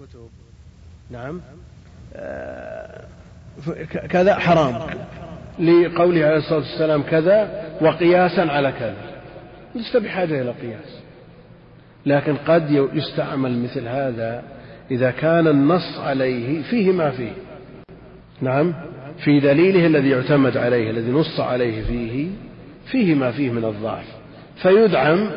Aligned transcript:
الكتب 0.00 0.28
نعم. 1.10 1.40
آه، 2.14 3.04
كذا 4.10 4.34
حرام. 4.34 4.74
لقوله 5.58 6.24
عليه 6.24 6.36
الصلاة 6.36 6.58
والسلام 6.58 7.02
كذا 7.02 7.64
وقياسا 7.80 8.40
على 8.40 8.72
كذا. 8.72 8.94
لست 9.74 9.96
بحاجة 9.96 10.42
إلى 10.42 10.50
قياس. 10.50 11.00
لكن 12.06 12.36
قد 12.36 12.88
يستعمل 12.94 13.62
مثل 13.62 13.88
هذا 13.88 14.42
إذا 14.90 15.10
كان 15.10 15.46
النص 15.46 15.98
عليه 15.98 16.62
فيه 16.62 16.92
ما 16.92 17.10
فيه. 17.10 17.32
نعم. 18.40 18.74
في 19.24 19.40
دليله 19.40 19.86
الذي 19.86 20.10
يعتمد 20.10 20.56
عليه 20.56 20.90
الذي 20.90 21.10
نص 21.10 21.40
عليه 21.40 21.82
فيه 21.82 22.28
فيه 22.86 23.14
ما 23.14 23.32
فيه 23.32 23.50
من 23.50 23.64
الضعف. 23.64 24.06
فيدعم 24.62 25.30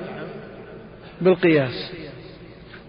بالقياس. 1.21 1.91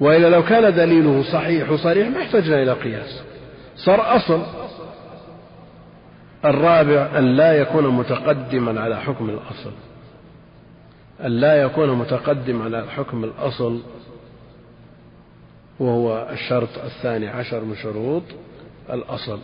وإلا 0.04 0.30
لو 0.30 0.44
كان 0.44 0.74
دليله 0.74 1.22
صحيح 1.32 1.70
وصريح 1.70 2.08
ما 2.08 2.22
احتجنا 2.22 2.62
إلى 2.62 2.72
قياس. 2.72 3.22
صار 3.76 4.16
أصل 4.16 4.42
الرابع 6.44 7.18
أن 7.18 7.36
لا 7.36 7.52
يكون 7.52 7.88
متقدما 7.88 8.80
على 8.80 9.00
حكم 9.00 9.30
الأصل. 9.30 9.72
أن 11.24 11.30
لا 11.30 11.62
يكون 11.62 11.98
متقدما 11.98 12.64
على 12.64 12.90
حكم 12.90 13.24
الأصل 13.24 13.80
وهو 15.80 16.28
الشرط 16.32 16.78
الثاني 16.84 17.28
عشر 17.28 17.64
من 17.64 17.76
شروط 17.76 18.22
الأصل. 18.92 19.38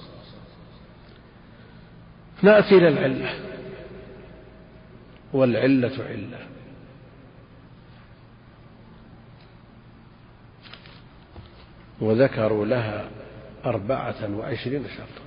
نأتي 2.42 2.78
إلى 2.78 2.88
العلة. 2.88 3.34
والعلة 5.32 6.04
علة. 6.10 6.38
وذكروا 12.00 12.66
لها 12.66 13.08
أربعة 13.64 14.36
وعشرين 14.36 14.84
شرطا. 14.88 15.22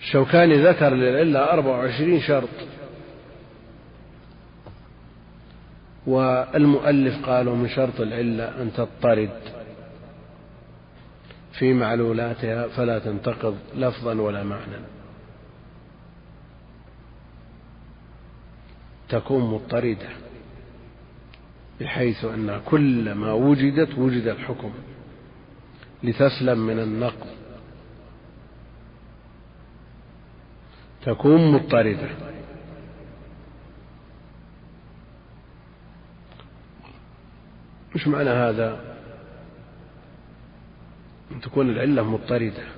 الشوكاني 0.00 0.64
ذكر 0.64 0.94
للعلة 0.94 1.52
أربع 1.52 1.70
وعشرين 1.70 2.20
شرط. 2.20 2.48
والمؤلف 6.06 7.26
قالوا 7.26 7.56
من 7.56 7.68
شرط 7.68 8.00
العلة 8.00 8.62
أن 8.62 8.72
تضطرد 8.72 9.40
في 11.52 11.72
معلولاتها 11.72 12.68
فلا 12.68 12.98
تنتقض 12.98 13.58
لفظا 13.74 14.14
ولا 14.14 14.42
معنى 14.42 14.76
تكون 19.08 19.50
مضطردة. 19.50 20.27
بحيث 21.80 22.24
أن 22.24 22.60
كل 22.66 23.12
ما 23.12 23.32
وجدت 23.32 23.98
وجد 23.98 24.26
الحكم 24.26 24.72
لتسلم 26.02 26.58
من 26.66 26.78
النقض 26.78 27.26
تكون 31.02 31.52
مضطردة. 31.52 32.08
مش 37.94 38.08
معنى 38.08 38.30
هذا 38.30 38.80
أن 41.32 41.40
تكون 41.40 41.70
العلة 41.70 42.02
مضطردة. 42.02 42.77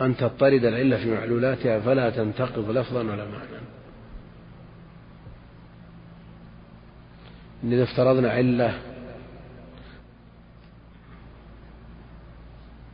أن 0.00 0.16
تضطرد 0.16 0.64
العلة 0.64 0.96
في 0.96 1.14
معلولاتها 1.14 1.80
فلا 1.80 2.10
تنتقض 2.10 2.70
لفظا 2.70 3.00
ولا 3.00 3.24
معنى 3.24 3.58
إن 7.64 7.72
إذا 7.72 7.82
افترضنا 7.82 8.30
علة 8.30 8.78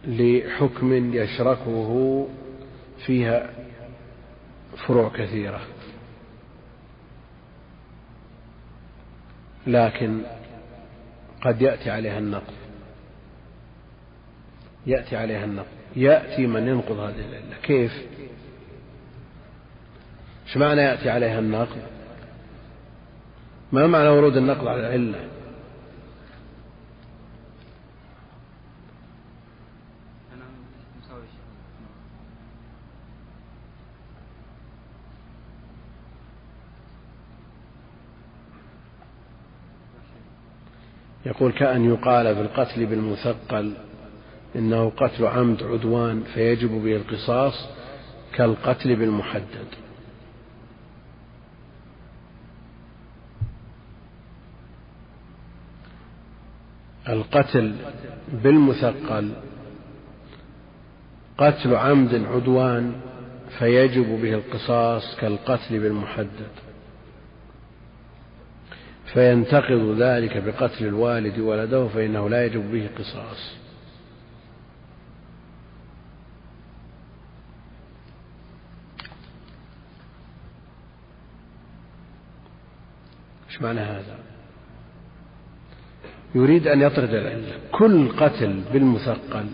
لحكم 0.05 1.15
يشركه 1.15 2.27
فيها 3.07 3.51
فروع 4.87 5.09
كثيرة. 5.09 5.61
لكن 9.67 10.21
قد 11.43 11.62
يأتي 11.62 11.91
عليها 11.91 12.19
النقض. 12.19 12.55
يأتي 14.87 15.17
عليها 15.17 15.45
النقض. 15.45 15.84
يأتي 15.97 16.47
من 16.47 16.69
ينقض 16.69 16.99
هذه 16.99 17.21
العلة. 17.21 17.56
كيف؟ 17.62 17.93
إيش 20.47 20.56
معنى 20.56 20.81
يأتي 20.81 21.10
عليها 21.10 21.38
النقض 21.38 21.78
ما 23.72 23.87
معنى 23.87 24.09
ورود 24.09 24.37
النقض 24.37 24.66
على 24.66 24.81
العلة؟ 24.81 25.28
يقول 41.27 41.53
كأن 41.53 41.84
يقال 41.84 42.34
بالقتل 42.34 42.87
بالمثقل. 42.87 43.75
إنه 44.56 44.91
قتل 44.91 45.26
عمد 45.26 45.62
عدوان 45.62 46.22
فيجب 46.34 46.70
به 46.70 46.97
القصاص 46.97 47.69
كالقتل 48.32 48.97
بالمحدد. 48.97 49.66
القتل 57.09 57.75
بالمثقل 58.32 59.32
قتل 61.38 61.75
عمد 61.75 62.15
عدوان 62.15 62.92
فيجب 63.59 64.22
به 64.22 64.34
القصاص 64.34 65.16
كالقتل 65.16 65.78
بالمحدد. 65.81 66.65
فينتقض 69.15 69.97
ذلك 69.98 70.36
بقتل 70.36 70.86
الوالد 70.86 71.38
ولده 71.38 71.88
فإنه 71.88 72.28
لا 72.28 72.44
يجب 72.44 72.72
به 72.72 72.88
قصاص 72.98 73.54
إيش 83.54 83.54
معنى 83.65 83.81
هذا؟ 83.81 84.17
يريد 86.35 86.67
أن 86.67 86.83
يطرد 86.83 87.15
العلة 87.15 87.59
كل 87.73 88.09
قتل 88.09 88.63
بالمثقل 88.73 89.47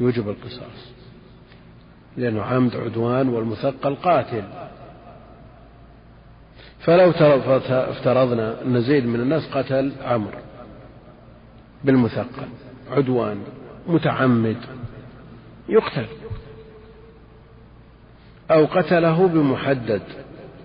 يوجب 0.00 0.28
القصاص 0.28 0.92
لأنه 2.16 2.42
عمد 2.42 2.76
عدوان 2.76 3.28
والمثقل 3.28 3.94
قاتل. 3.94 4.44
فلو 6.80 7.10
افترضنا 7.10 8.62
أن 8.62 8.80
زيد 8.80 9.06
من 9.06 9.20
الناس 9.20 9.50
قتل 9.52 9.92
عمرو 10.02 10.38
بالمثقل 11.84 12.48
عدوان 12.90 13.42
متعمد 13.86 14.56
يقتل. 15.68 16.06
أو 18.50 18.64
قتله 18.64 19.26
بمحدد 19.28 20.02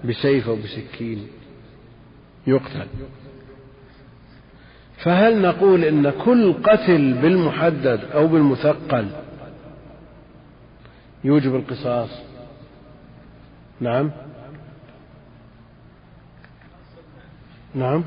بسيف 0.06 0.50
أو 0.50 0.56
بسكين. 0.56 1.28
يقتل. 2.50 2.88
فهل 5.04 5.42
نقول 5.42 5.84
إن 5.86 6.10
كل 6.10 6.54
قتل 6.54 7.14
بالمحدد 7.14 8.00
أو 8.14 8.28
بالمثقل 8.28 9.08
يوجب 11.24 11.56
القصاص؟ 11.56 12.10
نعم. 13.82 14.12
نعم. 17.76 18.04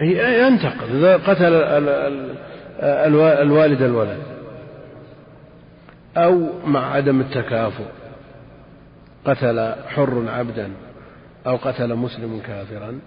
ينتقل 0.00 0.96
إذا 0.96 1.16
قتل 1.16 1.52
الوالد 3.42 3.82
الولد 3.82 4.22
أو 6.16 6.48
مع 6.66 6.92
عدم 6.92 7.20
التكافؤ 7.20 7.84
قتل 9.24 9.74
حر 9.88 10.24
عبدا. 10.28 10.70
أو 11.46 11.56
قتل 11.56 11.94
مسلم 11.94 12.40
كافرا 12.46 13.00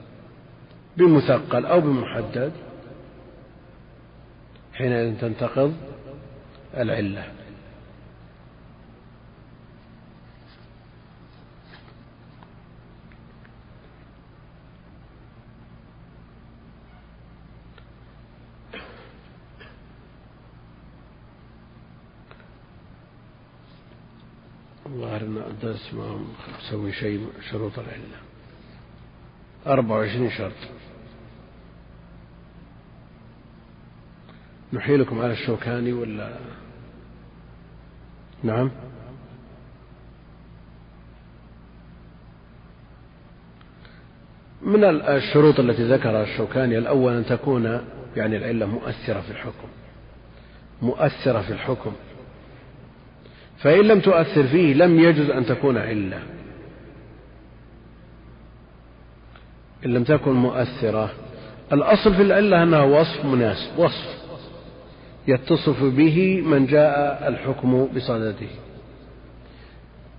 بمثقل 0.97 1.65
أو 1.65 1.81
بمحدد 1.81 2.51
حينئذ 4.73 5.19
تنتقض 5.21 5.73
العلة. 6.77 7.23
الظاهر 24.93 25.21
أن 25.21 25.37
الدرس 25.37 25.93
ما 25.93 26.25
مسوي 26.59 26.91
شيء 26.93 27.27
شروط 27.51 27.79
العلة. 27.79 28.17
أربعة 29.67 29.97
وعشرين 29.97 30.31
شرط. 30.31 30.51
نحيلكم 34.73 35.21
على 35.21 35.31
الشوكاني 35.31 35.93
ولا؟ 35.93 36.37
نعم. 38.43 38.71
من 44.61 44.83
الشروط 44.83 45.59
التي 45.59 45.83
ذكرها 45.83 46.23
الشوكاني 46.23 46.77
الأول 46.77 47.13
أن 47.13 47.25
تكون 47.25 47.81
يعني 48.15 48.37
العلة 48.37 48.65
مؤثرة 48.65 49.21
في 49.21 49.31
الحكم. 49.31 49.67
مؤثرة 50.81 51.41
في 51.41 51.53
الحكم. 51.53 51.93
فإن 53.63 53.85
لم 53.85 53.99
تؤثر 53.99 54.43
فيه 54.43 54.73
لم 54.73 54.99
يجز 54.99 55.29
أن 55.29 55.45
تكون 55.45 55.77
علة 55.77 56.19
إن 59.85 59.93
لم 59.93 60.03
تكن 60.03 60.31
مؤثرة. 60.31 61.09
الأصل 61.73 62.13
في 62.13 62.21
العلة 62.21 62.63
أنها 62.63 62.83
وصف 62.83 63.25
مناسب 63.25 63.79
وصف 63.79 64.23
يتصف 65.27 65.83
به 65.83 66.41
من 66.41 66.65
جاء 66.65 67.27
الحكم 67.27 67.87
بصدده. 67.95 68.47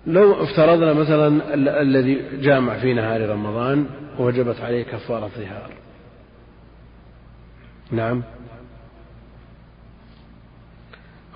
لو 0.06 0.42
افترضنا 0.42 0.92
مثلا 0.92 1.54
الذي 1.80 2.22
جامع 2.40 2.78
في 2.78 2.94
نهار 2.94 3.28
رمضان 3.28 3.86
وجبت 4.18 4.60
عليه 4.60 4.82
كفارة 4.82 5.30
ظهار. 5.38 5.70
نعم. 7.90 8.22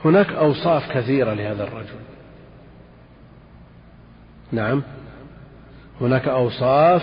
هناك 0.05 0.33
أوصاف 0.33 0.93
كثيرة 0.93 1.35
لهذا 1.35 1.65
الرجل. 1.65 1.99
نعم. 4.53 4.83
هناك 6.01 6.29
أوصاف 6.29 7.03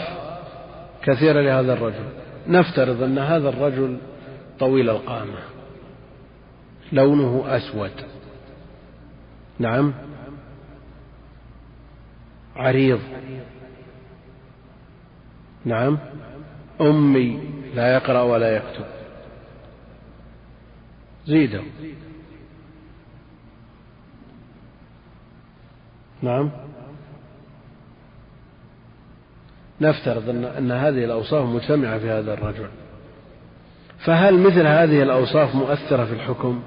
كثيرة 1.04 1.42
لهذا 1.42 1.74
الرجل. 1.74 2.06
نفترض 2.48 3.04
أن 3.04 3.18
هذا 3.18 3.50
الرجل 3.50 3.98
طويل 4.60 4.90
القامة. 4.90 5.40
لونه 6.92 7.44
أسود. 7.48 7.92
نعم. 9.60 9.94
عريض. 12.56 13.00
نعم. 15.66 15.98
أمي 16.82 17.50
لا 17.76 17.94
يقرأ 17.94 18.22
ولا 18.22 18.56
يكتب. 18.56 18.86
زيدة. 21.26 21.62
نعم. 26.26 26.50
نفترض 29.82 30.30
أن, 30.30 30.72
هذه 30.72 31.06
الأوصاف 31.06 31.50
مجتمعة 31.50 31.98
في 31.98 32.10
هذا 32.10 32.34
الرجل. 32.34 32.68
فهل 34.06 34.40
مثل 34.40 34.68
هذه 34.68 35.04
الأوصاف 35.04 35.56
مؤثرة 35.56 36.06
في 36.06 36.14
الحكم؟ 36.14 36.62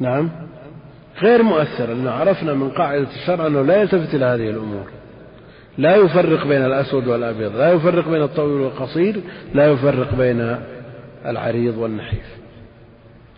نعم. 0.00 0.30
غير 1.22 1.42
مؤثرة 1.42 1.86
لأن 1.86 2.08
عرفنا 2.08 2.54
من 2.54 2.70
قاعدة 2.70 3.08
الشرع 3.10 3.46
أنه 3.46 3.62
لا 3.62 3.76
يلتفت 3.76 4.14
إلى 4.14 4.24
هذه 4.24 4.50
الأمور. 4.50 4.86
لا 5.78 5.96
يفرق 5.96 6.46
بين 6.46 6.64
الأسود 6.64 7.06
والأبيض 7.06 7.56
لا 7.56 7.72
يفرق 7.72 8.08
بين 8.08 8.22
الطويل 8.22 8.60
والقصير 8.60 9.20
لا 9.54 9.66
يفرق 9.66 10.14
بين 10.14 10.56
العريض 11.26 11.76
والنحيف. 11.78 12.36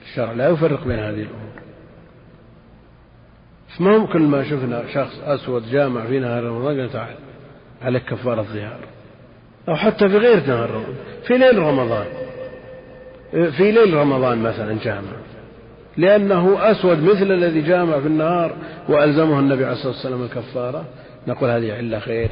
الشرع 0.03 0.33
لا 0.33 0.49
يفرق 0.49 0.85
بين 0.85 0.99
هذه 0.99 1.23
الأمور. 1.23 1.64
ما 3.81 4.06
كل 4.06 4.23
ما 4.23 4.44
شفنا 4.44 4.85
شخص 4.94 5.21
أسود 5.25 5.71
جامع 5.71 6.06
في 6.06 6.19
نهار 6.19 6.44
رمضان 6.44 6.81
قال 6.81 6.93
تعال 6.93 7.17
عليك 7.82 8.05
كفارة 8.05 8.43
ظهار 8.43 8.81
أو 9.69 9.76
حتى 9.76 10.09
في 10.09 10.17
غير 10.19 10.47
نهار 10.47 10.71
رمضان 10.71 10.94
في 11.26 11.38
ليل 11.38 11.59
رمضان. 11.59 12.06
في 13.32 13.73
ليل 13.73 13.94
رمضان 13.94 14.38
مثلا 14.43 14.79
جامع. 14.85 15.12
لأنه 15.97 16.71
أسود 16.71 17.03
مثل 17.03 17.32
الذي 17.32 17.62
جامع 17.62 18.00
في 18.00 18.06
النهار 18.06 18.56
وألزمه 18.88 19.38
النبي 19.38 19.65
عليه 19.65 19.73
الصلاة 19.73 19.93
والسلام 19.93 20.23
الكفارة. 20.23 20.85
نقول 21.27 21.50
هذه 21.50 21.73
علة 21.73 21.99
خير 21.99 22.31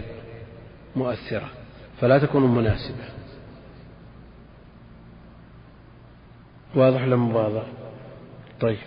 مؤثرة 0.96 1.48
فلا 2.00 2.18
تكون 2.18 2.54
مناسبة. 2.54 3.04
واضح 6.74 7.02
لم 7.02 7.36
واضح 7.36 7.62
طيب. 8.60 8.78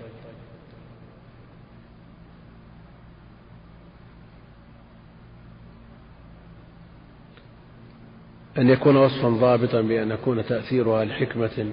أن 8.57 8.69
يكون 8.69 8.95
وصفا 8.95 9.29
ضابطا 9.29 9.81
بأن 9.81 10.11
يكون 10.11 10.45
تأثيرها 10.45 11.05
لحكمة 11.05 11.65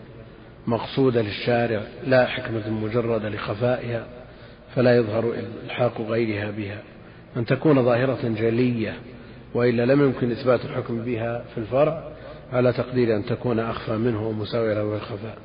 مقصودة 0.67 1.23
للشارع 1.23 1.81
لا 2.06 2.26
حكمة 2.26 2.70
مجردة 2.70 3.29
لخفائها 3.29 4.06
فلا 4.75 4.96
يظهر 4.96 5.34
إلحاق 5.64 6.00
غيرها 6.00 6.50
بها. 6.50 6.79
أن 7.37 7.44
تكون 7.44 7.84
ظاهرة 7.84 8.29
جلية 8.29 8.94
وإلا 9.55 9.87
لم 9.87 10.02
يمكن 10.02 10.31
إثبات 10.31 10.64
الحكم 10.64 11.02
بها 11.02 11.44
في 11.55 11.58
الفرع 11.58 12.12
على 12.52 12.73
تقدير 12.73 13.17
أن 13.17 13.25
تكون 13.25 13.61
أخفى 13.61 13.96
منه 13.96 14.28
ومساوية 14.28 14.75
له 14.75 14.96
الخفاء 14.96 15.38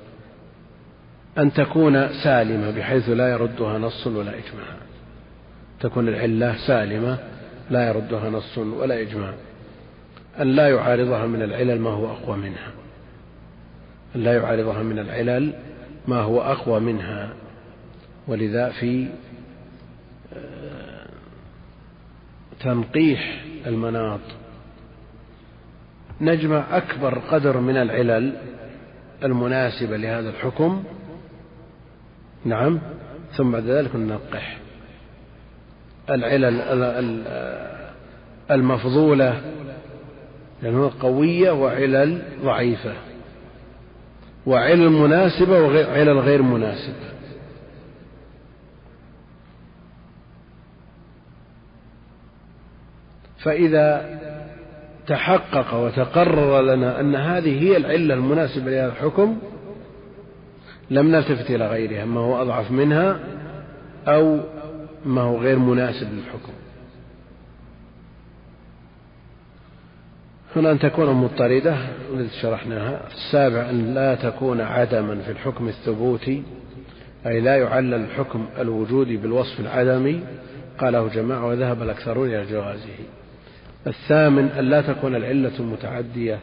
أن 1.37 1.53
تكون 1.53 2.09
سالمة 2.23 2.71
بحيث 2.71 3.09
لا 3.09 3.31
يردها 3.31 3.77
نص 3.77 4.07
ولا 4.07 4.31
إجماع. 4.31 4.67
تكون 5.79 6.07
العلة 6.07 6.55
سالمة 6.67 7.17
لا 7.69 7.87
يردها 7.87 8.29
نص 8.29 8.57
ولا 8.57 9.01
إجماع. 9.01 9.33
أن 10.41 10.47
لا 10.47 10.69
يعارضها 10.69 11.25
من 11.25 11.41
العلل 11.41 11.79
ما 11.79 11.89
هو 11.89 12.11
أقوى 12.11 12.37
منها. 12.37 12.71
أن 14.15 14.23
لا 14.23 14.33
يعارضها 14.33 14.83
من 14.83 14.99
العلل 14.99 15.53
ما 16.07 16.17
هو 16.21 16.41
أقوى 16.41 16.79
منها. 16.79 17.33
ولذا 18.27 18.69
في 18.69 19.07
آه، 20.33 21.07
تنقيح 22.59 23.43
المناط. 23.67 24.19
نجمع 26.21 26.77
أكبر 26.77 27.19
قدر 27.19 27.57
من 27.59 27.77
العلل 27.77 28.33
المناسبة 29.23 29.97
لهذا 29.97 30.29
الحكم. 30.29 30.83
نعم. 32.45 32.79
ثم 33.31 33.51
بعد 33.51 33.63
ذلك 33.63 33.95
ننقح. 33.95 34.57
العلل 36.09 36.61
المفضولة 38.51 39.41
لأنها 40.61 40.91
قوية 40.99 41.51
وعلل 41.51 42.21
ضعيفة. 42.43 42.93
وعلل 44.45 44.89
مناسبة 44.89 45.59
وعلل 45.59 46.19
غير 46.19 46.41
مناسبة. 46.41 47.07
فإذا 53.39 54.19
تحقق 55.07 55.73
وتقرر 55.73 56.61
لنا 56.61 56.99
أن 56.99 57.15
هذه 57.15 57.63
هي 57.63 57.77
العلة 57.77 58.13
المناسبة 58.13 58.71
لهذا 58.71 58.91
الحكم 58.91 59.37
لم 60.89 61.11
نلتفت 61.11 61.51
إلى 61.51 61.67
غيرها 61.67 62.05
ما 62.05 62.19
هو 62.19 62.41
أضعف 62.41 62.71
منها 62.71 63.19
أو 64.07 64.39
ما 65.05 65.21
هو 65.21 65.37
غير 65.37 65.59
مناسب 65.59 66.07
للحكم. 66.13 66.53
هنا 70.57 70.71
أن 70.71 70.79
تكون 70.79 71.13
مضطردة 71.13 71.75
التي 72.13 72.39
شرحناها. 72.41 73.01
السابع 73.13 73.69
أن 73.69 73.93
لا 73.93 74.15
تكون 74.15 74.61
عدما 74.61 75.15
في 75.25 75.31
الحكم 75.31 75.67
الثبوتي 75.67 76.43
أي 77.27 77.39
لا 77.39 77.55
يعلل 77.55 77.93
الحكم 77.93 78.45
الوجودي 78.59 79.17
بالوصف 79.17 79.59
العدمي. 79.59 80.21
قاله 80.79 81.07
جماعة 81.07 81.45
وذهب 81.45 81.81
الأكثرون 81.83 82.27
إلى 82.27 82.45
جوازه. 82.51 82.97
الثامن 83.87 84.49
أن 84.59 84.63
لا 84.69 84.81
تكون 84.81 85.15
العلة 85.15 85.51
المتعدية 85.59 86.39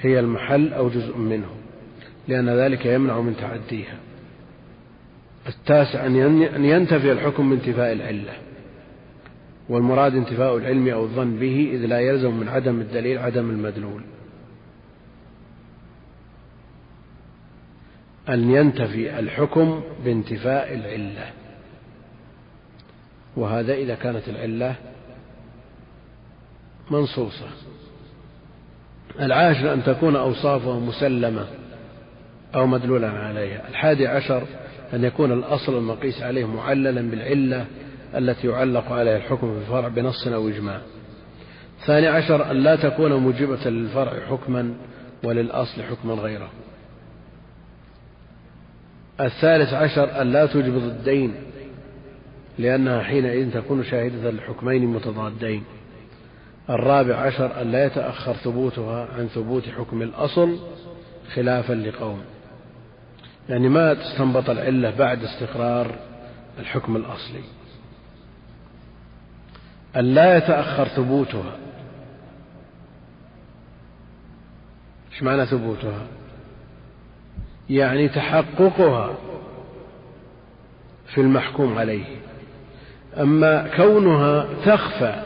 هي 0.00 0.20
المحل 0.20 0.72
أو 0.72 0.88
جزء 0.88 1.16
منه 1.16 1.48
لأن 2.28 2.48
ذلك 2.48 2.86
يمنع 2.86 3.20
من 3.20 3.36
تعديها. 3.36 3.96
التاسع 5.48 6.06
أن 6.06 6.64
ينتفي 6.64 7.12
الحكم 7.12 7.50
بانتفاء 7.50 7.92
العلة. 7.92 8.32
والمراد 9.68 10.14
انتفاء 10.14 10.56
العلم 10.56 10.88
أو 10.88 11.02
الظن 11.02 11.36
به 11.36 11.70
إذ 11.72 11.86
لا 11.86 12.00
يلزم 12.00 12.34
من 12.34 12.48
عدم 12.48 12.80
الدليل 12.80 13.18
عدم 13.18 13.50
المدلول. 13.50 14.02
أن 18.28 18.50
ينتفي 18.50 19.18
الحكم 19.18 19.82
بانتفاء 20.04 20.74
العلة. 20.74 21.30
وهذا 23.36 23.74
إذا 23.74 23.94
كانت 23.94 24.28
العلة 24.28 24.74
منصوصة. 26.90 27.46
العاشر 29.20 29.72
أن 29.72 29.84
تكون 29.84 30.16
أوصافه 30.16 30.80
مسلمة 30.80 31.46
أو 32.54 32.66
مدلولا 32.66 33.10
عليها. 33.10 33.68
الحادي 33.68 34.06
عشر 34.06 34.42
أن 34.94 35.04
يكون 35.04 35.32
الأصل 35.32 35.78
المقيس 35.78 36.22
عليه 36.22 36.44
معللا 36.44 37.10
بالعلة 37.10 37.66
التي 38.14 38.48
يعلق 38.48 38.92
عليها 38.92 39.16
الحكم 39.16 39.54
في 39.54 39.60
الفرع 39.60 39.88
بنص 39.88 40.26
أو 40.26 40.48
إجماع. 40.48 40.80
ثاني 41.86 42.06
عشر 42.06 42.50
أن 42.50 42.56
لا 42.56 42.76
تكون 42.76 43.12
موجبة 43.12 43.70
للفرع 43.70 44.26
حكما 44.30 44.74
وللأصل 45.24 45.82
حكما 45.82 46.14
غيره. 46.14 46.50
الثالث 49.20 49.72
عشر 49.72 50.22
أن 50.22 50.32
لا 50.32 50.46
توجب 50.46 50.78
ضدين 50.78 51.34
لأنها 52.58 53.02
حينئذ 53.02 53.52
تكون 53.52 53.84
شاهدة 53.84 54.30
لحكمين 54.30 54.86
متضادين. 54.86 55.64
الرابع 56.70 57.16
عشر 57.16 57.60
أن 57.60 57.72
لا 57.72 57.86
يتأخر 57.86 58.32
ثبوتها 58.32 59.08
عن 59.18 59.26
ثبوت 59.26 59.68
حكم 59.68 60.02
الأصل 60.02 60.58
خلافا 61.34 61.72
لقوم. 61.72 62.20
يعني 63.48 63.68
ما 63.68 63.94
تستنبط 63.94 64.50
العلة 64.50 64.90
بعد 64.98 65.24
استقرار 65.24 65.94
الحكم 66.58 66.96
الأصلي. 66.96 67.57
أن 69.96 70.04
لا 70.04 70.36
يتأخر 70.36 70.88
ثبوتها. 70.88 71.56
إيش 75.12 75.22
معنى 75.22 75.46
ثبوتها؟ 75.46 76.06
يعني 77.70 78.08
تحققها 78.08 79.14
في 81.14 81.20
المحكوم 81.20 81.78
عليه. 81.78 82.04
أما 83.16 83.76
كونها 83.76 84.46
تخفى 84.64 85.22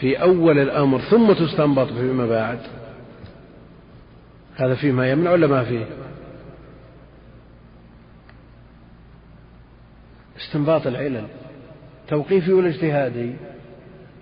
في 0.00 0.22
أول 0.22 0.58
الأمر 0.58 1.00
ثم 1.00 1.32
تستنبط 1.32 1.92
فيما 1.92 2.26
بعد 2.26 2.58
هذا 4.56 4.74
فيه 4.74 4.92
ما 4.92 5.10
يمنع 5.10 5.30
ولا 5.30 5.46
ما 5.46 5.64
فيه؟ 5.64 5.86
استنباط 10.36 10.86
العلل 10.86 11.26
توقيفي 12.08 12.52
ولا 12.52 12.68
اجتهادي؟ 12.68 13.32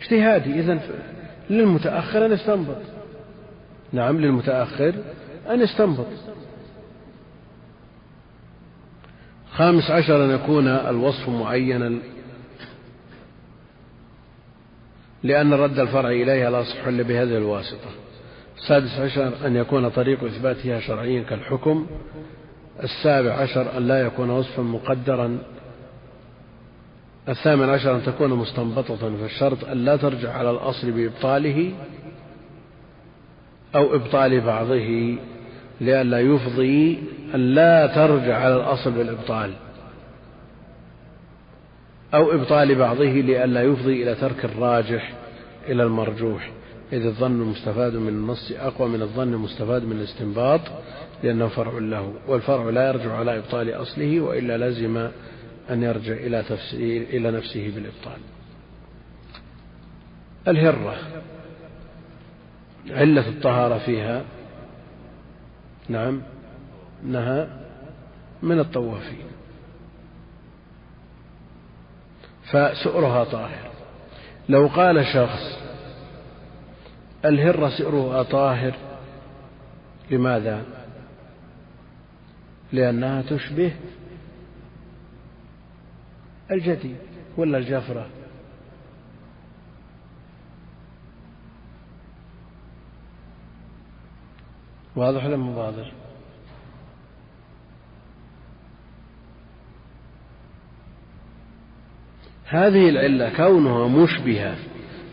اجتهادي 0.01 0.61
إذا 0.61 0.81
للمتأخر 1.51 2.27
أن 2.27 2.33
يستنبط. 2.33 2.83
نعم 3.93 4.21
للمتأخر 4.21 4.95
أن 5.51 5.61
يستنبط. 5.61 6.07
خامس 9.53 9.91
عشر 9.91 10.25
أن 10.25 10.31
يكون 10.31 10.69
الوصف 10.69 11.29
معينا. 11.29 11.99
لأن 15.23 15.53
رد 15.53 15.79
الفرع 15.79 16.11
إليها 16.11 16.51
لا 16.51 16.61
يصح 16.61 16.87
إلا 16.87 17.03
بهذه 17.03 17.37
الواسطة. 17.37 17.91
السادس 18.57 18.99
عشر 19.01 19.47
أن 19.47 19.57
يكون 19.57 19.89
طريق 19.89 20.25
إثباتها 20.25 20.81
شرعيا 20.81 21.23
كالحكم. 21.23 21.87
السابع 22.83 23.33
عشر 23.33 23.79
أن 23.79 23.89
لا 23.89 24.01
يكون 24.01 24.31
وصفا 24.31 24.63
مقدرا 24.63 25.39
الثامن 27.29 27.69
عشر 27.69 27.97
أن 27.97 28.03
تكون 28.03 28.31
مستنبطة 28.31 28.97
فالشرط 28.97 29.65
أن 29.65 29.85
لا 29.85 29.97
ترجع 29.97 30.33
على 30.33 30.51
الأصل 30.51 30.91
بإبطاله 30.91 31.73
أو 33.75 33.95
إبطال 33.95 34.41
بعضه 34.41 35.17
لئلا 35.81 36.21
يفضي 36.21 36.99
أن 37.35 37.55
لا 37.55 37.87
ترجع 37.87 38.39
على 38.39 38.57
الأصل 38.57 38.91
بالإبطال 38.91 39.53
أو 42.15 42.33
إبطال 42.33 42.75
بعضه 42.75 43.05
لئلا 43.05 43.63
يفضي 43.63 44.03
إلى 44.03 44.15
ترك 44.15 44.45
الراجح 44.45 45.13
إلى 45.69 45.83
المرجوح. 45.83 46.51
إذ 46.93 47.07
الظن 47.07 47.41
المستفاد 47.43 47.97
من 47.97 48.09
النص 48.09 48.53
أقوى 48.61 48.89
من 48.89 49.03
الظن 49.03 49.35
المستفاد 49.35 49.85
من 49.85 49.93
الاستنباط 49.93 50.61
لأنه 51.23 51.49
فرع 51.49 51.79
له 51.79 52.13
والفرع 52.29 52.71
لا 52.71 52.89
يرجع 52.89 53.17
على 53.17 53.39
إبطال 53.39 53.71
أصله 53.71 54.21
وإلا 54.21 54.69
لزم 54.69 55.09
أن 55.71 55.83
يرجع 55.83 56.13
إلى 56.13 56.43
تفسير 56.43 57.03
إلى 57.03 57.31
نفسه 57.31 57.73
بالإبطال. 57.75 58.21
الهرة. 60.49 60.97
علة 62.91 63.29
الطهارة 63.29 63.79
فيها 63.79 64.25
نعم 65.89 66.23
نهى 67.05 67.49
من 68.43 68.59
الطوافين. 68.59 69.27
فسؤرها 72.45 73.25
طاهر. 73.25 73.71
لو 74.49 74.67
قال 74.67 75.07
شخص 75.07 75.59
الهرة 77.25 77.69
سؤرها 77.69 78.23
طاهر 78.23 78.75
لماذا؟ 80.11 80.63
لأنها 82.73 83.23
تشبه 83.23 83.73
الجدي 86.51 86.95
ولا 87.37 87.59
الجفرة 87.59 88.07
واضح 94.97 95.25
ولا 95.25 95.57
واضح؟ 95.59 95.93
هذه 102.45 102.89
العلة 102.89 103.37
كونها 103.37 103.89
مشبهة 103.89 104.57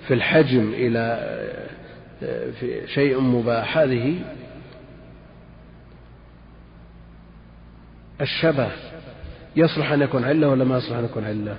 في 0.07 0.13
الحجم 0.13 0.73
إلى 0.73 1.35
في 2.59 2.87
شيء 2.87 3.19
مباح 3.19 3.77
هذه 3.77 4.19
الشبه 8.21 8.71
يصلح 9.55 9.91
أن 9.91 10.01
يكون 10.01 10.23
علة 10.23 10.47
ولا 10.47 10.63
ما 10.63 10.77
يصلح 10.77 10.97
أن 10.97 11.05
يكون 11.05 11.25
علة؟ 11.25 11.55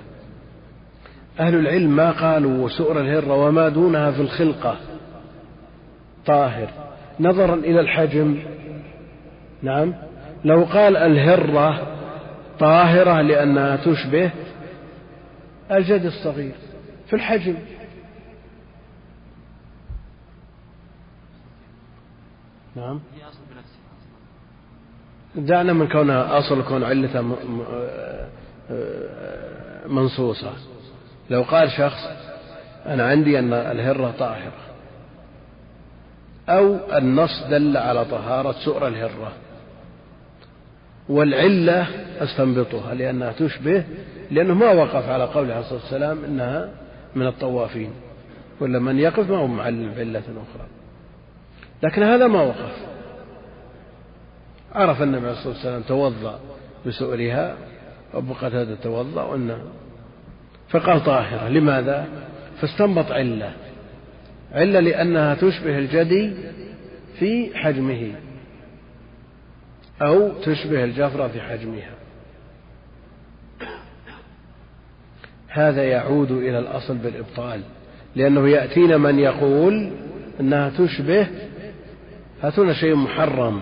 أهل 1.39 1.55
العلم 1.55 1.95
ما 1.95 2.11
قالوا 2.11 2.69
سؤر 2.69 2.99
الهرة 3.01 3.33
وما 3.33 3.69
دونها 3.69 4.11
في 4.11 4.21
الخلقة. 4.21 4.77
طاهر. 6.25 6.69
نظرا 7.19 7.55
إلى 7.55 7.79
الحجم. 7.79 8.39
نعم. 9.61 9.93
لو 10.45 10.63
قال 10.63 10.97
الهرة 10.97 11.97
طاهرة 12.59 13.21
لأنها 13.21 13.75
تشبه 13.75 14.31
الجد 15.71 16.05
الصغير 16.05 16.55
في 17.07 17.15
الحجم. 17.15 17.55
نعم. 22.75 22.99
دعنا 25.37 25.73
من 25.73 25.87
كونها 25.87 26.37
أصل 26.37 26.63
كون 26.63 26.83
علة 26.83 27.35
منصوصة. 29.87 30.51
لو 31.29 31.41
قال 31.41 31.71
شخص 31.71 32.09
أنا 32.85 33.07
عندي 33.07 33.39
أن 33.39 33.53
الهرة 33.53 34.13
طاهرة. 34.19 34.51
أو 36.49 36.77
النص 36.97 37.43
دل 37.49 37.77
على 37.77 38.05
طهارة 38.05 38.51
سؤر 38.51 38.87
الهرة. 38.87 39.31
والعلة 41.09 41.87
أستنبطها 42.19 42.93
لأنها 42.93 43.31
تشبه 43.31 43.83
لأنه 44.31 44.53
ما 44.53 44.71
وقف 44.71 45.09
على 45.09 45.23
قول 45.23 45.51
عليه 45.51 45.59
الصلاة 45.59 45.79
والسلام 45.81 46.23
إنها 46.25 46.69
من 47.15 47.27
الطوافين. 47.27 47.91
ولا 48.59 48.79
من 48.79 48.99
يقف 48.99 49.29
ما 49.29 49.37
هو 49.37 49.47
معلم 49.47 49.93
بعلة 49.97 50.19
أخرى. 50.19 50.67
لكن 51.83 52.03
هذا 52.03 52.27
ما 52.27 52.41
وقف. 52.41 52.96
عرف 54.77 55.01
النبي 55.01 55.27
عليه 55.27 55.37
الصلاة 55.37 55.53
والسلام 55.53 55.81
توضأ 55.81 56.39
بسؤرها 56.85 57.57
أبو 58.13 58.33
قتادة 58.33 58.75
توضأ 58.75 59.23
وأنه 59.23 59.61
فقال 60.69 61.03
طاهرة 61.03 61.49
لماذا؟ 61.49 62.07
فاستنبط 62.61 63.11
علة. 63.11 63.53
علة 64.51 64.79
لأنها 64.79 65.35
تشبه 65.35 65.77
الجدي 65.77 66.33
في 67.19 67.57
حجمه 67.57 68.11
أو 70.01 70.31
تشبه 70.41 70.83
الجفرة 70.83 71.27
في 71.27 71.41
حجمها. 71.41 71.91
هذا 75.47 75.83
يعود 75.83 76.31
إلى 76.31 76.59
الأصل 76.59 76.97
بالإبطال 76.97 77.61
لأنه 78.15 78.49
يأتينا 78.49 78.97
من 78.97 79.19
يقول 79.19 79.91
أنها 80.39 80.69
تشبه 80.69 81.27
هاتونا 82.41 82.73
شيء 82.73 82.95
محرم. 82.95 83.61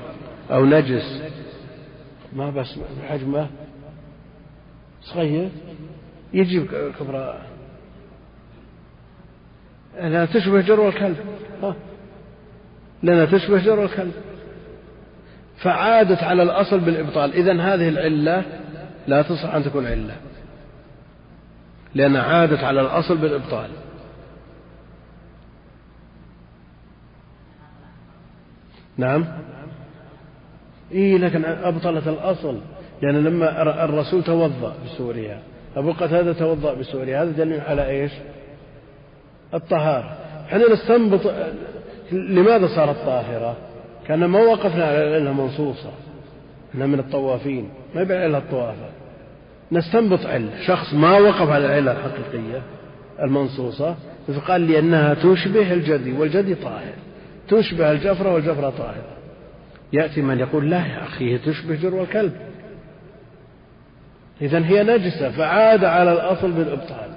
أو 0.52 0.66
نجس. 0.66 1.22
ما 2.34 2.50
بس 2.50 2.80
حجمه. 3.08 3.50
صغير. 5.02 5.50
يجيب 6.34 6.68
كبرى. 7.00 7.42
لأنها 9.96 10.26
تشبه 10.26 10.62
جرو 10.62 10.90
الكلب. 10.90 11.18
ها. 11.64 11.76
لأنها 13.04 13.26
تشبه 13.26 13.58
جرو 13.58 13.84
الكلب. 13.84 14.14
فعادت 15.58 16.24
على 16.24 16.44
الأصل 16.44 16.80
بالإبطال. 16.80 17.34
إذا 17.34 17.62
هذه 17.62 17.90
العلة 17.90 18.44
لا 19.08 19.22
تصح 19.22 19.54
أن 19.54 19.64
تكون 19.64 19.86
علة. 19.86 20.16
لأنها 21.96 22.22
عادت 22.22 22.64
على 22.64 22.82
الأصل 22.82 23.18
بالإبطال. 23.18 23.70
نعم. 28.98 29.26
إيه 30.92 31.18
لكن 31.18 31.46
أبطلت 31.46 32.08
الأصل. 32.08 32.58
لأن 33.02 33.24
لما 33.24 33.62
الرسول 33.86 34.24
توضأ 34.24 34.74
بسوريا 34.86 35.40
أبو 35.76 35.92
قتادة 35.92 36.34
توضأ 36.34 36.74
بسوريا 36.74 37.24
هذا 37.24 37.32
دليل 37.32 37.62
على 37.62 37.90
إيش؟ 37.90 38.12
الطهارة. 39.54 40.18
إحنا 40.46 40.74
نستنبط 40.74 41.22
لماذا 42.12 42.68
صارت 42.68 42.96
طاهرة؟ 43.06 43.56
كأن 44.08 44.26
ما 44.26 44.40
وقفنا 44.40 44.86
على 44.86 45.08
العلة 45.08 45.34
منصوصة. 45.34 45.90
إحنا 46.72 46.86
من 46.86 47.00
الطوافين 47.00 47.70
ما 47.96 48.02
يبقى 48.02 48.26
إلا 48.26 48.38
الطوافة. 48.38 48.90
نستنبط 49.72 50.26
علة. 50.26 50.62
شخص 50.66 50.94
ما 50.94 51.18
وقف 51.18 51.50
على 51.50 51.66
العلة 51.66 51.92
الحقيقية 51.92 52.62
المنصوصة 53.24 53.96
فقال 54.28 54.72
لأنها 54.72 55.14
تشبه 55.14 55.74
الجدي 55.74 56.12
والجدي 56.12 56.56
طاهر. 56.56 56.94
تشبه 57.48 57.92
الجفرة 57.92 58.34
والجفرة 58.34 58.70
طاهرة. 58.70 59.15
يأتي 59.96 60.22
من 60.22 60.40
يقول 60.40 60.70
لا 60.70 60.86
يا 60.86 61.04
أخي 61.04 61.38
تشبه 61.38 61.76
جرو 61.76 62.04
الكلب. 62.04 62.34
إذا 64.42 64.66
هي 64.66 64.84
نجسة 64.84 65.32
فعاد 65.32 65.84
على 65.84 66.12
الأصل 66.12 66.52
بالإبطال. 66.52 67.10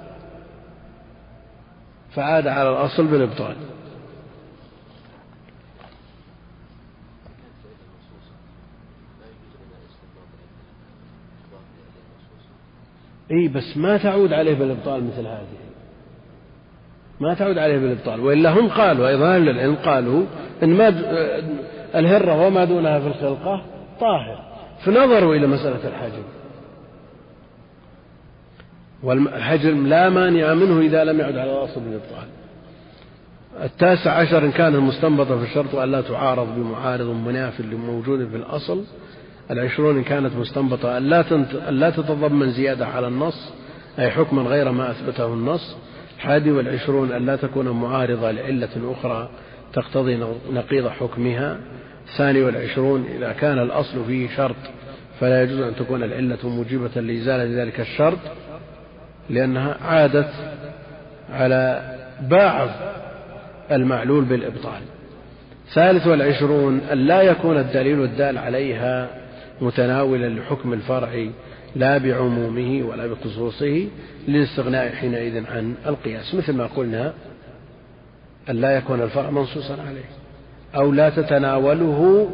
فعاد 2.15 2.47
على 2.47 2.69
الأصل 2.69 3.07
بالإبطال. 3.07 3.55
إي 13.31 13.47
بس 13.47 13.77
ما 13.77 13.97
تعود 13.97 14.33
عليه 14.33 14.53
بالإبطال 14.53 15.03
مثل 15.03 15.27
هذه. 15.27 15.47
ما 17.19 17.33
تعود 17.33 17.57
عليه 17.57 17.77
بالإبطال. 17.77 18.19
وإلا 18.19 18.49
هم 18.49 18.69
قالوا 18.69 19.07
أيضا 19.07 19.35
أهل 19.35 19.49
العلم 19.49 19.75
قالوا 19.75 20.25
إن 20.63 20.69
ما 20.69 20.89
الهرة 21.95 22.47
وما 22.47 22.65
دونها 22.65 22.99
في 22.99 23.07
الخلقة 23.07 23.61
طاهر. 23.99 24.39
فنظروا 24.85 25.35
إلى 25.35 25.47
مسألة 25.47 25.87
الحجم 25.87 26.23
والحجم 29.03 29.87
لا 29.87 30.09
مانع 30.09 30.53
منه 30.53 30.79
إذا 30.79 31.03
لم 31.03 31.19
يعد 31.19 31.37
على 31.37 31.51
الاصل 31.51 31.81
بالابطال 31.81 32.27
التاسع 33.63 34.11
عشر 34.11 34.45
إن 34.45 34.51
كان 34.51 34.75
المستنبطة 34.75 35.37
في 35.37 35.43
الشرط 35.43 35.75
أن 35.75 35.91
لا 35.91 36.01
تعارض 36.01 36.55
بمعارض 36.55 37.05
مناف 37.05 37.61
لموجود 37.61 38.29
في 38.29 38.35
الأصل. 38.35 38.83
العشرون 39.51 39.97
إن 39.97 40.03
كانت 40.03 40.35
مستنبطة 40.35 40.97
أن 40.97 41.03
لا 41.69 41.89
تتضمن 41.89 42.51
زيادة 42.51 42.87
على 42.87 43.07
النص 43.07 43.51
أي 43.99 44.11
حكما 44.11 44.41
غير 44.41 44.71
ما 44.71 44.91
أثبته 44.91 45.33
النص. 45.33 45.75
الحادي 46.17 46.51
والعشرون 46.51 47.11
أن 47.11 47.25
لا 47.25 47.35
تكون 47.35 47.69
معارضة 47.69 48.31
لعلة 48.31 48.93
أخرى 48.99 49.29
تقتضي 49.73 50.19
نقيض 50.51 50.87
حكمها. 50.87 51.59
الثاني 52.11 52.41
والعشرون 52.41 53.05
إذا 53.17 53.31
كان 53.31 53.59
الأصل 53.59 54.05
فيه 54.05 54.29
شرط 54.35 54.55
فلا 55.19 55.43
يجوز 55.43 55.59
أن 55.59 55.75
تكون 55.75 56.03
العلة 56.03 56.49
موجبة 56.49 57.01
لإزالة 57.01 57.63
ذلك 57.63 57.79
الشرط 57.79 58.19
لأنها 59.29 59.77
عادت 59.81 60.29
على 61.29 61.95
بعض 62.21 62.69
المعلول 63.71 64.25
بالإبطال. 64.25 64.81
ثالث 65.73 66.07
والعشرون 66.07 66.79
أن 66.91 66.97
لا 66.97 67.21
يكون 67.21 67.57
الدليل 67.57 68.03
الدال 68.03 68.37
عليها 68.37 69.07
متناولا 69.61 70.29
لحكم 70.29 70.73
الفرع 70.73 71.27
لا 71.75 71.97
بعمومه 71.97 72.87
ولا 72.87 73.07
بخصوصه 73.07 73.87
للاستغناء 74.27 74.89
حينئذ 74.89 75.45
عن 75.51 75.75
القياس 75.85 76.35
مثل 76.35 76.53
ما 76.53 76.65
قلنا 76.65 77.13
أن 78.49 78.55
لا 78.55 78.77
يكون 78.77 79.01
الفرع 79.01 79.29
منصوصا 79.29 79.77
عليه. 79.87 80.18
أو 80.75 80.91
لا 80.91 81.09
تتناوله 81.09 82.29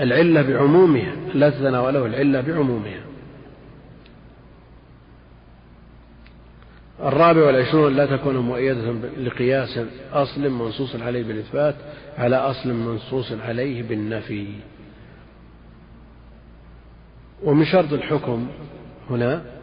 العلة 0.00 0.42
بعمومها. 0.42 1.12
لا 1.34 1.50
تتناوله 1.50 2.06
العلة 2.06 2.40
بعمومها. 2.40 3.00
الرابع 7.00 7.46
والعشرون 7.46 7.96
لا 7.96 8.16
تكون 8.16 8.36
مؤيدة 8.36 8.92
لقياس 9.18 9.80
أصل 10.12 10.50
منصوص 10.50 10.96
عليه 10.96 11.22
بالإثبات 11.22 11.74
على 12.18 12.36
أصل 12.36 12.72
منصوص 12.72 13.32
عليه 13.32 13.82
بالنفي. 13.82 14.46
ومن 17.42 17.64
شرط 17.64 17.92
الحكم 17.92 18.46
هنا 19.10 19.55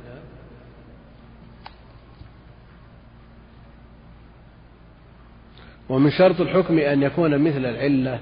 ومن 5.94 6.12
شرط 6.12 6.42
الحكم 6.42 6.80
أن 6.80 7.04
يكون 7.04 7.38
مثل 7.38 7.66
العلة 7.66 8.20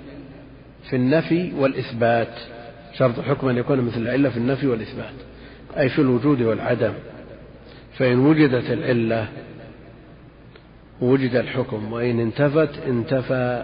في 0.89 0.95
النفي 0.95 1.51
والإثبات. 1.57 2.39
شرط 2.97 3.19
الحكم 3.19 3.49
أن 3.49 3.57
يكون 3.57 3.81
مثل 3.81 4.01
العلة 4.01 4.29
في 4.29 4.37
النفي 4.37 4.67
والإثبات 4.67 5.13
أي 5.77 5.89
في 5.89 5.99
الوجود 5.99 6.41
والعدم. 6.41 6.93
فإن 7.97 8.19
وجدت 8.19 8.71
العلة 8.71 9.27
وجد 11.01 11.35
الحكم 11.35 11.93
وإن 11.93 12.19
انتفت 12.19 12.69
انتفى. 12.87 13.63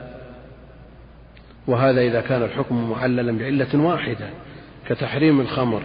وهذا 1.67 2.01
إذا 2.01 2.21
كان 2.21 2.43
الحكم 2.43 2.89
معللا 2.89 3.37
بعلة 3.37 3.75
واحدة 3.75 4.29
كتحريم 4.89 5.41
الخمر. 5.41 5.81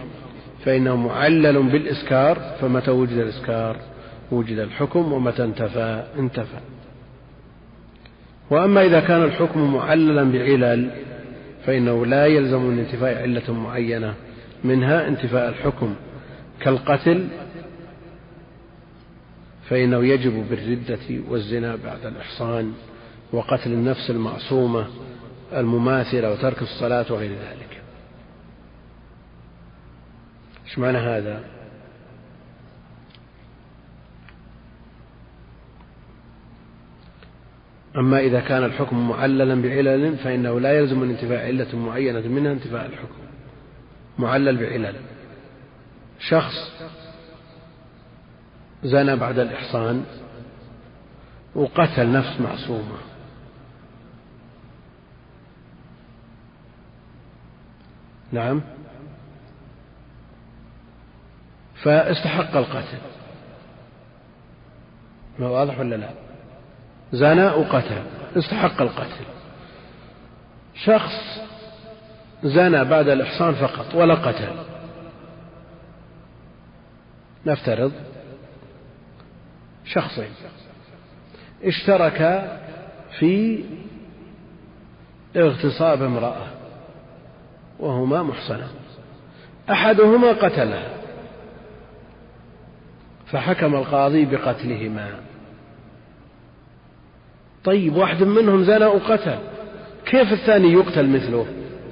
فإنه 0.65 0.95
معلل 0.95 1.63
بالإسكار 1.63 2.39
فمتى 2.61 2.91
وجد 2.91 3.17
الإسكار؟ 3.17 3.77
وجد 4.31 4.57
الحكم 4.57 5.13
ومتى 5.13 5.43
انتفى 5.43 6.03
انتفى. 6.19 6.72
وأما 8.53 8.85
إذا 8.85 8.99
كان 8.99 9.23
الحكم 9.23 9.73
معللا 9.73 10.31
بعلل 10.31 10.89
فإنه 11.65 12.05
لا 12.05 12.25
يلزم 12.25 12.61
من 12.61 12.79
انتفاء 12.79 13.21
علة 13.21 13.53
معينة 13.53 14.13
منها 14.63 15.07
انتفاء 15.07 15.49
الحكم. 15.49 15.95
كالقتل 16.59 17.27
فإنه 19.69 20.05
يجب 20.05 20.49
بالردة 20.49 21.23
والزنا 21.29 21.75
بعد 21.75 22.05
الإحصان 22.05 22.73
وقتل 23.31 23.71
النفس 23.71 24.09
المعصومة 24.09 24.87
المماثلة 25.53 26.31
وترك 26.31 26.61
الصلاة 26.61 27.05
وغير 27.09 27.31
ذلك. 27.31 27.81
إيش 30.65 30.79
معنى 30.79 30.97
هذا؟ 30.97 31.43
أما 37.97 38.19
إذا 38.19 38.39
كان 38.39 38.63
الحكم 38.63 39.09
معللا 39.09 39.61
بعلل 39.61 40.17
فإنه 40.17 40.59
لا 40.59 40.79
يلزم 40.79 40.99
من 40.99 41.09
انتفاء 41.09 41.45
علة 41.45 41.75
معينة 41.75 42.27
منها 42.27 42.51
انتفاء 42.51 42.85
الحكم. 42.85 43.23
معلل 44.19 44.57
بعلل. 44.57 44.95
شخص 46.19 46.83
زنى 48.83 49.15
بعد 49.15 49.39
الإحصان 49.39 50.05
وقتل 51.55 52.11
نفس 52.11 52.41
معصومة. 52.41 52.97
نعم. 58.31 58.61
فاستحق 61.83 62.57
القتل. 62.57 62.97
ما 65.39 65.47
واضح 65.47 65.79
ولا 65.79 65.95
لا؟ 65.95 66.22
زنى 67.13 67.45
وقتل 67.45 68.03
استحق 68.37 68.81
القتل. 68.81 69.25
شخص 70.75 71.41
زنى 72.43 72.85
بعد 72.85 73.07
الإحصان 73.07 73.53
فقط 73.53 73.95
ولا 73.95 74.15
قتل. 74.15 74.55
نفترض 77.45 77.91
شخصين 79.85 80.29
اشتركا 81.63 82.61
في 83.19 83.63
اغتصاب 85.35 86.01
امرأة 86.01 86.47
وهما 87.79 88.23
محصنان 88.23 88.69
أحدهما 89.71 90.31
قتلها 90.31 90.89
فحكم 93.25 93.75
القاضي 93.75 94.25
بقتلهما. 94.25 95.32
طيب 97.63 97.95
واحد 97.95 98.23
منهم 98.23 98.63
زنى 98.63 98.85
وقتل. 98.85 99.37
كيف 100.05 100.33
الثاني 100.33 100.73
يقتل 100.73 101.09
مثله 101.09 101.45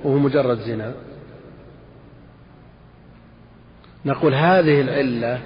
وهو 0.03 0.17
مجرد 0.17 0.57
زنا؟ 0.57 0.93
نقول 4.05 4.33
هذه 4.33 4.81
العلة 4.81 5.39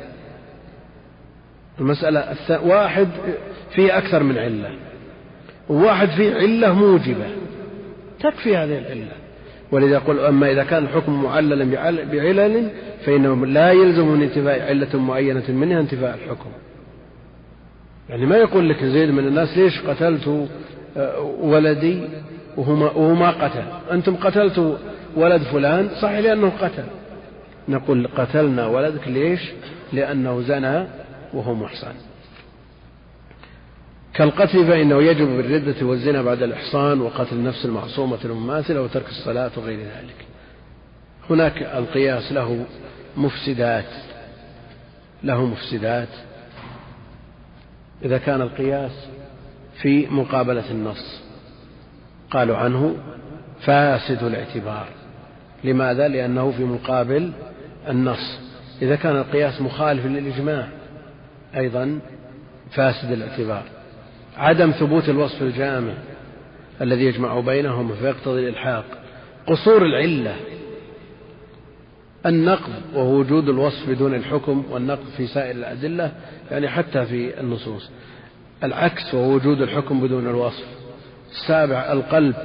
المسألة 1.79 2.35
واحد 2.65 3.07
فيه 3.71 3.97
أكثر 3.97 4.23
من 4.23 4.37
علة 4.37 4.75
وواحد 5.69 6.09
فيه 6.09 6.33
علة 6.35 6.73
موجبة. 6.73 7.25
تكفي 8.19 8.57
هذه 8.57 8.77
العلة. 8.77 9.11
ولذا 9.71 9.93
يقول 9.93 10.19
أما 10.19 10.51
إذا 10.51 10.63
كان 10.63 10.83
الحكم 10.83 11.23
معللا 11.23 11.65
بعلل 12.11 12.69
فإنه 13.05 13.45
لا 13.45 13.71
يلزم 13.71 14.07
من 14.07 14.21
انتفاء 14.21 14.61
علة 14.61 14.99
معينة 14.99 15.51
منها 15.51 15.79
انتفاء 15.79 16.15
الحكم. 16.15 16.49
يعني 18.09 18.25
ما 18.25 18.37
يقول 18.37 18.69
لك 18.69 18.83
زيد 18.83 19.09
من 19.09 19.27
الناس 19.27 19.57
ليش 19.57 19.81
قتلت 19.81 20.47
آه، 20.97 21.19
ولدي 21.21 22.01
وهما, 22.57 22.91
وهما 22.91 23.31
قتل؟ 23.31 23.63
أنتم 23.91 24.15
قتلتوا 24.15 24.75
ولد 25.15 25.41
فلان 25.41 25.89
صحيح 26.01 26.19
لأنه 26.19 26.49
قتل. 26.49 26.83
نقول 27.69 28.07
قتلنا 28.07 28.67
ولدك 28.67 29.07
ليش؟ 29.07 29.51
لأنه 29.93 30.41
زنى 30.41 30.87
وهو 31.33 31.53
محصن. 31.53 31.93
كالقتل 34.13 34.67
فإنه 34.67 35.01
يجب 35.03 35.27
بالردة 35.27 35.85
والزنا 35.85 36.21
بعد 36.21 36.43
الإحصان 36.43 37.01
وقتل 37.01 37.35
النفس 37.35 37.65
المعصومة 37.65 38.17
المماثلة 38.25 38.81
وترك 38.81 39.07
الصلاة 39.09 39.51
وغير 39.57 39.79
ذلك. 39.79 40.25
هناك 41.29 41.61
القياس 41.63 42.31
له 42.31 42.65
مفسدات 43.17 43.89
له 45.23 45.45
مفسدات. 45.45 46.09
إذا 48.03 48.17
كان 48.17 48.41
القياس 48.41 49.07
في 49.81 50.07
مقابلة 50.07 50.71
النص. 50.71 51.21
قالوا 52.31 52.57
عنه 52.57 52.95
فاسد 53.59 54.23
الاعتبار. 54.23 54.87
لماذا؟ 55.63 56.07
لأنه 56.07 56.51
في 56.51 56.63
مقابل 56.63 57.31
النص. 57.89 58.39
إذا 58.81 58.95
كان 58.95 59.15
القياس 59.15 59.61
مخالف 59.61 60.05
للإجماع 60.05 60.67
أيضا 61.55 61.99
فاسد 62.71 63.11
الاعتبار. 63.11 63.63
عدم 64.37 64.71
ثبوت 64.71 65.09
الوصف 65.09 65.41
الجامع 65.41 65.93
الذي 66.81 67.05
يجمع 67.05 67.39
بينهم 67.39 67.95
فيقتضي 67.95 68.39
الإلحاق. 68.39 68.85
قصور 69.47 69.85
العلة 69.85 70.35
النقض 72.25 72.71
وهو 72.93 73.19
وجود 73.19 73.49
الوصف 73.49 73.89
بدون 73.89 74.15
الحكم 74.15 74.63
والنقض 74.71 75.05
في 75.17 75.27
سائر 75.27 75.55
الأدلة 75.55 76.11
يعني 76.51 76.69
حتى 76.69 77.05
في 77.05 77.39
النصوص. 77.39 77.89
العكس 78.63 79.13
وهو 79.13 79.33
وجود 79.33 79.61
الحكم 79.61 80.01
بدون 80.01 80.27
الوصف. 80.27 80.65
السابع 81.31 81.91
القلب 81.91 82.35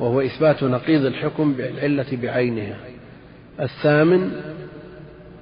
وهو 0.00 0.20
إثبات 0.20 0.62
نقيض 0.62 1.04
الحكم 1.04 1.52
بالعلة 1.52 2.06
بعينها. 2.22 2.76
الثامن 3.60 4.30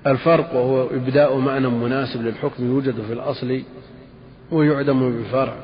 الفرق 0.06 0.54
وهو 0.54 0.86
إبداء 0.86 1.36
معنى 1.38 1.68
مناسب 1.68 2.22
للحكم 2.22 2.66
يوجد 2.66 2.94
في 3.06 3.12
الأصل 3.12 3.62
ويعدم 4.52 5.10
بالفرع 5.12 5.54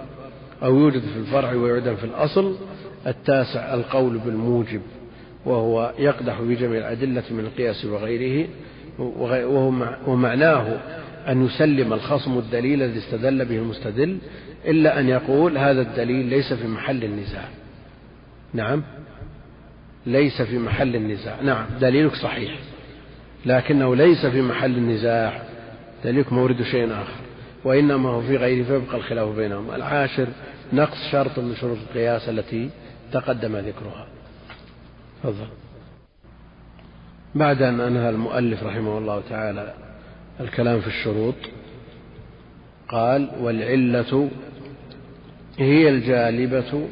أو 0.63 0.79
يوجد 0.79 1.01
في 1.01 1.19
الفرع 1.19 1.53
ويعدم 1.53 1.97
في 1.97 2.05
الأصل. 2.05 2.57
التاسع 3.07 3.75
القول 3.75 4.19
بالموجب. 4.19 4.81
وهو 5.47 5.93
يقدح 5.99 6.41
في 6.41 6.55
جميع 6.55 6.79
الأدلة 6.79 7.23
من 7.31 7.41
القياس 7.41 7.85
وغيره 7.85 8.49
ومعناه 10.07 10.79
أن 11.29 11.47
يسلم 11.47 11.93
الخصم 11.93 12.39
الدليل 12.39 12.83
الذي 12.83 12.99
استدل 12.99 13.45
به 13.45 13.57
المستدل 13.57 14.19
إلا 14.67 15.01
أن 15.01 15.09
يقول 15.09 15.59
هذا 15.59 15.81
الدليل 15.81 16.27
ليس 16.27 16.53
في 16.53 16.67
محل 16.67 17.05
النزاع. 17.05 17.45
نعم؟ 18.55 18.83
ليس 20.07 20.43
في 20.43 20.59
محل 20.59 20.97
النزاع. 20.97 21.41
نعم 21.43 21.67
دليلك 21.81 22.15
صحيح 22.15 22.53
لكنه 23.47 23.97
ليس 23.97 24.27
في 24.27 24.43
محل 24.43 24.77
النزاع. 24.77 25.43
دليلك 26.05 26.33
مورد 26.33 26.63
شيء 26.63 26.93
آخر 26.93 27.23
وإنما 27.65 28.09
هو 28.09 28.21
في 28.21 28.37
غيره 28.37 28.65
فيبقى 28.65 28.97
الخلاف 28.97 29.29
بينهم 29.37 29.71
العاشر 29.75 30.27
نقص 30.73 31.11
شرط 31.13 31.39
من 31.39 31.55
شروط 31.57 31.79
القياس 31.91 32.29
التي 32.29 32.71
تقدم 33.13 33.57
ذكرها. 33.57 34.07
تفضل. 35.23 35.47
بعد 37.35 37.63
أن 37.63 37.81
أنهى 37.81 38.11
المؤلف 38.11 38.63
رحمه 38.63 38.99
الله 38.99 39.23
تعالى 39.29 39.75
الكلام 40.41 40.81
في 40.81 40.87
الشروط 40.87 41.35
قال 42.89 43.31
والعلة 43.41 44.31
هي 45.59 45.89
الجالبة 45.89 46.89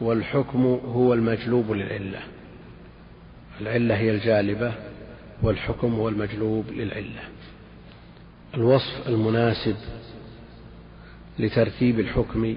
والحكم 0.00 0.66
هو 0.66 1.14
المجلوب 1.14 1.72
للعلة. 1.72 2.20
العلة 3.60 3.96
هي 3.96 4.10
الجالبة 4.10 4.72
والحكم 5.42 5.94
هو 5.94 6.08
المجلوب 6.08 6.64
للعلة. 6.70 7.22
الوصف 8.54 9.08
المناسب 9.08 9.76
لترتيب 11.38 12.00
الحكم 12.00 12.56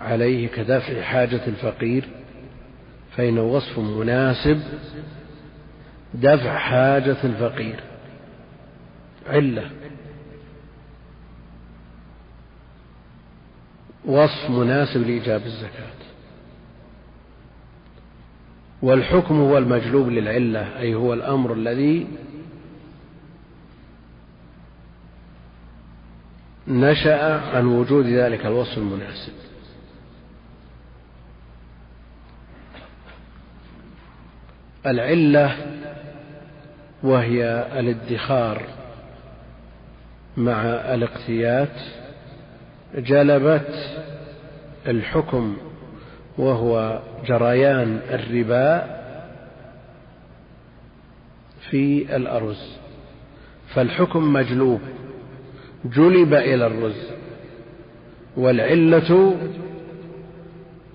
عليه 0.00 0.48
كدفع 0.48 1.02
حاجة 1.02 1.46
الفقير 1.46 2.08
فإنه 3.16 3.42
وصف 3.42 3.78
مناسب 3.78 4.62
دفع 6.14 6.58
حاجة 6.58 7.16
الفقير. 7.24 7.80
علة. 9.26 9.70
وصف 14.04 14.50
مناسب 14.50 15.00
لإيجاب 15.02 15.46
الزكاة. 15.46 15.96
والحكم 18.82 19.40
هو 19.40 19.58
المجلوب 19.58 20.08
للعلة 20.08 20.78
أي 20.78 20.94
هو 20.94 21.14
الأمر 21.14 21.52
الذي 21.52 22.06
نشأ 26.68 27.40
عن 27.56 27.66
وجود 27.66 28.06
ذلك 28.06 28.46
الوصف 28.46 28.78
المناسب. 28.78 29.45
العلة 34.86 35.56
وهي 37.02 37.66
الادخار 37.78 38.62
مع 40.36 40.62
الاقتيات 40.64 41.80
جلبت 42.94 43.96
الحكم 44.88 45.56
وهو 46.38 47.00
جريان 47.26 48.00
الربا 48.10 48.96
في 51.70 52.16
الأرز. 52.16 52.76
فالحكم 53.74 54.32
مجلوب 54.32 54.80
جلب 55.84 56.34
إلى 56.34 56.66
الرز 56.66 57.06
والعلة 58.36 59.36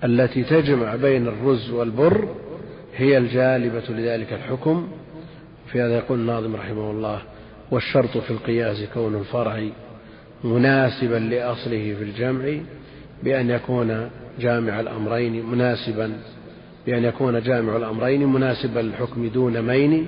التي 0.04 0.44
تجمع 0.44 0.96
بين 0.96 1.28
الرز 1.28 1.70
والبر 1.70 2.28
هي 2.96 3.18
الجالبة 3.18 3.82
لذلك 3.88 4.32
الحكم. 4.32 4.88
في 5.72 5.80
هذا 5.80 5.96
يقول 5.96 6.18
الناظم 6.18 6.56
رحمه 6.56 6.90
الله 6.90 7.22
والشرط 7.70 8.18
في 8.18 8.30
القياس 8.30 8.84
كون 8.94 9.14
الفرع 9.14 9.62
مناسبا 10.44 11.16
لأصله 11.16 11.94
في 11.98 12.02
الجمع 12.02 12.58
بأن 13.22 13.50
يكون 13.50 14.10
جامع 14.40 14.80
الأمرين 14.80 15.46
مناسبا 15.46 16.12
بأن 16.86 17.04
يكون 17.04 17.40
جامع 17.42 17.76
الأمرين 17.76 18.26
مناسبا 18.26 18.80
للحكم 18.80 19.28
دون 19.28 19.62
مين 19.62 20.06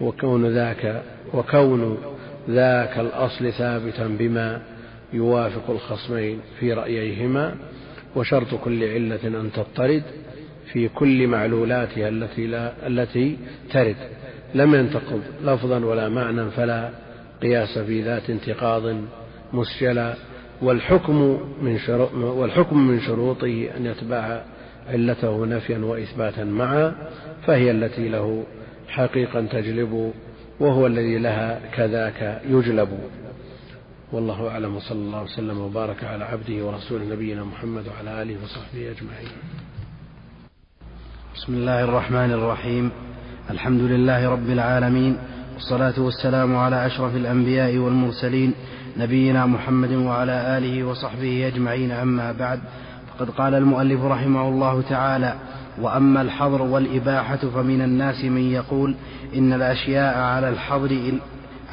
وكون 0.00 0.46
ذاك 0.46 1.02
وكون 1.34 1.98
ذاك 2.50 2.98
الأصل 2.98 3.52
ثابتا 3.52 4.06
بما 4.06 4.62
يوافق 5.12 5.70
الخصمين 5.70 6.40
في 6.60 6.72
رأييهما 6.72 7.54
وشرط 8.16 8.54
كل 8.54 8.84
علة 8.84 9.20
أن 9.24 9.50
تضطرد 9.54 10.02
في 10.72 10.88
كل 10.88 11.26
معلولاتها 11.26 12.08
التي 12.08 12.46
لا 12.46 12.86
التي 12.86 13.38
ترد. 13.72 13.96
لم 14.54 14.74
ينتقض 14.74 15.22
لفظا 15.44 15.84
ولا 15.84 16.08
معنى 16.08 16.50
فلا 16.50 16.90
قياس 17.42 17.78
في 17.78 18.02
ذات 18.02 18.30
انتقاض 18.30 18.96
مسجلا 19.52 20.14
والحكم 20.62 21.40
من 21.62 21.78
والحكم 22.14 22.78
من 22.78 23.00
شروطه 23.00 23.68
أن 23.76 23.86
يتبع 23.86 24.42
علته 24.88 25.46
نفيا 25.46 25.78
وإثباتا 25.78 26.44
معا 26.44 26.94
فهي 27.46 27.70
التي 27.70 28.08
له 28.08 28.44
حقيقا 28.88 29.40
تجلب 29.40 30.12
وهو 30.60 30.86
الذي 30.86 31.18
لها 31.18 31.60
كذاك 31.74 32.42
يجلب. 32.48 32.98
والله 34.12 34.48
أعلم 34.48 34.76
وصلى 34.76 34.98
الله 34.98 35.22
وسلم 35.22 35.60
وبارك 35.60 36.04
على 36.04 36.24
عبده 36.24 36.64
ورسوله 36.64 37.04
نبينا 37.04 37.44
محمد 37.44 37.84
وعلى 37.88 38.22
آله 38.22 38.36
وصحبه 38.44 38.90
أجمعين. 38.90 39.61
بسم 41.36 41.54
الله 41.54 41.84
الرحمن 41.84 42.30
الرحيم. 42.32 42.90
الحمد 43.50 43.80
لله 43.80 44.28
رب 44.28 44.50
العالمين 44.50 45.16
والصلاة 45.54 45.94
والسلام 45.98 46.56
على 46.56 46.86
أشرف 46.86 47.16
الأنبياء 47.16 47.76
والمرسلين 47.76 48.54
نبينا 48.96 49.46
محمد 49.46 49.92
وعلى 49.92 50.58
آله 50.58 50.84
وصحبه 50.84 51.46
أجمعين 51.54 51.90
أما 51.90 52.32
بعد. 52.32 52.60
فقد 53.08 53.30
قال 53.30 53.54
المؤلف 53.54 54.04
رحمه 54.04 54.48
الله 54.48 54.82
تعالى 54.88 55.34
وأما 55.80 56.22
الحظر 56.22 56.62
والإباحة 56.62 57.36
فمن 57.36 57.82
الناس 57.82 58.24
من 58.24 58.52
يقول 58.52 58.94
إن 59.36 59.52
الأشياء 59.52 60.18
على 60.18 60.48
الحظر 60.48 60.90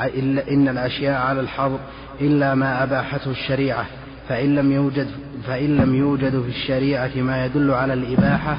إلا 0.02 0.52
إن 0.52 0.68
الأشياء 0.68 1.22
على 1.22 1.40
الحظر 1.40 1.80
إلا 2.22 2.56
ما 2.56 2.84
أباحته 2.84 3.32
الشريعة 3.32 3.86
فإن 4.30 4.56
لم 4.56 4.72
يوجد 4.72 5.08
فإن 5.48 5.78
لم 5.78 5.96
يوجد 5.96 6.42
في 6.42 6.50
الشريعة 6.50 7.12
ما 7.16 7.46
يدل 7.46 7.72
على 7.72 7.94
الإباحة 7.94 8.58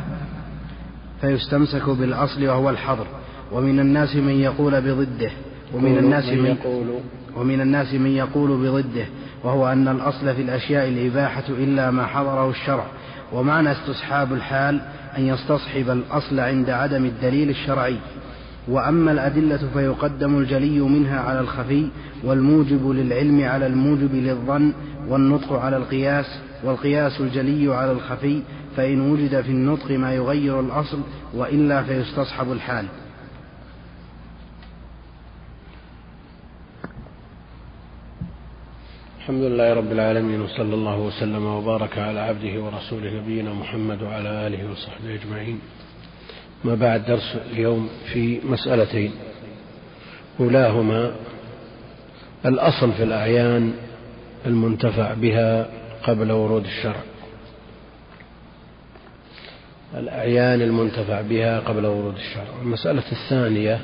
فيستمسك 1.21 1.89
بالأصل 1.89 2.47
وهو 2.47 2.71
الحظر. 2.71 3.07
ومن 3.53 3.81
الناس 3.81 4.17
من 4.17 4.41
يقول 4.41 4.81
بضده. 4.81 5.31
ومن 5.75 5.99
الناس 5.99 6.29
من 6.29 6.47
يقول 6.47 6.87
ومن 7.37 7.61
الناس 7.61 7.95
من 7.95 8.11
يقول 8.11 8.51
بضده. 8.51 9.07
وهو 9.45 9.73
أن 9.73 9.89
الأصل 9.89 10.35
في 10.35 10.43
الأشياء 10.43 10.89
الإباحة 10.89 11.45
إلا 11.49 11.91
ما 11.91 12.07
حضره 12.07 12.51
الشرع. 12.51 12.87
ومعنى 13.33 13.73
استصحاب 13.73 14.33
الحال 14.33 14.81
أن 15.19 15.27
يستصحب 15.27 15.91
الأصل 15.91 16.41
عند 16.41 16.71
عدم 16.71 17.05
الدليل 17.05 17.51
الشرعي. 17.51 17.97
وأما 18.69 19.13
الأدلة 19.13 19.61
فيقدم 19.75 20.39
الجلي 20.39 20.81
منها 20.81 21.21
على 21.21 21.41
الخفي 21.41 21.87
والموجب 22.25 22.91
للعلم 22.91 23.45
على 23.45 23.67
الموجب 23.67 24.15
للظن 24.15 24.73
والنطق 25.09 25.53
على 25.53 25.77
القياس 25.77 26.27
والقياس 26.65 27.21
الجلي 27.21 27.75
على 27.75 27.93
الخفي 27.93 28.43
فإن 28.77 29.11
وجد 29.13 29.41
في 29.41 29.51
النطق 29.51 29.91
ما 29.91 30.15
يغير 30.15 30.61
الأصل 30.61 31.01
وإلا 31.35 31.83
فيستصحب 31.83 32.53
الحال. 32.53 32.87
الحمد 39.19 39.43
لله 39.43 39.75
رب 39.75 39.93
العالمين 39.93 40.41
وصلى 40.41 40.75
الله 40.75 40.99
وسلم 40.99 41.47
وبارك 41.47 41.99
على 41.99 42.21
عبده 42.21 42.63
ورسوله 42.63 43.21
نبينا 43.21 43.55
محمد 43.55 44.03
وعلى 44.03 44.47
آله 44.47 44.71
وصحبه 44.71 45.15
أجمعين. 45.15 45.61
ما 46.65 46.75
بعد 46.75 47.07
درس 47.07 47.37
اليوم 47.53 47.89
في 48.13 48.41
مسألتين. 48.45 49.13
أولاهما 50.41 51.13
الأصل 52.47 52.93
في 52.93 53.03
الأعيان 53.03 53.73
المنتفع 54.47 55.15
بها 55.15 55.71
قبل 56.03 56.33
ورود 56.33 56.65
الشرع. 56.65 57.10
الأعيان 59.95 60.63
المنتفع 60.63 61.21
بها 61.21 61.61
قبل 61.61 61.87
ورود 61.87 62.15
الشرع. 62.15 62.45
المسألة 62.63 63.03
الثانية 63.13 63.81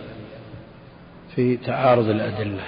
في 1.35 1.57
تعارض 1.57 2.09
الأدلة. 2.09 2.63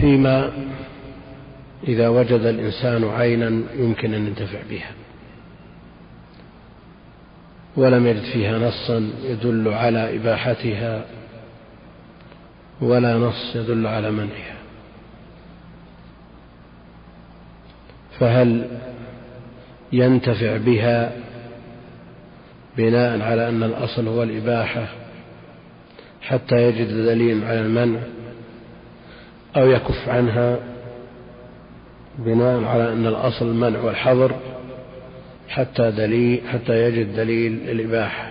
فيما 0.00 0.52
إذا 1.88 2.08
وجد 2.08 2.40
الإنسان 2.40 3.04
عينا 3.04 3.62
يمكن 3.74 4.14
أن 4.14 4.26
ينتفع 4.26 4.58
بها. 4.70 4.90
ولم 7.76 8.06
يجد 8.06 8.22
فيها 8.22 8.58
نصا 8.58 9.10
يدل 9.24 9.68
على 9.68 10.16
إباحتها 10.16 11.04
ولا 12.80 13.16
نص 13.16 13.56
يدل 13.56 13.86
على 13.86 14.10
منعها. 14.10 14.54
فهل 18.20 18.78
ينتفع 19.92 20.56
بها 20.56 21.12
بناء 22.76 23.22
على 23.22 23.48
أن 23.48 23.62
الأصل 23.62 24.08
هو 24.08 24.22
الإباحة 24.22 24.86
حتى 26.22 26.56
يجد 26.62 26.88
دليل 26.88 27.44
على 27.44 27.60
المنع 27.60 28.00
أو 29.56 29.70
يكف 29.70 30.08
عنها 30.08 30.58
بناء 32.18 32.64
على 32.64 32.92
أن 32.92 33.06
الأصل 33.06 33.46
المنع 33.46 33.80
والحظر 33.80 34.34
حتى 35.48 35.90
دليل 35.90 36.40
حتى 36.48 36.82
يجد 36.82 37.16
دليل 37.16 37.52
الإباحة 37.52 38.28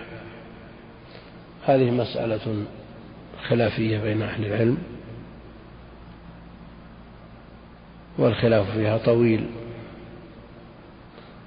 هذه 1.66 1.90
مسألة 1.90 2.64
خلافية 3.48 3.98
بين 3.98 4.22
أهل 4.22 4.44
العلم 4.44 4.78
والخلاف 8.18 8.70
فيها 8.70 8.98
طويل. 8.98 9.46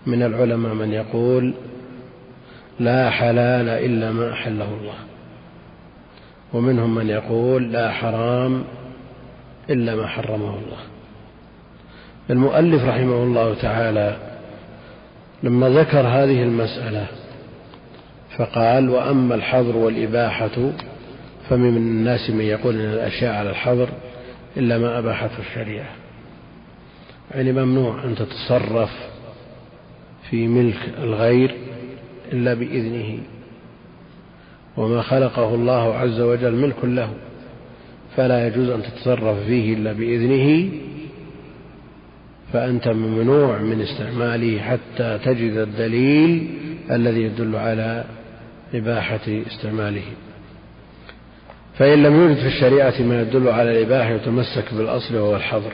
من 0.06 0.24
العلماء 0.24 0.74
من 0.74 0.94
يقول 0.94 1.54
لا 2.80 3.10
حلال 3.10 3.70
إلا 3.70 4.12
ما 4.12 4.32
أحله 4.32 4.66
الله. 4.82 4.96
ومنهم 6.54 6.96
من 6.96 7.10
يقول 7.10 7.72
لا 7.72 7.92
حرام 7.92 8.64
إلا 9.70 9.96
ما 9.96 10.08
حرمه 10.08 10.50
الله. 10.50 10.78
المؤلف 12.30 12.84
رحمه 12.84 13.24
الله 13.24 13.54
تعالى 13.54 14.18
لما 15.44 15.70
ذكر 15.70 16.00
هذه 16.00 16.44
المسألة 16.44 17.08
فقال 18.38 18.90
وأما 18.90 19.36
الحظر 19.36 19.78
والإباحة 19.78 20.72
فمن 21.50 21.78
الناس 21.78 22.30
من 22.30 22.42
يقول 22.42 22.76
إن 22.76 22.94
الأشياء 22.94 23.36
على 23.36 23.50
الحظر 23.50 23.90
إلا 24.58 24.78
ما 24.78 25.00
أباحته 25.00 25.40
الشريعة. 25.40 25.90
يعني 27.32 27.52
ممنوع 27.52 28.04
أن 28.04 28.16
تتصرف 28.16 29.11
في 30.32 30.48
ملك 30.48 30.80
الغير 31.04 31.56
إلا 32.34 32.54
بإذنه. 32.54 33.20
وما 34.78 35.02
خلقه 35.02 35.56
الله 35.56 35.96
عز 35.96 36.20
وجل 36.20 36.56
ملك 36.56 36.76
له 36.84 37.14
فلا 38.16 38.48
يجوز 38.48 38.70
أن 38.70 38.84
تتصرف 38.84 39.46
فيه 39.46 39.74
إلا 39.74 39.94
بإذنه. 39.94 40.70
فأنت 42.54 42.88
ممنوع 42.88 43.58
من 43.58 43.82
استعماله 43.82 44.60
حتى 44.60 45.20
تجد 45.26 45.58
الدليل 45.58 46.48
الذي 46.92 47.22
يدل 47.22 47.56
على 47.56 48.06
إباحة 48.74 49.20
استعماله. 49.28 50.04
فإن 51.78 52.04
لم 52.04 52.22
يوجد 52.22 52.36
في 52.36 52.48
الشريعة 52.48 53.02
ما 53.02 53.22
يدل 53.22 53.50
على 53.50 53.72
الإباحة 53.72 54.10
يتمسك 54.10 54.74
بالأصل 54.74 55.16
وهو 55.16 55.36
الحظر. 55.36 55.74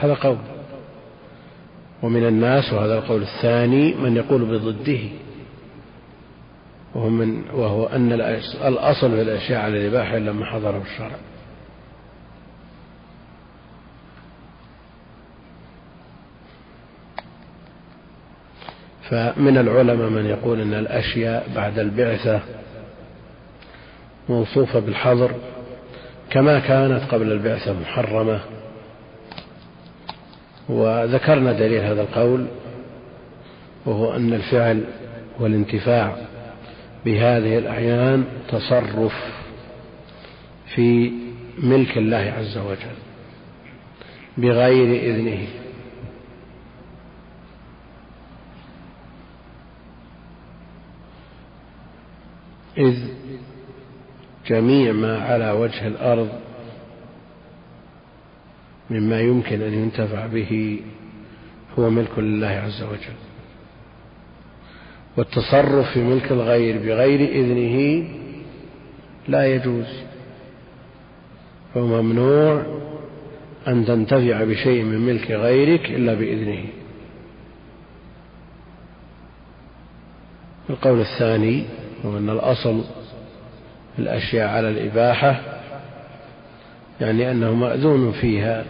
هذا 0.00 0.14
قول. 0.14 0.53
ومن 2.04 2.26
الناس 2.26 2.72
وهذا 2.72 2.98
القول 2.98 3.22
الثاني 3.22 3.94
من 3.94 4.16
يقول 4.16 4.44
بضده. 4.44 4.98
وهو, 6.94 7.08
من 7.08 7.50
وهو 7.50 7.86
أن 7.86 8.12
الأصل 8.64 9.10
في 9.10 9.22
الأشياء 9.22 9.60
على 9.60 9.78
الإباحة 9.78 10.16
إلا 10.16 10.32
ما 10.32 10.44
حضره 10.44 10.82
الشرع. 10.82 11.16
فمن 19.10 19.58
العلماء 19.58 20.08
من 20.08 20.26
يقول 20.26 20.60
أن 20.60 20.74
الأشياء 20.74 21.48
بعد 21.56 21.78
البعثة 21.78 22.40
موصوفة 24.28 24.78
بالحظر 24.78 25.30
كما 26.30 26.60
كانت 26.60 27.02
قبل 27.10 27.32
البعثة 27.32 27.72
محرمة. 27.80 28.40
وذكرنا 30.68 31.52
دليل 31.52 31.80
هذا 31.84 32.02
القول 32.02 32.46
وهو 33.86 34.16
أن 34.16 34.32
الفعل 34.32 34.84
والانتفاع 35.40 36.16
بهذه 37.04 37.58
الأعيان 37.58 38.24
تصرف 38.48 39.14
في 40.74 41.12
ملك 41.58 41.98
الله 41.98 42.34
عز 42.38 42.58
وجل 42.58 42.96
بغير 44.38 45.14
إذنه. 45.14 45.46
إذ 52.78 52.98
جميع 54.46 54.92
ما 54.92 55.18
على 55.18 55.50
وجه 55.50 55.86
الأرض 55.86 56.43
مما 58.90 59.20
يمكن 59.20 59.62
أن 59.62 59.74
ينتفع 59.74 60.26
به 60.26 60.80
هو 61.78 61.90
ملك 61.90 62.18
لله 62.18 62.46
عز 62.46 62.82
وجل. 62.82 63.16
والتصرف 65.16 65.92
في 65.92 66.00
ملك 66.00 66.32
الغير 66.32 66.78
بغير 66.78 67.20
إذنه 67.20 68.08
لا 69.28 69.54
يجوز. 69.54 69.86
فهو 71.74 72.02
ممنوع 72.02 72.62
أن 73.68 73.84
تنتفع 73.86 74.44
بشيء 74.44 74.82
من 74.82 75.00
ملك 75.06 75.30
غيرك 75.30 75.90
إلا 75.90 76.14
بإذنه. 76.14 76.64
القول 80.70 81.00
الثاني 81.00 81.64
هو 82.04 82.18
أن 82.18 82.30
الأصل 82.30 82.84
في 83.96 84.02
الأشياء 84.02 84.48
على 84.48 84.68
الإباحة 84.68 85.53
يعني 87.00 87.30
أنه 87.30 87.54
مأذون 87.54 88.12
فيها 88.12 88.64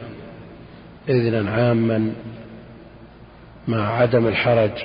إذنا 1.08 1.50
عاما 1.50 2.12
مع 3.68 3.96
عدم 3.96 4.26
الحرج. 4.26 4.84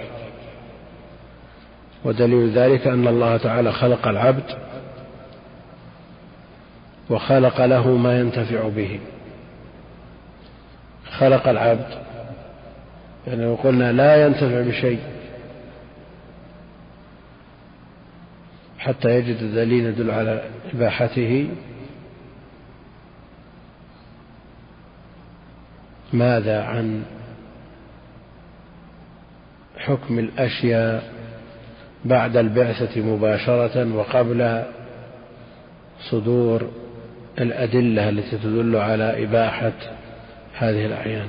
ودليل 2.06 2.52
ذلك 2.52 2.88
أن 2.88 3.08
الله 3.08 3.38
تعالى 3.38 3.72
خلق 3.72 4.08
العبد 4.08 4.58
وخلق 7.10 7.66
له 7.66 7.88
ما 7.98 8.20
ينتفع 8.20 8.68
به. 8.68 9.00
خلق 11.12 11.48
العبد 11.48 12.10
يعني 13.28 13.44
لو 13.44 13.56
قلنا 13.56 13.92
لا 13.92 14.26
ينتفع 14.26 14.62
بشيء 14.62 15.00
حتى 18.80 19.10
يجد 19.10 19.56
دليل 19.56 19.86
يدل 19.86 20.12
على 20.12 20.44
إباحته 20.74 21.50
ماذا 26.14 26.64
عن 26.64 27.04
حكم 29.78 30.20
الأشياء 30.20 31.14
بعد 32.06 32.38
البعثة 32.38 33.02
مباشرة 33.02 33.96
وقبل 33.96 34.64
صدور 36.10 36.70
الأدلة 37.40 38.10
التي 38.10 38.38
تدل 38.38 38.76
على 38.76 39.24
إباحة 39.24 39.74
هذه 40.54 40.86
الأعيان؟ 40.86 41.28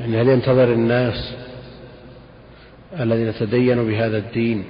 يعني 0.00 0.20
هل 0.20 0.28
ينتظر 0.28 0.72
الناس 0.72 1.34
الذين 3.00 3.34
تدينوا 3.34 3.84
بهذا 3.84 4.18
الدين 4.18 4.64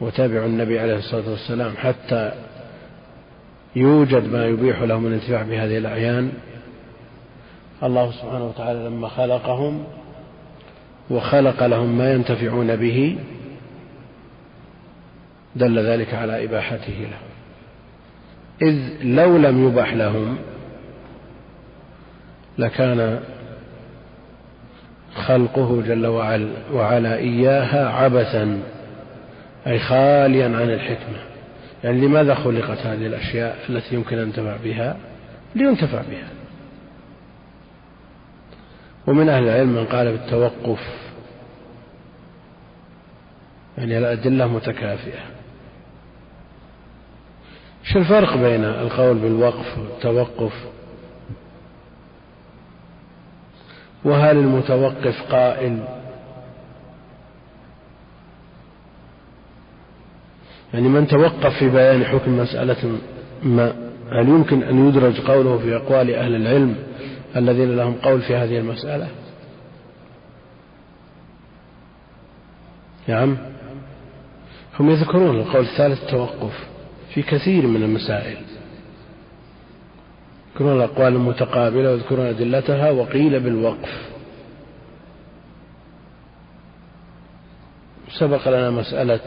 وتابعوا 0.00 0.46
النبي 0.46 0.80
عليه 0.80 0.96
الصلاة 0.96 1.30
والسلام 1.30 1.76
حتى 1.76 2.32
يوجد 3.76 4.32
ما 4.32 4.46
يبيح 4.46 4.82
لهم 4.82 5.06
الانتفاع 5.06 5.42
بهذه 5.42 5.78
الأعيان؟ 5.78 6.32
الله 7.82 8.10
سبحانه 8.10 8.44
وتعالى 8.44 8.78
لما 8.78 9.08
خلقهم 9.08 9.84
وخلق 11.10 11.66
لهم 11.66 11.98
ما 11.98 12.12
ينتفعون 12.12 12.76
به 12.76 13.18
دل 15.56 15.78
ذلك 15.78 16.14
على 16.14 16.44
إباحته 16.44 16.98
لهم 16.98 17.34
إذ 18.62 19.04
لو 19.04 19.36
لم 19.36 19.68
يبح 19.68 19.94
لهم 19.94 20.38
لكان 22.58 23.20
خلقه 25.14 25.82
جل 25.82 26.06
وعلا 26.72 27.16
إياها 27.16 27.88
عبثا 27.88 28.62
أي 29.66 29.78
خاليا 29.78 30.44
عن 30.44 30.70
الحكمة. 30.70 31.18
يعني 31.84 32.06
لماذا 32.06 32.34
خلقت 32.34 32.78
هذه 32.78 33.06
الأشياء 33.06 33.58
التي 33.68 33.94
يمكن 33.94 34.18
أن 34.18 34.26
ينتفع 34.26 34.56
بها؟ 34.64 34.96
لينتفع 35.54 36.02
بها. 36.10 36.28
ومن 39.06 39.28
أهل 39.28 39.42
العلم 39.42 39.68
من 39.68 39.84
قال 39.84 40.12
بالتوقف. 40.12 40.80
يعني 43.78 43.98
الأدلة 43.98 44.46
متكافئة. 44.46 45.20
شو 47.84 47.98
الفرق 47.98 48.36
بين 48.36 48.64
القول 48.64 49.18
بالوقف 49.18 49.78
والتوقف؟ 49.78 50.52
وهل 54.04 54.36
المتوقف 54.36 55.22
قائل؟ 55.30 55.84
يعني 60.74 60.88
من 60.88 61.06
توقف 61.06 61.58
في 61.58 61.68
بيان 61.68 62.04
حكم 62.04 62.38
مسألة 62.38 62.98
ما 63.42 63.90
هل 64.12 64.28
يمكن 64.28 64.62
أن 64.62 64.88
يدرج 64.88 65.20
قوله 65.20 65.58
في 65.58 65.76
أقوال 65.76 66.14
أهل 66.14 66.34
العلم 66.34 66.76
الذين 67.36 67.76
لهم 67.76 67.94
قول 67.94 68.22
في 68.22 68.36
هذه 68.36 68.58
المسألة. 68.58 69.08
نعم. 73.08 73.36
هم 74.80 74.90
يذكرون 74.90 75.36
القول 75.36 75.62
الثالث 75.64 76.02
التوقف 76.02 76.66
في 77.14 77.22
كثير 77.22 77.66
من 77.66 77.82
المسائل. 77.82 78.36
يذكرون 80.50 80.76
الأقوال 80.76 81.12
المتقابلة 81.12 81.90
ويذكرون 81.90 82.26
أدلتها 82.26 82.90
وقيل 82.90 83.40
بالوقف. 83.40 84.08
سبق 88.18 88.48
لنا 88.48 88.70
مسألة 88.70 89.20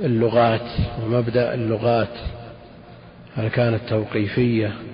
اللغات 0.00 0.68
ومبدأ 1.02 1.54
اللغات. 1.54 2.18
هل 3.36 3.48
كانت 3.48 3.80
توقيفية؟ 3.88 4.89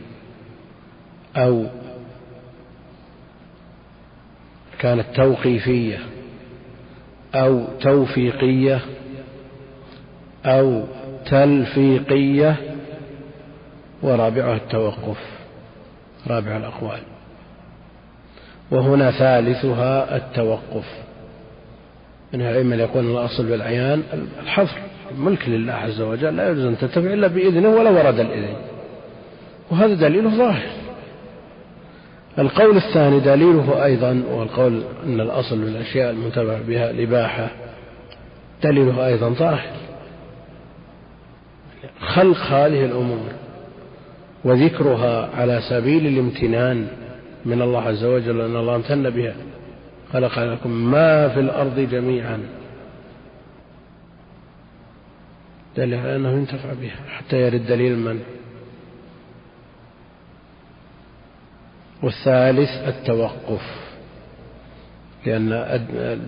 أو 1.37 1.65
كانت 4.79 5.07
توقيفية 5.15 5.99
أو 7.35 7.65
توفيقية 7.81 8.81
أو 10.45 10.85
تلفيقية 11.27 12.57
ورابعها 14.03 14.57
التوقف 14.57 15.19
رابع 16.27 16.57
الأقوال. 16.57 17.01
وهنا 18.71 19.11
ثالثها 19.11 20.17
التوقف. 20.17 20.85
من 22.33 22.41
العلم 22.41 22.73
يقول 22.73 23.11
الأصل 23.11 23.47
بالعيان 23.47 24.03
الحظر 24.43 24.79
الملك 25.11 25.49
لله 25.49 25.73
عز 25.73 26.01
وجل 26.01 26.37
لا 26.37 26.51
يجوز 26.51 26.65
أن 26.65 26.79
تتبع 26.79 27.13
إلا 27.13 27.27
بإذنه 27.27 27.69
ولا 27.69 27.91
ورد 27.91 28.21
الإذن. 28.21 28.57
وهذا 29.71 29.95
دليله 29.95 30.31
ظاهر. 30.31 30.86
القول 32.39 32.77
الثاني 32.77 33.21
دليله 33.21 33.85
أيضا 33.85 34.23
والقول 34.31 34.83
أن 35.07 35.21
الأصل 35.21 35.59
بالأشياء 35.59 36.11
المتبع 36.11 36.59
بها 36.69 36.91
الإباحة 36.91 37.51
دليله 38.63 39.07
أيضا 39.07 39.29
ظاهر. 39.29 39.71
خلق 42.01 42.37
هذه 42.37 42.85
الأمور 42.85 43.29
وذكرها 44.45 45.31
على 45.37 45.61
سبيل 45.71 46.07
الامتنان 46.07 46.87
من 47.45 47.63
الله 47.63 47.83
عز 47.83 48.05
وجل 48.05 48.41
أن 48.41 48.57
الله 48.57 48.77
امتن 48.77 49.11
بها. 49.11 49.35
خلق 50.13 50.39
لكم 50.39 50.71
ما 50.71 51.29
في 51.29 51.41
الأرض 51.41 51.81
جميعا. 51.81 52.41
دليل 55.77 55.99
على 55.99 56.17
أنه 56.17 56.33
ينتفع 56.33 56.73
بها 56.81 56.97
حتى 57.09 57.37
يرد 57.41 57.67
دليل 57.67 57.93
المنع 57.93 58.21
والثالث 62.07 62.71
التوقف 62.71 63.63
لأن 65.27 65.51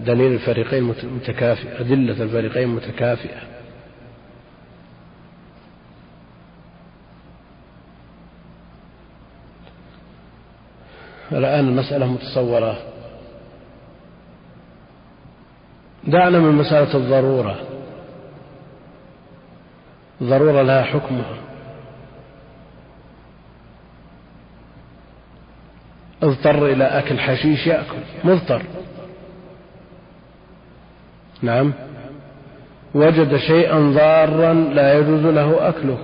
دليل 0.07 0.33
الفريقين 0.33 0.83
متكافئة 1.05 1.81
أدلة 1.81 2.23
الفريقين 2.23 2.69
متكافئة. 2.69 3.41
الآن 11.33 11.69
المسألة 11.69 12.07
متصورة. 12.07 12.79
دعنا 16.05 16.39
من 16.39 16.53
مسألة 16.53 16.97
الضرورة. 16.97 17.57
الضرورة 20.21 20.63
لها 20.63 20.83
حكمها. 20.83 21.48
اضطر 26.23 26.67
إلى 26.67 26.85
أكل 26.85 27.19
حشيش 27.19 27.67
يأكل. 27.67 27.99
مضطر. 28.25 28.63
نعم. 31.43 31.73
وجد 32.95 33.37
شيئا 33.37 33.79
ضارا 33.79 34.55
لا 34.55 34.99
يجوز 34.99 35.27
له 35.27 35.69
أكله. 35.69 35.99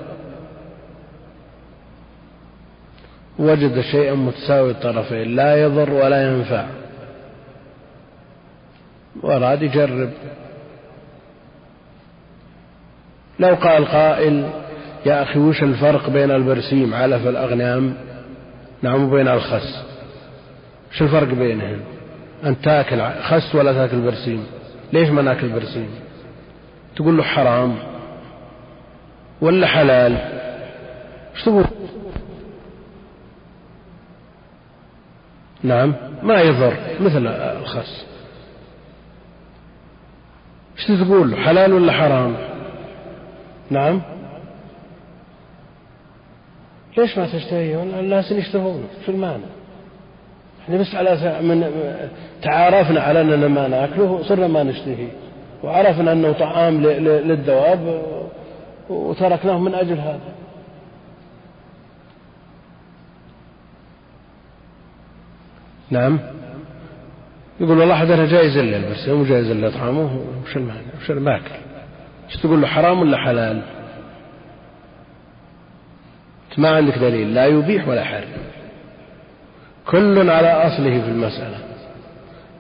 وجد 3.39 3.81
شيئا 3.81 4.15
متساوي 4.15 4.71
الطرفين 4.71 5.37
لا 5.37 5.63
يضر 5.63 5.93
ولا 5.93 6.33
ينفع. 6.33 6.67
وأراد 9.23 9.63
يجرب. 9.63 10.11
لو 13.39 13.55
قال 13.55 13.85
قائل 13.85 14.51
يا 15.07 15.23
أخي 15.23 15.39
وش 15.39 15.63
الفرق 15.63 16.11
بين 16.11 16.31
البرسيم؟ 16.31 16.95
علف 16.95 17.27
الأغنام. 17.27 17.95
نعم 18.83 19.05
وبين 19.05 19.29
الخس. 19.29 19.94
وش 20.95 21.03
الفرق 21.03 21.29
بينهم؟ 21.35 21.81
أن 22.45 22.61
تاكل 22.61 23.03
خس 23.23 23.55
ولا 23.55 23.73
تاكل 23.73 24.01
برسيم؟ 24.01 24.47
ليش 24.93 25.09
ما 25.09 25.23
ناكل 25.23 25.49
برسيم؟ 25.49 25.91
تقول 26.97 27.17
له 27.17 27.23
حرام. 27.23 27.77
ولا 29.41 29.67
حلال؟ 29.67 30.17
إيش 31.35 31.45
تقول؟ 31.45 31.65
نعم 35.63 35.95
ما 36.23 36.41
يضر 36.41 36.77
مثل 37.01 37.27
الخس. 37.27 38.07
إيش 40.79 41.01
تقول؟ 41.01 41.37
حلال 41.37 41.73
ولا 41.73 41.93
حرام؟ 41.93 42.37
نعم. 43.71 44.03
ليش 46.97 47.19
ما 47.19 47.27
تشتهي؟ 47.27 47.83
الناس 47.83 48.33
يشتهون 48.33 48.89
شو 49.07 49.13
المانع 49.13 49.64
إحنا 50.65 50.77
بس 50.77 50.95
على 50.95 51.43
من 51.43 51.71
تعارفنا 52.43 53.01
على 53.01 53.21
أننا 53.21 53.49
ما 53.49 53.69
نأكله 53.69 54.23
صرنا 54.23 54.47
ما 54.47 54.63
نشتهي 54.63 55.09
وعرفنا 55.63 56.13
أنه 56.13 56.33
طعام 56.33 56.81
للدواب 56.83 58.03
وتركناه 58.89 59.59
من 59.59 59.75
أجل 59.75 59.99
هذا. 59.99 60.35
نعم. 65.91 66.19
يقول 67.61 67.79
والله 67.79 68.03
هذا 68.03 68.27
جائز 68.27 68.57
إلا 68.57 68.77
البس 68.77 69.09
مو 69.09 69.25
جائز 69.25 69.51
إلا 69.51 69.71
طعامه. 69.71 70.21
وش 70.45 70.57
المعنى؟ 70.57 70.87
وش 71.01 71.11
الماكل؟ 71.11 71.55
إيش 72.31 72.37
تقول 72.37 72.61
له 72.61 72.67
حرام 72.67 73.01
ولا 73.01 73.19
حلال؟ 73.19 73.63
ما 76.59 76.69
عندك 76.77 76.99
دليل. 76.99 77.35
لا 77.35 77.47
يبيح 77.47 77.89
ولا 77.89 78.05
حرم. 78.05 78.29
كل 79.87 80.31
على 80.31 80.49
أصله 80.49 81.01
في 81.03 81.09
المسألة. 81.09 81.59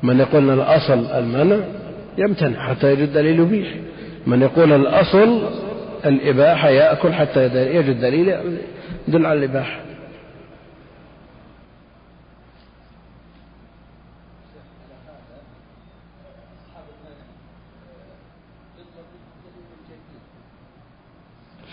من 0.02 0.20
يقول 0.20 0.50
الأصل 0.50 1.06
المنع 1.06 1.64
يمتنع 2.18 2.68
حتى 2.68 2.92
يجد 2.92 3.12
دليل 3.12 3.40
يبيح. 3.40 3.74
من 4.26 4.42
يقول 4.42 4.72
الأصل 4.72 5.48
الإباحة 6.04 6.68
يأكل 6.68 7.12
حتى 7.12 7.44
يجد 7.74 8.00
دليل 8.00 8.28
يدل 9.08 9.26
على 9.26 9.38
الإباحة. 9.38 9.80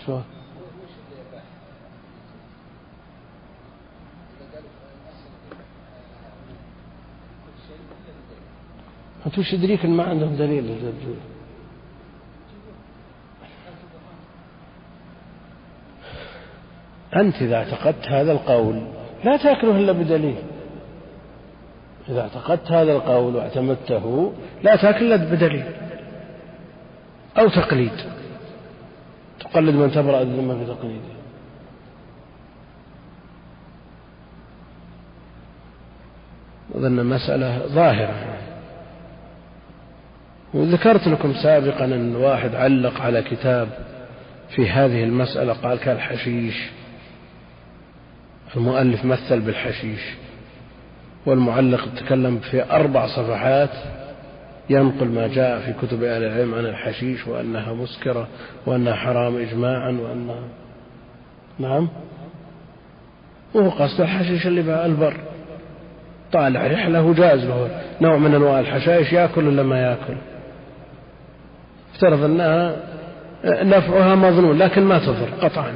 Sure. 0.06 0.41
أنت 9.26 9.38
وش 9.38 9.52
يدريك 9.52 9.84
ما 9.84 10.04
عندهم 10.04 10.36
دليل؟ 10.36 10.78
أنت 17.16 17.42
إذا 17.42 17.56
اعتقدت 17.56 18.06
هذا 18.06 18.32
القول 18.32 18.82
لا 19.24 19.36
تأكله 19.36 19.76
إلا 19.76 19.92
بدليل. 19.92 20.36
إذا 22.08 22.20
اعتقدت 22.20 22.72
هذا 22.72 22.92
القول 22.92 23.36
واعتمدته 23.36 24.32
لا 24.62 24.76
تأكل 24.76 25.12
إلا 25.12 25.16
بدليل 25.16 25.64
أو 27.38 27.48
تقليد. 27.48 27.92
تقلد 29.40 29.74
من 29.74 29.90
تبرأ 29.90 30.22
الذمة 30.22 30.58
في 30.58 30.64
تقليده. 30.64 31.12
أظن 36.74 37.06
مسألة 37.06 37.66
ظاهرة. 37.66 38.31
وذكرت 40.54 41.08
لكم 41.08 41.34
سابقا 41.34 41.84
أن 41.84 42.16
واحد 42.16 42.54
علق 42.54 43.00
على 43.00 43.22
كتاب 43.22 43.68
في 44.48 44.70
هذه 44.70 45.04
المسألة 45.04 45.52
قال 45.52 45.78
كالحشيش 45.78 46.70
المؤلف 48.56 49.04
مثل 49.04 49.40
بالحشيش. 49.40 50.00
والمعلق 51.26 51.88
تكلم 51.96 52.38
في 52.38 52.70
أربع 52.70 53.06
صفحات 53.06 53.70
ينقل 54.70 55.08
ما 55.08 55.26
جاء 55.26 55.60
في 55.60 55.86
كتب 55.86 56.02
أهل 56.02 56.24
العلم 56.24 56.54
عن 56.54 56.66
الحشيش 56.66 57.26
وأنها 57.26 57.72
مسكرة 57.72 58.28
وأنها 58.66 58.94
حرام 58.94 59.36
إجماعا 59.36 59.90
وأنها 59.90 60.48
نعم. 61.58 61.88
وهو 63.54 63.70
قصد 63.70 64.00
الحشيش 64.00 64.46
اللي 64.46 64.62
بقى 64.62 64.86
البر. 64.86 65.16
طالع 66.32 66.66
رحلة 66.66 67.02
وجاز 67.02 67.44
له 67.44 67.68
نوع 68.00 68.16
من 68.16 68.34
أنواع 68.34 68.60
الحشائش 68.60 69.12
يأكل 69.12 69.48
ولا 69.48 69.62
ما 69.62 69.82
يأكل؟ 69.82 70.14
افترض 71.92 72.24
أنها 72.24 72.76
نفعها 73.44 74.14
مظنون 74.14 74.58
لكن 74.58 74.82
ما 74.82 74.98
تضر 74.98 75.28
قطعا. 75.40 75.72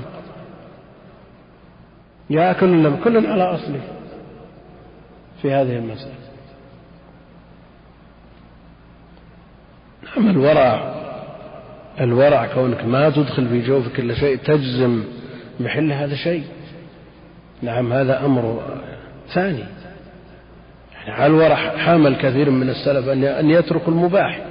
يأكل 2.30 2.66
ولا 2.66 2.96
كل 3.04 3.26
على 3.26 3.42
أصله 3.42 3.80
في 5.42 5.52
هذه 5.52 5.76
المسألة. 5.76 6.14
نعم 10.02 10.30
الورع 10.30 10.94
الورع 12.00 12.46
كونك 12.46 12.84
ما 12.84 13.10
تدخل 13.10 13.48
في 13.48 13.60
جوفك 13.62 14.00
إلا 14.00 14.14
شيء 14.14 14.36
تجزم 14.36 15.04
محل 15.60 15.92
هذا 15.92 16.14
شيء. 16.14 16.44
نعم 17.62 17.92
هذا 17.92 18.24
أمر 18.24 18.62
ثاني. 19.28 19.64
يعني 20.96 21.10
على 21.10 21.26
الورع 21.26 21.56
حامل 21.56 22.16
كثير 22.16 22.50
من 22.50 22.68
السلف 22.68 23.08
أن 23.08 23.50
يترك 23.50 23.88
المباح. 23.88 24.45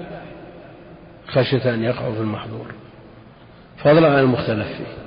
خشية 1.28 1.74
أن 1.74 1.84
يقعوا 1.84 2.14
في 2.14 2.20
المحظور. 2.20 2.68
فضلا 3.78 4.08
عن 4.08 4.20
المختلف 4.20 4.68
فيه. 4.68 5.06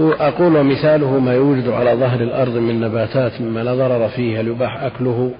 أقول 0.00 0.56
ومثاله 0.56 1.18
ما 1.18 1.34
يوجد 1.34 1.68
على 1.68 1.92
ظهر 1.92 2.20
الأرض 2.20 2.56
من 2.56 2.80
نباتات 2.80 3.40
مما 3.40 3.60
لا 3.60 3.74
ضرر 3.74 4.08
فيه 4.08 4.40
هل 4.40 4.48
يباح 4.48 4.82
أكله 4.82 5.32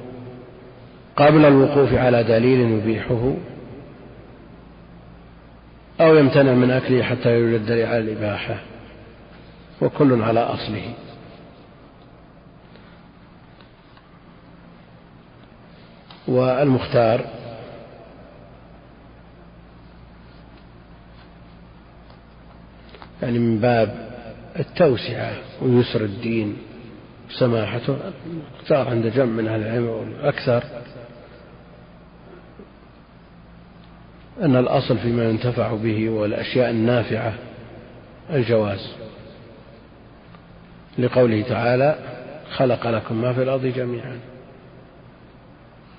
قبل 1.16 1.44
الوقوف 1.44 1.94
على 1.94 2.24
دليل 2.24 2.60
يبيحه 2.60 3.34
أو 6.00 6.16
يمتنع 6.16 6.52
من 6.52 6.70
أكله 6.70 7.02
حتى 7.02 7.38
يوجد 7.38 7.66
دليل 7.66 7.86
على 7.86 7.98
الإباحة. 7.98 8.56
وكل 9.82 10.22
على 10.22 10.40
أصله. 10.40 10.82
والمختار. 16.28 17.24
يعني 23.22 23.38
من 23.38 23.58
باب 23.58 24.08
التوسعة 24.58 25.32
ويسر 25.62 26.04
الدين 26.04 26.56
وسماحته 27.30 27.96
اختار 28.60 28.88
عند 28.88 29.06
جمع 29.06 29.24
من 29.24 29.48
أهل 29.48 29.60
العلم 29.60 29.86
والأكثر 29.88 30.64
أن 34.40 34.56
الأصل 34.56 34.98
فيما 34.98 35.24
ينتفع 35.24 35.74
به 35.74 36.10
والأشياء 36.10 36.70
النافعة 36.70 37.34
الجواز. 38.30 38.92
لقوله 40.98 41.42
تعالى 41.42 41.98
خلق 42.50 42.86
لكم 42.86 43.22
ما 43.22 43.32
في 43.32 43.42
الأرض 43.42 43.66
جميعا. 43.66 44.18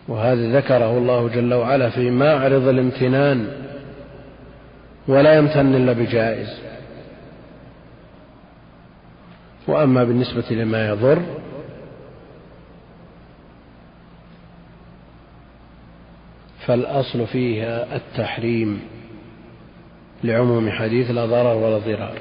وهذا 0.08 0.58
ذكره 0.58 0.98
الله 0.98 1.28
جل 1.28 1.54
وعلا 1.54 1.90
في 1.90 2.10
معرض 2.10 2.68
الامتنان 2.68 3.52
ولا 5.08 5.34
يمتن 5.38 5.76
إلا 5.76 5.94
بجائز. 5.94 6.60
وأما 9.68 10.04
بالنسبة 10.04 10.52
لما 10.52 10.88
يضر 10.88 11.22
فالأصل 16.66 17.28
فيها 17.28 17.96
التحريم 17.96 18.82
لعموم 20.24 20.70
حديث 20.72 21.12
لا 21.12 21.26
ضرر 21.26 21.58
ولا 21.58 21.78
ضرار. 21.78 22.18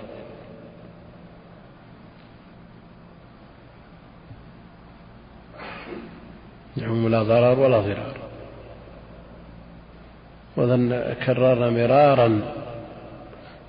لعموم 6.78 7.08
لا 7.08 7.22
ضرر 7.22 7.58
ولا 7.60 7.80
ضرار. 7.80 8.16
وذن 10.56 11.14
كررنا 11.26 11.70
مرارا 11.70 12.40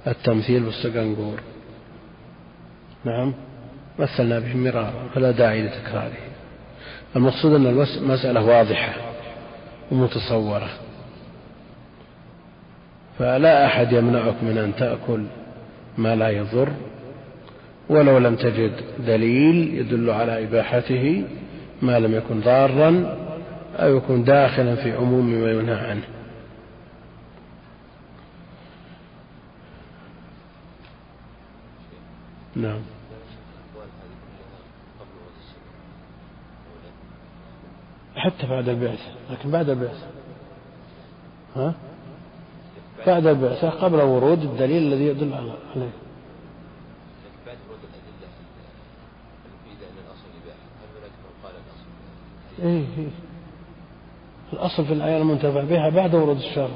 التمثيل 0.08 0.64
بالسقنقور. 0.64 1.40
نعم 3.06 3.34
مثلنا 4.00 4.40
به 4.40 4.56
مرارا 4.56 5.10
فلا 5.16 5.32
داعي 5.32 5.62
لتكراره. 5.62 6.24
المقصود 7.16 7.54
أن 7.54 7.66
المسألة 7.68 8.46
واضحة 8.46 8.94
ومتصورة. 9.92 10.70
فلا 13.20 13.66
أحد 13.66 13.92
يمنعك 13.92 14.44
من 14.44 14.58
أن 14.58 14.76
تأكل 14.76 15.24
ما 15.98 16.16
لا 16.16 16.30
يضر 16.30 16.70
ولو 17.90 18.18
لم 18.18 18.36
تجد 18.36 18.72
دليل 19.00 19.76
يدل 19.76 20.10
على 20.10 20.44
إباحته 20.44 21.24
ما 21.82 22.00
لم 22.00 22.14
يكن 22.16 22.42
ضارا 22.42 23.18
أو 23.76 23.98
يكون 23.98 24.24
داخلا 24.24 24.76
في 24.76 24.92
عموم 24.92 25.26
ما 25.26 25.52
ينهى 25.52 25.90
عنه. 25.90 26.04
نعم. 32.56 32.80
حتى 38.16 38.48
بعد 38.48 38.70
البعثة 38.70 39.12
لكن 39.32 39.52
بعد 39.52 39.70
البعثة 39.70 40.08
ها؟ 41.56 41.74
بعد 43.08 43.28
البعثة 43.28 43.70
قبل 43.70 44.02
ورود 44.02 44.42
الدليل 44.44 44.94
الذي 44.94 45.06
يدل 45.06 45.34
عليه. 45.34 45.90
إيه 52.64 52.84
إيه. 52.98 53.10
الأصل 54.54 54.86
في 54.86 54.94
الآية 54.94 55.18
المنتفع 55.18 55.64
بها 55.64 55.90
بعد 55.90 56.16
ورود 56.16 56.38
الشرع. 56.38 56.70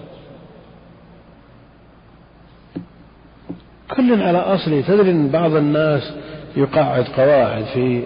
كل 3.96 4.22
على 4.22 4.38
أصله 4.38 4.82
تدري 4.82 5.12
أن 5.12 5.30
بعض 5.30 5.56
الناس 5.56 6.14
يقعد 6.58 7.04
قواعد 7.04 7.64
في 7.64 8.04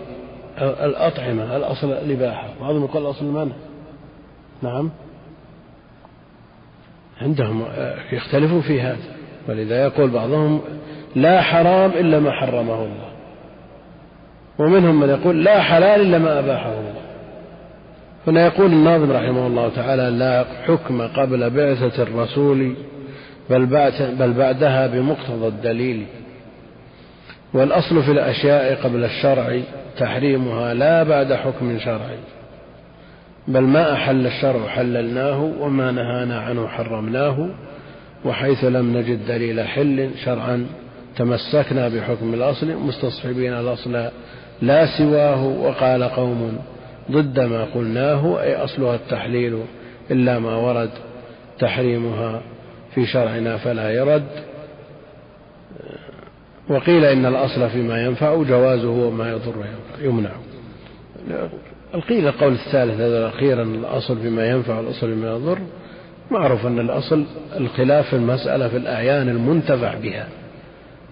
الأطعمة 0.60 1.58
الأصل 1.58 1.92
الإباحة. 1.92 2.48
بعضهم 2.62 2.84
يقول 2.84 3.06
الأصل 3.06 3.26
المنع. 3.26 3.56
نعم. 4.62 4.90
عندهم 7.22 7.66
يختلفون 8.12 8.62
في 8.62 8.82
هذا. 8.82 9.16
ولذا 9.50 9.84
يقول 9.84 10.10
بعضهم 10.10 10.62
لا 11.16 11.42
حرام 11.42 11.92
إلا 11.92 12.20
ما 12.20 12.32
حرمه 12.32 12.84
الله. 12.84 13.12
ومنهم 14.60 15.00
من 15.00 15.10
يقول 15.10 15.44
لا 15.44 15.62
حلال 15.62 16.02
إلا 16.02 16.18
ما 16.18 16.40
أباحه 16.40 16.70
الله. 16.70 16.97
هنا 18.28 18.46
يقول 18.46 18.72
الناظم 18.72 19.12
رحمه 19.12 19.48
الله 19.48 19.70
تعالى 19.70 20.10
لا 20.10 20.46
حكم 20.68 21.02
قبل 21.02 21.50
بعثة 21.50 22.04
الرسول 22.04 22.76
بل, 23.50 23.66
بل 24.20 24.34
بعدها 24.34 24.88
بمقتضى 24.88 25.48
الدليل. 25.48 26.06
والأصل 27.54 28.04
في 28.04 28.12
الأشياء 28.12 28.76
قبل 28.84 29.04
الشرع 29.04 29.60
تحريمها 29.98 30.74
لا 30.74 31.04
بعد 31.04 31.34
حكم 31.34 31.80
شرعي 31.80 32.18
بل 33.48 33.62
ما 33.62 33.94
أحل 33.94 34.26
الشرع 34.28 34.68
حللناه 34.68 35.52
وما 35.60 35.92
نهانا 35.92 36.40
عنه 36.40 36.68
حرمناه 36.68 37.50
وحيث 38.26 38.64
لم 38.64 38.98
نجد 38.98 39.28
دليل 39.28 39.68
حل 39.68 40.10
شرعا 40.26 40.66
تمسكنا 41.18 41.88
بحكم 41.88 42.34
الأصل 42.34 42.76
مستصحبين 42.76 43.54
الأصل 43.54 44.10
لا 44.62 44.98
سواه 44.98 45.46
وقال 45.46 46.04
قوم 46.04 46.60
ضد 47.12 47.40
ما 47.40 47.64
قلناه 47.64 48.42
أي 48.42 48.56
أصلها 48.56 48.96
التحليل 48.96 49.60
إلا 50.12 50.40
ما 50.40 50.56
ورد 50.56 50.90
تحريمها 51.60 52.42
في 52.96 53.06
شرعنا 53.06 53.58
فلا 53.58 53.92
يرد. 53.92 54.28
وقيل 56.70 57.06
إن 57.06 57.26
الأصل 57.26 57.70
فيما 57.70 58.06
ينفع 58.06 58.44
جوازه 58.44 58.90
وما 58.90 59.32
يضر 59.32 59.66
يمنع. 60.02 60.30
القيل 61.96 62.28
القول 62.28 62.54
الثالث 62.54 63.02
هذا 63.02 63.18
الأخير 63.18 63.62
أن 63.62 63.76
الأصل 63.76 64.18
فيما 64.18 64.50
ينفع 64.50 64.78
والأصل 64.78 65.08
فيما 65.08 65.32
يضر. 65.32 65.60
معروف 66.32 66.66
أن 66.66 66.80
الأصل 66.80 67.26
الخلاف 67.58 68.08
في 68.08 68.16
المسألة 68.16 68.68
في 68.68 68.78
الأعيان 68.78 69.30
المنتفع 69.30 69.94
بها. 70.04 70.28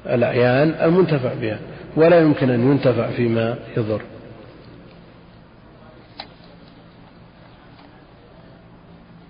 الأعيان 0.05 0.75
المنتفع 0.81 1.33
بها. 1.41 1.59
ولا 1.95 2.19
يمكن 2.19 2.49
أن 2.49 2.71
ينتفع 2.71 3.07
فيما 3.07 3.55
يضر. 3.77 4.01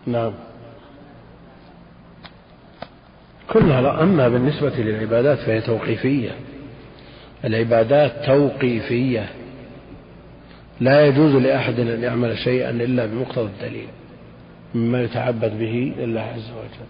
نعم. 0.08 0.32
كلها 3.54 3.82
لا 3.82 4.04
أما 4.04 4.30
بالنسبة 4.30 4.70
للعبادات 4.78 5.38
فهي 5.38 5.62
توقيفية. 5.62 6.32
العبادات 7.46 8.26
توقيفية. 8.26 9.30
لا 10.80 11.06
يجوز 11.06 11.36
لأحد 11.36 11.80
أن 11.80 12.04
يعمل 12.04 12.38
شيئا 12.38 12.70
إلا 12.70 13.06
بمقتضى 13.06 13.46
الدليل 13.46 13.88
مما 14.76 15.02
يتعبد 15.02 15.60
به 15.60 15.94
لله 15.98 16.22
عز 16.22 16.52
وجل 16.52 16.88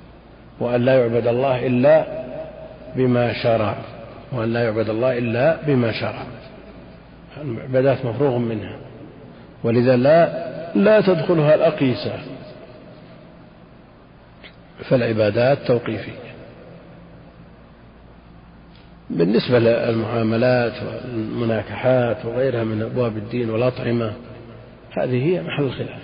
وأن 0.60 0.86
لا 0.86 1.00
يعبد 1.00 1.28
الله 1.28 1.68
إلا 1.68 2.06
بما 2.96 3.34
شرع 3.34 3.76
وأن 4.32 4.54
لا 4.54 4.64
يعبد 4.64 4.90
الله 4.90 5.18
إلا 5.18 5.58
بما 5.68 5.92
شرع. 5.92 6.26
العبادات 7.42 8.06
مفروغ 8.06 8.38
منها. 8.38 8.78
ولذا 9.64 9.96
لا 9.96 10.46
لا 10.76 11.02
تدخلها 11.02 11.56
الأقيسة. 11.56 12.35
فالعبادات 14.84 15.68
توقيفية. 15.68 16.26
بالنسبة 19.10 19.60
للمعاملات 19.60 20.74
والمناكحات 20.84 22.26
وغيرها 22.26 22.64
من 22.64 22.82
أبواب 22.82 23.18
الدين 23.18 23.50
والأطعمة 23.50 24.14
هذه 24.98 25.26
هي 25.26 25.42
محل 25.42 25.64
الخلاف. 25.64 26.02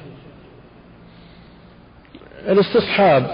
الاستصحاب 2.48 3.28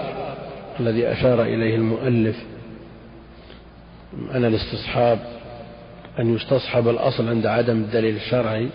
الذي 0.80 1.12
أشار 1.12 1.42
إليه 1.42 1.76
المؤلف 1.76 2.36
أن 4.34 4.44
الاستصحاب 4.44 5.18
أن 6.18 6.34
يستصحب 6.34 6.88
الأصل 6.88 7.28
عند 7.28 7.46
عدم 7.46 7.76
الدليل 7.76 8.16
الشرعي 8.16 8.68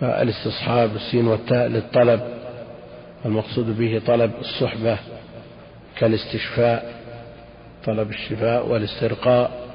فالاستصحاب 0.00 0.96
السين 0.96 1.26
والتاء 1.26 1.66
للطلب 1.66 2.41
المقصود 3.24 3.78
به 3.78 4.02
طلب 4.06 4.30
الصحبة 4.40 4.98
كالاستشفاء 5.98 6.92
طلب 7.84 8.10
الشفاء 8.10 8.68
والاسترقاء 8.68 9.68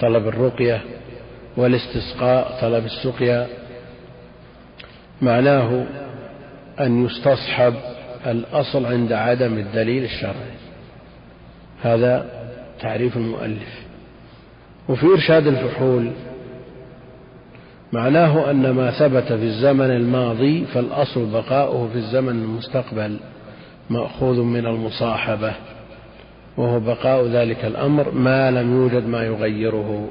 طلب 0.00 0.28
الرقية 0.28 0.82
والاستسقاء 1.56 2.58
طلب 2.60 2.84
السقيا. 2.84 3.46
معناه 5.22 5.86
أن 6.80 7.04
يستصحب 7.06 7.74
الأصل 8.26 8.86
عند 8.86 9.12
عدم 9.12 9.58
الدليل 9.58 10.04
الشرعي. 10.04 10.58
هذا 11.82 12.26
تعريف 12.80 13.16
المؤلف. 13.16 13.82
وفي 14.88 15.06
إرشاد 15.06 15.46
الفحول 15.46 16.12
معناه 17.92 18.50
أن 18.50 18.70
ما 18.70 18.90
ثبت 18.90 19.32
في 19.32 19.44
الزمن 19.44 19.90
الماضي 19.90 20.64
فالأصل 20.64 21.32
بقاؤه 21.32 21.88
في 21.92 21.98
الزمن 21.98 22.42
المستقبل 22.42 23.16
مأخوذ 23.90 24.42
من 24.42 24.66
المصاحبة 24.66 25.54
وهو 26.56 26.80
بقاء 26.80 27.26
ذلك 27.26 27.64
الأمر 27.64 28.10
ما 28.10 28.50
لم 28.50 28.76
يوجد 28.76 29.06
ما 29.06 29.22
يغيره. 29.22 30.08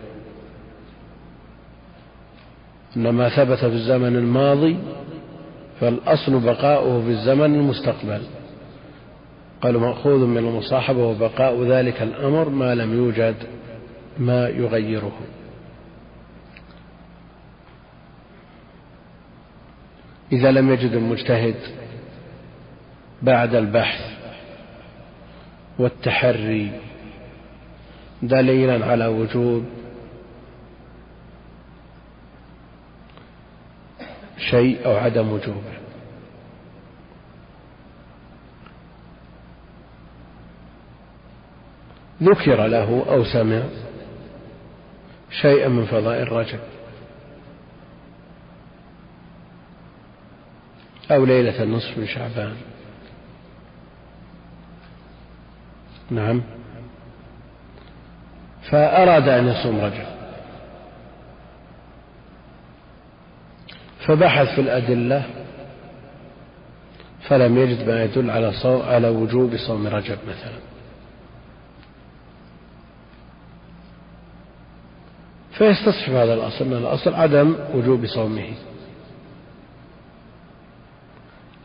أن 2.97 3.09
ما 3.09 3.29
ثبت 3.29 3.57
في 3.57 3.65
الزمن 3.65 4.15
الماضي 4.15 4.77
فالأصل 5.79 6.39
بقاؤه 6.39 7.01
في 7.01 7.09
الزمن 7.09 7.55
المستقبل. 7.55 8.21
قالوا 9.61 9.81
مأخوذ 9.81 10.25
من 10.25 10.37
المصاحبة 10.37 11.07
وبقاء 11.07 11.63
ذلك 11.63 12.01
الأمر 12.01 12.49
ما 12.49 12.75
لم 12.75 12.97
يوجد 12.97 13.35
ما 14.17 14.49
يغيره. 14.49 15.11
إذا 20.31 20.51
لم 20.51 20.73
يجد 20.73 20.91
المجتهد 20.91 21.55
بعد 23.21 23.55
البحث 23.55 24.17
والتحري 25.79 26.71
دليلا 28.21 28.85
على 28.85 29.05
وجوب 29.07 29.65
شيء 34.37 34.85
أو 34.85 34.95
عدم 34.95 35.31
وجوبه 35.31 35.77
ذكر 42.23 42.67
له 42.67 43.05
أو 43.09 43.23
سمع 43.23 43.63
شيئا 45.41 45.67
من 45.67 45.85
فضائل 45.85 46.31
رجب 46.31 46.59
أو 51.11 51.25
ليلة 51.25 51.63
النصف 51.63 51.97
من 51.97 52.07
شعبان. 52.07 52.55
نعم. 56.11 56.43
فأراد 58.71 59.29
أن 59.29 59.47
يصوم 59.47 59.79
رجب. 59.79 60.05
فبحث 64.07 64.55
في 64.55 64.61
الأدلة 64.61 65.25
فلم 67.27 67.57
يجد 67.57 67.89
ما 67.89 68.03
يدل 68.03 68.31
على 68.31 68.51
صو... 68.51 68.81
على 68.81 69.09
وجوب 69.09 69.57
صوم 69.57 69.87
رجب 69.87 70.17
مثلا. 70.27 70.59
فيستصحب 75.51 76.13
هذا 76.13 76.33
الأصل 76.33 76.65
أن 76.65 76.73
الأصل 76.73 77.13
عدم 77.13 77.55
وجوب 77.73 78.05
صومه. 78.05 78.53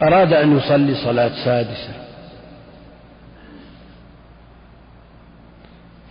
أراد 0.03 0.33
أن 0.33 0.57
يصلي 0.57 0.95
صلاة 0.95 1.45
سادسة. 1.45 1.95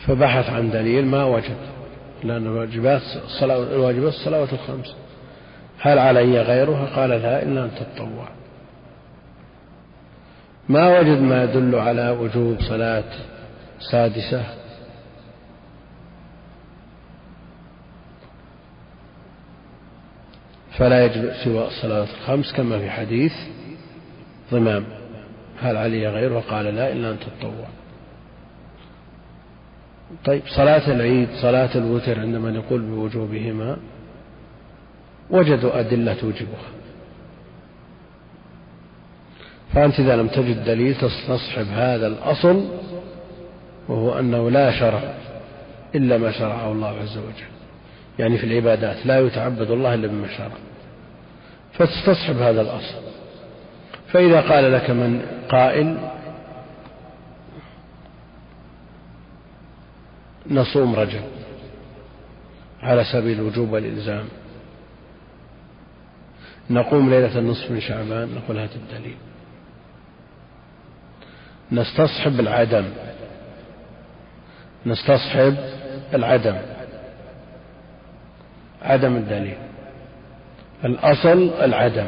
فبحث 0.08 0.50
عن 0.50 0.72
دليل 0.72 1.06
ما 1.06 1.24
وجد 1.24 1.58
لأن 2.24 2.48
الواجبات 2.48 3.02
الصلاة 3.26 3.58
الواجبات 3.58 4.14
الصلوات 4.14 4.54
الخمس. 4.54 4.96
هل 5.80 6.00
علي 6.00 6.42
غيرها؟ 6.42 6.86
قال 6.96 7.10
لا 7.10 7.44
إلا 7.44 7.64
أن 7.64 7.72
تتطوع. 7.76 8.28
ما 10.70 11.00
وجد 11.00 11.22
ما 11.22 11.44
يدل 11.44 11.76
على 11.76 12.10
وجوب 12.10 12.62
صلاة 12.62 13.04
سادسة؟ 13.92 14.44
فلا 20.78 21.06
يجب 21.06 21.34
سوى 21.44 21.68
الصلاة 21.68 22.04
الخمس 22.04 22.54
كما 22.54 22.80
في 22.80 22.90
حديث 22.90 23.34
ضمام 24.52 24.84
هل 25.62 25.78
علي 25.78 26.08
غيره 26.08 26.44
قال 26.50 26.66
لا 26.66 26.92
إلا 26.92 27.12
أن 27.12 27.18
تتطوع. 27.20 27.68
طيب 30.26 30.42
صلاة 30.48 30.92
العيد 30.92 31.30
صلاة 31.42 31.70
الوتر 31.76 32.20
عندما 32.20 32.52
نقول 32.52 32.82
بوجوبهما 32.82 33.78
وجدوا 35.30 35.80
أدلة 35.80 36.14
توجبها. 36.14 36.70
فأنت 39.74 40.00
إذا 40.00 40.16
لم 40.16 40.28
تجد 40.28 40.64
دليل 40.64 40.96
تستصحب 40.96 41.66
هذا 41.72 42.08
الأصل 42.08 42.66
وهو 43.88 44.20
أنه 44.20 44.52
لا 44.52 44.80
شرع 44.80 45.14
إلا 45.96 46.18
ما 46.18 46.32
شرعه 46.32 46.72
الله 46.72 46.88
عز 46.88 47.18
وجل. 47.18 47.52
يعني 48.20 48.38
في 48.38 48.44
العبادات 48.44 49.06
لا 49.06 49.20
يتعبد 49.20 49.72
الله 49.72 49.94
إلا 49.94 50.08
بما 50.08 50.28
شرع. 50.28 50.52
فتستصحب 51.74 52.38
هذا 52.38 52.62
الأصل. 52.62 53.11
فإذا 54.14 54.42
قال 54.42 54.72
لك 54.72 54.90
من 54.90 55.22
قائل 55.50 55.98
نصوم 60.52 60.96
رجب 60.96 61.24
على 62.84 63.04
سبيل 63.04 63.40
الوجوب 63.40 63.72
والإلزام. 63.72 64.26
نقوم 66.70 67.10
ليلة 67.10 67.40
النصف 67.40 67.72
من 67.72 67.82
شعبان 67.82 68.36
نقول 68.36 68.58
هات 68.58 68.70
الدليل. 68.76 69.16
نستصحب 71.72 72.40
العدم. 72.40 72.86
نستصحب 74.86 75.56
العدم. 76.14 76.58
عدم 78.82 79.16
الدليل. 79.16 79.58
الأصل 80.86 81.52
العدم. 81.62 82.08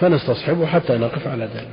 فنستصحبه 0.00 0.66
حتى 0.66 0.98
نقف 0.98 1.26
على 1.28 1.46
دليل 1.46 1.68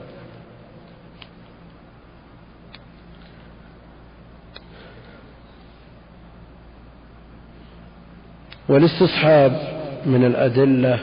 والاستصحاب 8.70 9.80
من 10.06 10.26
الأدلة 10.26 11.00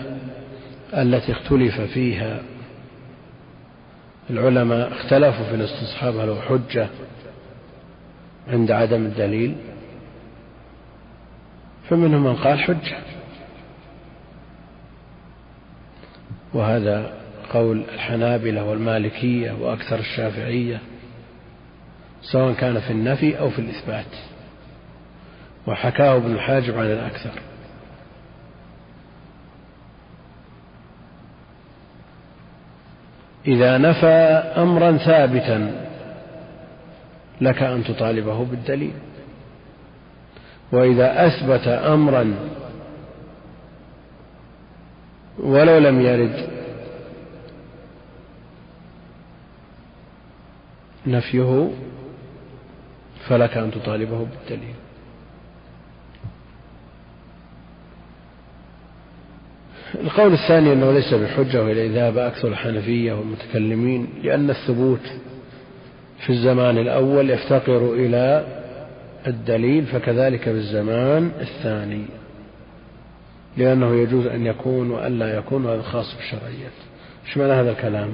التي 0.95 1.33
اختلف 1.33 1.81
فيها 1.81 2.43
العلماء 4.31 4.93
اختلفوا 4.93 5.45
في 5.45 5.55
الاستصحاب 5.55 6.17
هل 6.17 6.29
هو 6.29 6.41
حجة 6.41 6.89
عند 8.49 8.71
عدم 8.71 9.07
الدليل 9.07 9.57
فمنهم 11.89 12.25
من 12.25 12.35
قال 12.37 12.61
حجة. 12.61 12.97
وهذا 16.57 17.13
قول 17.53 17.85
الحنابلة 17.95 18.65
والمالكية 18.65 19.53
وأكثر 19.53 19.99
الشافعية 19.99 20.81
سواء 22.23 22.53
كان 22.55 22.81
في 22.81 22.91
النفي 22.91 23.39
أو 23.39 23.51
في 23.51 23.59
الإثبات. 23.59 24.17
وحكاه 25.67 26.17
ابن 26.17 26.33
الحاجب 26.33 26.79
عن 26.79 26.87
الأكثر. 26.87 27.31
إذا 33.47 33.79
نفى 33.79 34.07
أمرا 34.57 34.97
ثابتا 34.97 35.87
لك 37.41 37.63
أن 37.63 37.85
تطالبه 37.85 38.45
بالدليل. 38.45 38.95
وإذا 40.73 41.27
أثبت 41.27 41.69
أمرا 41.69 42.35
ولو 45.39 45.79
لم 45.79 46.01
يرد. 46.01 46.49
نفيه 51.07 51.71
فلك 53.29 53.57
أن 53.57 53.71
تطالبه 53.71 54.19
بالدليل. 54.19 54.75
القول 59.95 60.33
الثاني 60.33 60.73
أنه 60.73 60.93
ليس 60.93 61.15
بحجة 61.15 61.65
وإلى 61.65 61.89
ذهب 61.89 62.19
أكثر 62.19 62.49
الحنفية 62.49 63.13
والمتكلمين 63.13 64.09
لأن 64.23 64.51
الثبوت 64.51 65.13
في 66.19 66.31
الزمان 66.31 66.79
الأول 66.79 67.31
يفتقر 67.31 67.95
إلى 67.95 68.47
الدليل 69.27 69.87
فكذلك 69.87 70.41
في 70.41 70.51
الزمان 70.51 71.31
الثاني. 71.41 72.05
لأنه 73.57 73.95
يجوز 73.95 74.27
أن 74.27 74.47
يكون 74.47 74.91
وأن 74.91 75.19
لا 75.19 75.37
يكون 75.37 75.65
وهذا 75.65 75.83
خاص 75.83 76.15
بالشرعيات. 76.15 76.73
إيش 77.27 77.37
معنى 77.37 77.53
هذا 77.53 77.71
الكلام؟ 77.71 78.13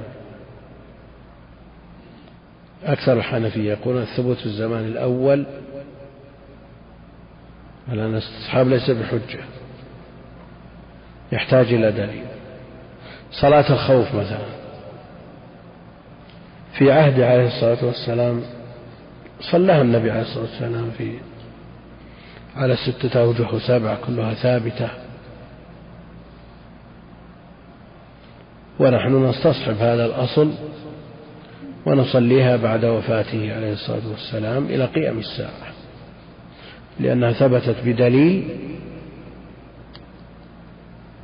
أكثر 2.85 3.13
الحنفية 3.13 3.71
يقولون 3.71 4.03
الثبوت 4.03 4.37
في 4.37 4.47
الزمان 4.47 4.85
الأول 4.85 5.47
على 7.89 8.05
أن 8.05 8.11
الاستصحاب 8.11 8.69
ليس 8.69 8.91
بحجة 8.91 9.45
يحتاج 11.33 11.73
إلى 11.73 11.93
دليل. 11.93 12.25
صلاة 13.33 13.73
الخوف 13.73 14.15
مثلا. 14.15 14.63
في 16.79 16.93
عهد 16.93 17.21
عليه 17.21 17.47
الصلاة 17.47 17.85
والسلام 17.85 18.43
صلاها 19.41 19.83
النبي 19.83 20.11
عليه 20.11 20.23
الصلاة 20.23 20.43
والسلام 20.43 20.91
في 20.99 21.19
على 22.57 22.77
ستة 22.77 23.21
أوجه 23.21 23.55
وسبعة 23.55 23.99
كلها 24.07 24.35
ثابتة. 24.35 25.02
ونحن 28.83 29.25
نستصحب 29.25 29.77
هذا 29.81 30.07
الأصل 30.07 30.51
ونصليها 31.87 32.57
بعد 32.57 32.85
وفاته 32.85 33.55
عليه 33.57 33.73
الصلاة 33.73 34.09
والسلام 34.11 34.65
إلى 34.65 34.85
قيام 34.85 35.19
الساعة 35.19 35.73
لأنها 37.01 37.33
ثبتت 37.33 37.77
بدليل 37.85 38.49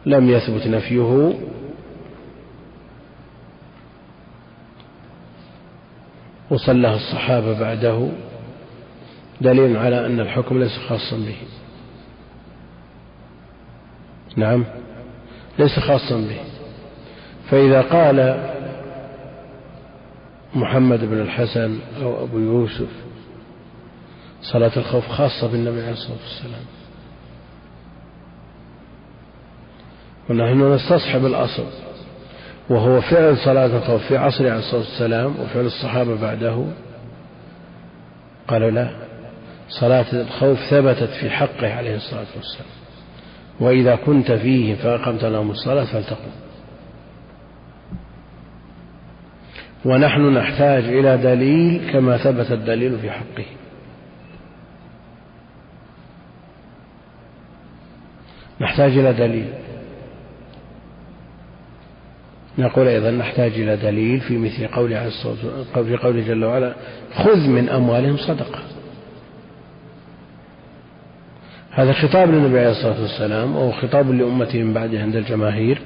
لم 0.07 0.31
يثبت 0.31 0.67
نفيه 0.67 1.35
وصلى 6.51 6.95
الصحابة 6.95 7.59
بعده 7.61 8.09
دليل 9.41 9.77
على 9.77 10.07
أن 10.07 10.21
الحكم 10.21 10.59
ليس 10.59 10.79
خاصا 10.89 11.17
به. 11.17 11.37
نعم 14.37 14.65
ليس 15.59 15.79
خاصا 15.79 16.17
به. 16.17 16.48
فإذا 17.51 17.81
قال 17.81 18.49
محمد 20.55 21.05
بن 21.05 21.21
الحسن 21.21 21.79
أو 22.03 22.25
أبو 22.25 22.39
يوسف 22.39 22.89
صلاة 24.43 24.73
الخوف 24.77 25.09
خاصة 25.09 25.49
بالنبي 25.53 25.83
عليه 25.83 25.93
الصلاة 25.93 26.19
والسلام. 26.23 26.65
ونحن 30.31 30.73
نستصحب 30.73 31.27
الأصل 31.27 31.65
وهو 32.71 33.01
فعل 33.01 33.37
صلاة 33.37 33.67
الخوف 33.67 34.07
في 34.07 34.17
عصر 34.17 34.45
عليه 34.45 34.59
الصلاة 34.59 34.81
والسلام 34.81 35.35
وفعل 35.41 35.67
الصحابة 35.67 36.21
بعده. 36.21 36.65
قالوا 38.49 38.71
لا 38.71 38.91
صلاة 39.69 40.07
الخوف 40.13 40.59
ثبتت 40.71 41.11
في 41.21 41.31
حقه 41.31 41.75
عليه 41.75 41.97
الصلاة 41.97 42.27
والسلام 42.37 42.69
وإذا 43.61 43.97
كنت 43.97 44.33
فيه 44.33 44.75
فأقمت 44.75 45.25
لهم 45.25 45.51
الصلاة 45.51 45.85
فلتقم. 45.85 46.48
ونحن 49.85 50.21
نحتاج 50.21 50.85
إلى 50.85 51.17
دليل 51.17 51.91
كما 51.93 52.17
ثبت 52.17 52.53
الدليل 52.53 52.99
في 52.99 53.11
حقه. 53.11 53.45
نحتاج 58.61 58.99
إلى 58.99 59.13
دليل. 59.13 59.53
نقول 62.59 62.87
أيضا 62.89 63.11
نحتاج 63.11 63.53
إلى 63.53 63.77
دليل 63.77 64.21
في 64.21 64.39
مثل 64.39 64.67
قول 64.67 65.11
في 65.75 65.97
قوله 65.97 66.21
جل 66.29 66.45
وعلا 66.45 66.75
خذ 67.15 67.49
من 67.49 67.69
أموالهم 67.69 68.17
صدقة. 68.17 68.61
هذا 71.71 71.93
خطاب 71.93 72.31
للنبي 72.31 72.59
عليه 72.59 72.71
الصلاة 72.71 73.01
والسلام 73.03 73.57
أو 73.57 73.73
خطاب 73.73 74.11
لأمته 74.11 74.63
من 74.63 74.73
بعده 74.75 75.01
عند 75.01 75.17
الجماهير. 75.17 75.79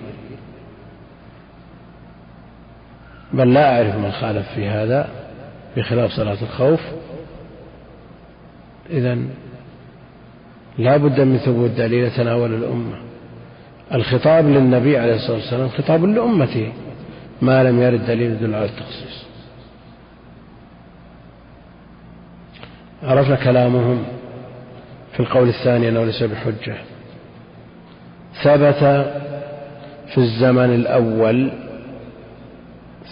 بل 3.33 3.55
لا 3.55 3.76
أعرف 3.76 3.97
من 3.97 4.12
خالف 4.12 4.49
في 4.55 4.66
هذا 4.66 5.09
بخلاف 5.76 6.11
صلاة 6.11 6.37
الخوف. 6.43 6.80
إذا 8.91 9.18
لا 10.78 10.97
بد 10.97 11.20
من 11.20 11.39
ثبوت 11.39 11.70
دليل 11.70 12.05
يتناول 12.05 12.55
الأمة. 12.55 12.97
الخطاب 13.95 14.47
للنبي 14.47 14.99
عليه 14.99 15.14
الصلاة 15.14 15.37
والسلام 15.37 15.68
خطاب 15.68 16.05
لأمته 16.05 16.72
ما 17.43 17.64
لم 17.64 17.83
يرد 17.83 18.07
دليل 18.07 18.30
يدل 18.30 18.55
على 18.55 18.64
التخصيص. 18.64 19.24
عرفنا 23.03 23.37
كلامهم 23.37 24.05
في 25.12 25.20
القول 25.20 25.49
الثاني 25.49 25.89
أنه 25.89 26.05
ليس 26.05 26.22
بحجة. 26.22 26.76
ثبت 28.43 29.07
في 30.07 30.18
الزمن 30.18 30.74
الأول 30.74 31.53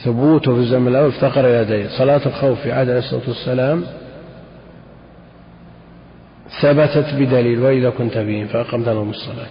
ثبوته 0.05 0.55
في 0.55 0.61
الزمن 0.61 0.89
الأول 0.89 1.09
افتقر 1.09 1.41
إلى 1.41 1.65
دليل 1.65 1.91
صلاة 1.91 2.21
الخوف 2.27 2.61
في 2.61 2.73
عهد 2.73 2.89
عليه 2.89 2.99
الصلاة 2.99 3.29
والسلام 3.29 3.85
ثبتت 6.63 7.15
بدليل 7.15 7.61
وإذا 7.61 7.91
كنت 7.91 8.19
بهم 8.19 8.47
فأقمت 8.47 8.89
لهم 8.89 9.11
الصلاة. 9.11 9.47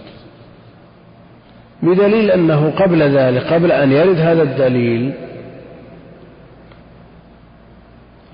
بدليل 1.82 2.30
أنه 2.30 2.70
قبل 2.70 3.02
ذلك 3.02 3.42
قبل 3.42 3.72
أن 3.72 3.92
يرد 3.92 4.16
هذا 4.16 4.42
الدليل 4.42 5.12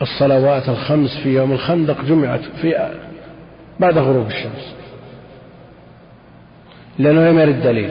الصلوات 0.02 0.68
الخمس 0.68 1.16
في 1.22 1.28
يوم 1.34 1.52
الخندق 1.52 2.04
جمعت 2.04 2.40
في 2.40 2.90
بعد 3.80 3.98
غروب 3.98 4.26
الشمس. 4.26 4.74
لأنه 6.98 7.30
لم 7.30 7.38
يرد 7.38 7.62
دليل. 7.62 7.90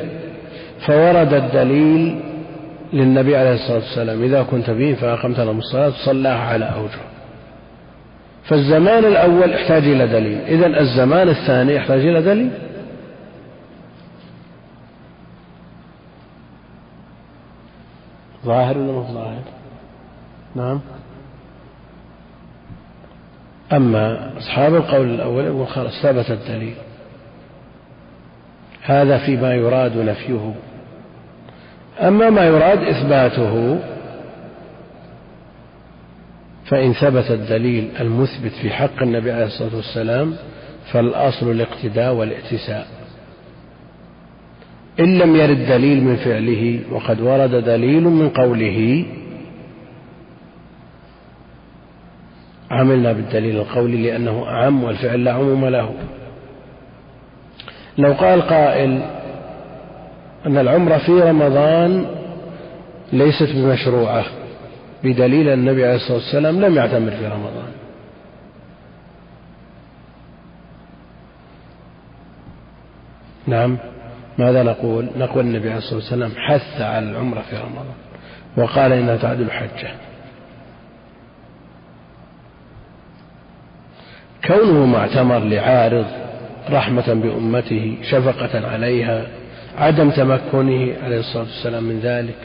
فورد 0.87 1.33
الدليل 1.33 2.34
للنبي 2.93 3.37
عليه 3.37 3.53
الصلاة 3.53 3.75
والسلام. 3.77 4.23
إذا 4.23 4.43
كنت 4.43 4.69
به 4.69 4.93
فأقمت 4.93 5.39
لهم 5.39 5.57
الصلاة 5.57 5.93
صلاها 6.05 6.39
على 6.39 6.65
أوجه. 6.65 7.01
فالزمان 8.43 9.05
الأول 9.05 9.51
يحتاج 9.51 9.83
إلى 9.83 10.07
دليل. 10.07 10.41
إذا 10.41 10.79
الزمان 10.79 11.29
الثاني 11.29 11.75
يحتاج 11.75 11.99
إلى 11.99 12.21
دليل. 12.21 12.51
ظاهر 18.45 18.77
ولا 18.77 19.11
ظاهر؟ 19.13 19.41
نعم. 20.55 20.79
أما 23.73 24.37
أصحاب 24.37 24.75
القول 24.75 25.09
الأول 25.09 25.43
يقول 25.43 25.67
خلاص 25.67 26.01
ثبت 26.03 26.31
الدليل. 26.31 26.75
هذا 28.81 29.17
فيما 29.17 29.53
يراد 29.53 29.97
نفيه. 29.97 30.53
أما 31.99 32.29
ما 32.29 32.45
يراد 32.45 32.83
إثباته 32.83 33.79
فإن 36.65 36.93
ثبت 36.93 37.31
الدليل 37.31 37.89
المثبت 37.99 38.51
في 38.61 38.69
حق 38.69 39.01
النبي 39.01 39.31
عليه 39.31 39.45
الصلاة 39.45 39.75
والسلام 39.75 40.33
فالأصل 40.91 41.51
الاقتداء 41.51 42.13
والائتساء. 42.13 42.87
إن 44.99 45.17
لم 45.17 45.35
يرد 45.35 45.65
دليل 45.65 46.03
من 46.03 46.15
فعله 46.15 46.79
وقد 46.91 47.21
ورد 47.21 47.51
دليل 47.55 48.03
من 48.03 48.29
قوله 48.29 49.05
عملنا 52.71 53.13
بالدليل 53.13 53.57
القولي 53.57 53.97
لأنه 53.97 54.45
أعم 54.47 54.83
والفعل 54.83 55.23
لا 55.23 55.33
عموم 55.33 55.65
له. 55.65 55.93
لو 57.97 58.13
قال 58.13 58.41
قائل 58.41 59.01
أن 60.45 60.57
العمرة 60.57 60.97
في 60.97 61.11
رمضان 61.11 62.05
ليست 63.13 63.55
بمشروعة 63.55 64.25
بدليل 65.03 65.49
النبي 65.49 65.85
عليه 65.85 65.95
الصلاة 65.95 66.17
والسلام 66.17 66.61
لم 66.61 66.75
يعتمر 66.75 67.11
في 67.11 67.27
رمضان. 67.27 67.71
نعم 73.47 73.77
ماذا 74.37 74.63
نقول؟ 74.63 75.09
نقول 75.17 75.45
النبي 75.45 75.69
عليه 75.69 75.77
الصلاة 75.77 75.95
والسلام 75.95 76.31
حث 76.37 76.81
على 76.81 77.09
العمرة 77.09 77.41
في 77.41 77.55
رمضان 77.55 77.95
وقال 78.57 78.91
إنها 78.91 79.17
تعدل 79.17 79.51
حجة. 79.51 79.91
كونه 84.47 84.85
معتمر 84.85 85.39
لعارض 85.39 86.05
رحمة 86.69 87.13
بأمته 87.13 87.97
شفقة 88.11 88.67
عليها 88.67 89.27
عدم 89.77 90.09
تمكنه 90.11 91.03
عليه 91.03 91.19
الصلاة 91.19 91.43
والسلام 91.43 91.83
من 91.83 91.99
ذلك 91.99 92.37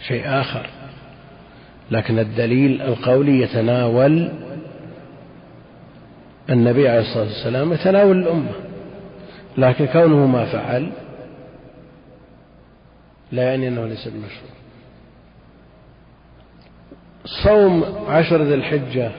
شيء 0.00 0.22
آخر. 0.26 0.66
لكن 1.90 2.18
الدليل 2.18 2.82
القولي 2.82 3.40
يتناول 3.40 4.28
النبي 6.50 6.88
عليه 6.88 7.00
الصلاة 7.00 7.24
والسلام 7.24 7.72
يتناول 7.72 8.18
الأمة. 8.18 8.52
لكن 9.58 9.86
كونه 9.86 10.26
ما 10.26 10.44
فعل 10.44 10.90
لا 13.32 13.42
يعني 13.42 13.68
أنه 13.68 13.86
ليس 13.86 14.08
بمشروع. 14.08 14.50
صوم 17.44 17.84
عشر 18.08 18.42
ذي 18.42 18.54
الحجة 18.54 19.10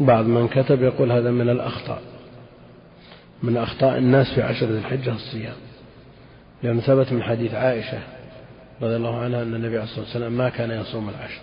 بعض 0.00 0.24
من 0.24 0.48
كتب 0.48 0.82
يقول 0.82 1.12
هذا 1.12 1.30
من 1.30 1.48
الأخطاء 1.50 2.02
من 3.42 3.56
أخطاء 3.56 3.98
الناس 3.98 4.34
في 4.34 4.42
عشر 4.42 4.66
ذي 4.66 4.78
الحجة 4.78 5.12
الصيام 5.12 5.56
لأنه 6.62 6.80
ثبت 6.80 7.12
من 7.12 7.22
حديث 7.22 7.54
عائشة 7.54 7.98
رضي 8.82 8.96
الله 8.96 9.18
عنها 9.18 9.42
أن 9.42 9.54
النبي 9.54 9.76
عليه 9.76 9.84
الصلاة 9.84 10.04
والسلام 10.04 10.32
ما 10.32 10.48
كان 10.48 10.70
يصوم 10.70 11.08
العشر. 11.08 11.40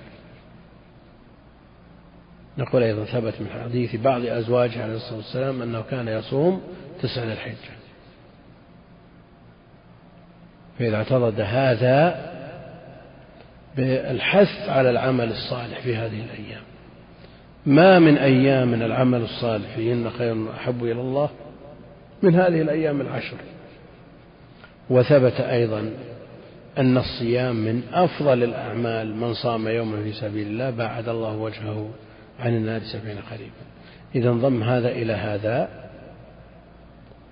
نقول 2.58 2.84
أيضا 2.84 3.04
ثبت 3.04 3.34
من 3.42 3.48
حديث 3.64 3.96
بعض 3.96 4.26
أزواجه 4.26 4.84
عليه 4.84 4.96
الصلاة 4.96 5.18
والسلام 5.18 5.62
أنه 5.62 5.82
كان 5.82 6.08
يصوم 6.08 6.62
تسع 7.02 7.24
ذي 7.24 7.34
الحجة. 7.34 7.74
فإذا 10.80 10.96
اعترض 10.96 11.40
هذا 11.40 12.32
بالحث 13.78 14.70
على 14.70 14.90
العمل 14.90 15.32
الصالح 15.32 15.80
في 15.80 15.96
هذه 15.96 16.22
الأيام. 16.22 16.64
ما 17.66 18.00
من 18.00 18.18
أيام 18.18 18.68
من 18.68 18.82
العمل 18.82 19.22
الصالح 19.22 19.76
فيهن 19.76 20.10
خير 20.10 20.52
أحب 20.56 20.84
إلى 20.84 21.02
الله 21.02 21.30
من 22.24 22.36
هذه 22.36 22.62
الأيام 22.62 23.02
العشر. 23.02 23.38
وثبت 24.90 25.42
أيضا 25.42 25.92
أن 26.78 26.98
الصيام 26.98 27.56
من 27.56 27.82
أفضل 27.94 28.44
الأعمال 28.44 29.16
من 29.16 29.34
صام 29.34 29.68
يوما 29.68 30.04
في 30.04 30.14
سبيل 30.14 30.48
الله 30.48 30.70
باعد 30.70 31.10
الله 31.10 31.36
وجهه 31.36 31.90
عن 32.40 32.56
النار 32.56 32.82
سبعين 32.82 33.18
قريبا 33.32 33.64
إذا 34.16 34.30
انضم 34.30 34.64
هذا 34.64 34.90
إلى 34.90 35.14
هذا. 35.14 35.70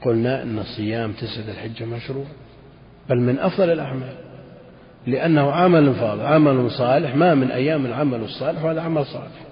قلنا 0.06 0.44
أن 0.44 0.64
صيام 0.78 1.12
تسعة 1.12 1.52
الحجة 1.52 1.86
مشروع 1.86 2.26
بل 3.10 3.20
من 3.20 3.40
أفضل 3.40 3.70
الأعمال 3.70 4.16
لأنه 5.08 5.52
عمل 5.52 5.94
فاضل 5.94 6.26
عمل 6.26 6.72
صالح 6.72 7.16
ما 7.16 7.36
من 7.36 7.52
أيام 7.52 7.86
العمل 7.86 8.20
الصالح 8.20 8.64
وهذا 8.64 8.82
عمل 8.82 9.06
صالح. 9.06 9.51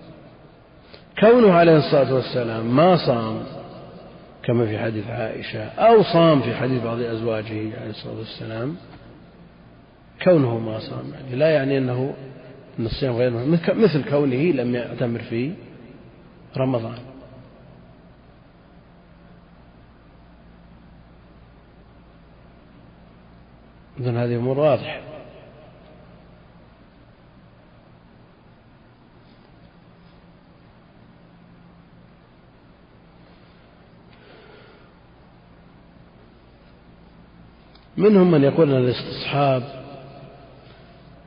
كونه 1.19 1.53
عليه 1.53 1.77
الصلاة 1.77 2.13
والسلام 2.13 2.75
ما 2.75 2.97
صام 2.97 3.43
كما 4.43 4.65
في 4.65 4.79
حديث 4.79 5.07
عائشة 5.07 5.63
أو 5.63 6.03
صام 6.03 6.41
في 6.41 6.55
حديث 6.55 6.83
بعض 6.83 6.99
أزواجه 6.99 7.79
عليه 7.79 7.89
الصلاة 7.89 8.17
والسلام 8.17 8.75
كونه 10.23 10.59
ما 10.59 10.79
صام 10.79 11.13
يعني 11.13 11.35
لا 11.35 11.49
يعني 11.49 11.77
أنه 11.77 12.13
أن 12.79 12.85
الصيام 12.85 13.15
غير 13.15 13.31
مثل 13.75 14.09
كونه 14.09 14.35
لم 14.35 14.75
يعتمر 14.75 15.19
في 15.19 15.53
رمضان. 16.57 16.97
إذن 23.99 24.17
هذه 24.17 24.35
أمور 24.35 24.59
واضحة. 24.59 25.08
منهم 37.99 38.31
من 38.31 38.43
يقول 38.43 38.69
أن 38.69 38.77
الاستصحاب 38.77 39.63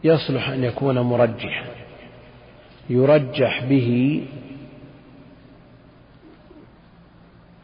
يصلح 0.04 0.48
أن 0.48 0.64
يكون 0.64 0.98
مرجحا 0.98 1.66
يرجح 2.90 3.64
به 3.64 4.26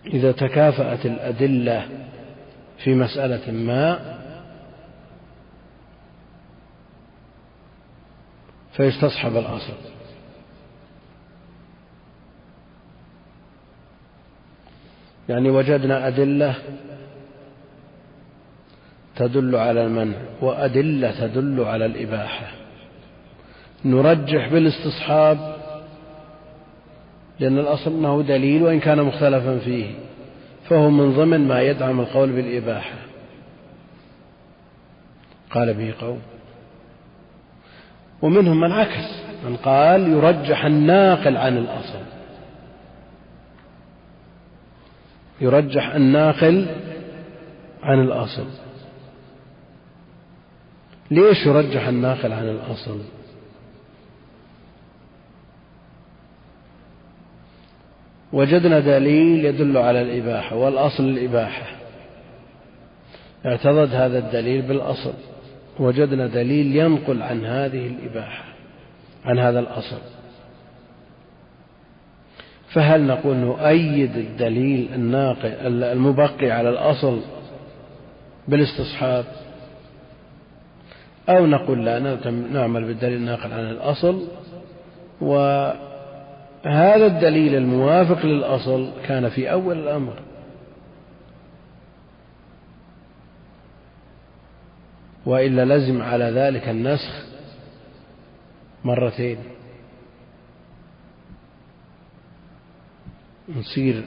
إذا 0.07 0.33
تكافأت 0.33 1.07
الأدلة 1.07 1.89
في 2.85 2.95
مسألة 2.95 3.53
ما 3.53 4.19
فيستصحب 8.73 9.37
الأصل. 9.37 9.75
يعني 15.29 15.51
وجدنا 15.51 16.09
أدلة 16.09 16.55
تدل 19.19 19.57
على 19.57 19.85
المنع 19.85 20.17
وأدلة 20.41 21.27
تدل 21.27 21.65
على 21.65 21.87
الإباحة. 21.87 22.47
نرجح 23.85 24.49
بالاستصحاب 24.49 25.57
لأن 27.41 27.59
الأصل 27.59 27.91
أنه 27.91 28.23
دليل 28.23 28.63
وإن 28.63 28.81
كان 28.81 29.03
مختلفا 29.03 29.59
فيه 29.59 29.87
فهو 30.69 30.91
من 30.91 31.13
ضمن 31.13 31.49
ما 31.49 31.63
يدعم 31.63 32.01
القول 32.01 32.33
بالإباحة. 32.33 32.99
قال 35.51 35.75
به 35.75 35.95
قوم. 36.01 36.21
ومنهم 38.23 38.61
من 38.61 38.73
عكس 38.73 39.23
من 39.45 39.57
قال 39.57 40.09
يرجح 40.09 40.65
الناقل 40.65 41.37
عن 41.37 41.59
الأصل. 41.59 41.99
يرجح 45.41 45.95
الناقل 45.95 46.67
عن 47.83 48.01
الأصل. 48.01 48.68
ليش 51.11 51.47
يرجح 51.47 51.89
الناقل 51.89 52.33
عن 52.33 52.49
الأصل؟ 52.49 53.01
وجدنا 58.33 58.81
دليل 58.81 59.45
يدل 59.45 59.77
على 59.77 60.03
الإباحة 60.03 60.57
والأصل 60.57 61.05
الإباحة. 61.05 61.67
اعتضد 63.47 63.95
هذا 63.95 64.19
الدليل 64.19 64.63
بالأصل. 64.63 65.15
وجدنا 65.79 66.27
دليل 66.27 66.77
ينقل 66.77 67.23
عن 67.23 67.45
هذه 67.45 67.87
الإباحة 67.87 68.45
عن 69.25 69.39
هذا 69.39 69.61
الأصل. 69.61 69.99
فهل 72.69 73.07
نقول 73.07 73.37
نؤيد 73.37 74.17
الدليل 74.17 74.89
الناقل 74.95 75.83
المبقي 75.83 76.51
على 76.51 76.69
الأصل 76.69 77.21
بالاستصحاب؟ 78.49 79.25
أو 81.29 81.47
نقول 81.47 81.85
لا 81.85 81.99
نعمل 82.31 82.85
بالدليل 82.85 83.17
الناقل 83.17 83.53
عن 83.53 83.71
الأصل. 83.71 84.29
وهذا 85.21 87.07
الدليل 87.07 87.55
الموافق 87.55 88.27
للأصل 88.27 88.91
كان 89.07 89.29
في 89.29 89.53
أول 89.53 89.79
الأمر. 89.79 90.15
وإلا 95.27 95.65
لزم 95.77 96.03
على 96.03 96.25
ذلك 96.25 96.69
النسخ 96.69 97.25
مرتين. 98.85 99.39
نصير 103.57 104.05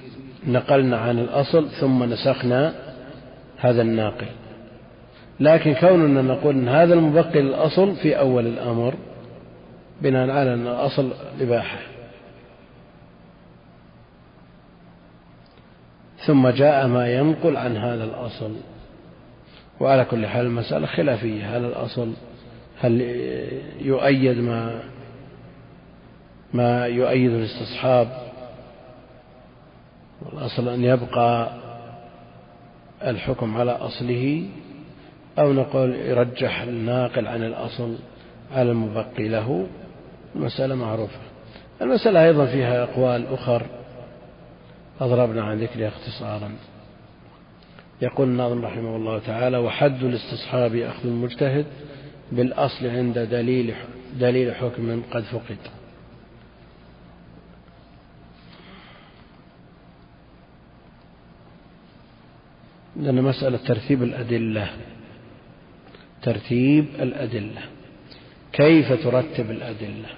نقلنا 0.47 0.97
عن 0.97 1.19
الأصل 1.19 1.69
ثم 1.69 2.03
نسخنا 2.03 2.73
هذا 3.57 3.81
الناقل. 3.81 4.27
لكن 5.41 5.73
كوننا 5.73 6.21
نقول 6.21 6.55
أن 6.55 6.69
هذا 6.69 6.93
المبقي 6.93 7.41
للأصل 7.41 7.95
في 7.95 8.19
أول 8.19 8.47
الأمر 8.47 8.93
بناء 10.01 10.29
على 10.29 10.53
أن 10.53 10.67
الأصل 10.67 11.11
إباحة. 11.41 11.79
ثم 16.25 16.47
جاء 16.49 16.87
ما 16.87 17.13
ينقل 17.13 17.57
عن 17.57 17.77
هذا 17.77 18.03
الأصل. 18.03 18.55
وعلى 19.79 20.05
كل 20.05 20.27
حال 20.27 20.45
المسألة 20.45 20.87
خلافية. 20.87 21.57
هل 21.57 21.65
الأصل 21.65 22.13
هل 22.81 23.01
يؤيد 23.81 24.37
ما 24.37 24.83
ما 26.53 26.85
يؤيد 26.85 27.31
الاستصحاب؟ 27.31 28.07
والأصل 30.21 30.69
أن 30.69 30.83
يبقى 30.83 31.51
الحكم 33.03 33.57
على 33.57 33.71
أصله. 33.71 34.47
أو 35.39 35.53
نقول 35.53 35.95
يرجح 35.95 36.61
الناقل 36.61 37.27
عن 37.27 37.43
الأصل 37.43 37.95
على 38.51 38.71
المبقي 38.71 39.27
له 39.27 39.67
المسألة 40.35 40.75
معروفة. 40.75 41.19
المسألة 41.81 42.25
أيضا 42.25 42.45
فيها 42.45 42.83
أقوال 42.83 43.27
أخر 43.33 43.65
أضربنا 45.01 45.43
عن 45.43 45.59
ذكرها 45.59 45.87
اختصارا. 45.87 46.51
يقول 48.01 48.27
الناظم 48.27 48.65
رحمه 48.65 48.95
الله 48.95 49.19
تعالى 49.19 49.57
وحد 49.57 50.03
الاستصحاب 50.03 50.75
أخذ 50.75 51.07
المجتهد 51.07 51.65
بالأصل 52.31 52.87
عند 52.87 53.19
دليل 53.19 53.75
دليل 54.19 54.55
حكم 54.55 55.01
قد 55.11 55.23
فقد. 55.23 55.57
لأن 62.95 63.23
مسألة 63.23 63.57
ترتيب 63.57 64.03
الأدلة 64.03 64.69
ترتيب 66.23 66.85
الأدلة. 66.99 67.61
كيف 68.53 69.03
ترتب 69.03 69.51
الأدلة؟ 69.51 70.09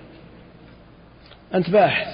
أنت 1.54 1.70
باحث 1.70 2.08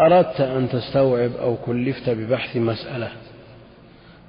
أردت 0.00 0.40
أن 0.40 0.68
تستوعب 0.68 1.32
أو 1.32 1.56
كلفت 1.56 2.10
ببحث 2.10 2.56
مسألة 2.56 3.12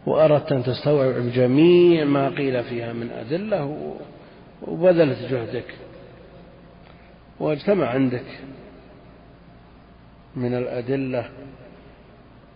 وأردت 0.06 0.52
أن 0.52 0.64
تستوعب 0.64 1.32
جميع 1.34 2.04
ما 2.04 2.30
قيل 2.30 2.64
فيها 2.64 2.94
من 2.94 3.12
أدلة 3.12 3.88
وبذلت 4.62 5.32
جهدك. 5.32 5.76
واجتمع 7.40 7.88
عندك 7.88 8.40
من 10.36 10.54
الأدلة 10.54 11.30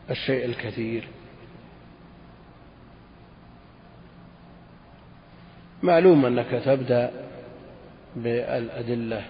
الشيء 0.09 0.45
الكثير. 0.45 1.07
معلوم 5.83 6.25
أنك 6.25 6.61
تبدأ 6.65 7.11
بالأدلة 8.15 9.25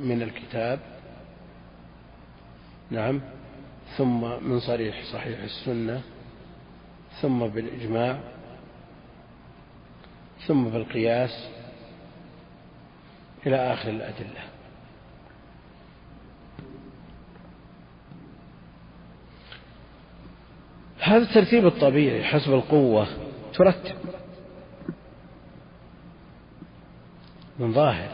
من 0.00 0.22
الكتاب. 0.22 0.78
نعم. 2.90 3.20
ثم 3.96 4.20
من 4.20 4.60
صريح 4.60 5.04
صحيح 5.12 5.42
السنة. 5.42 6.02
ثم 7.22 7.46
بالإجماع. 7.46 8.18
ثم 10.46 10.64
بالقياس. 10.64 11.48
إلى 13.46 13.56
آخر 13.56 13.88
الأدلة. 13.88 14.44
هذا 21.00 21.22
الترتيب 21.22 21.66
الطبيعي 21.66 22.24
حسب 22.24 22.54
القوة 22.54 23.06
ترتب. 23.54 24.23
من 27.58 27.72
ظاهر. 27.72 28.08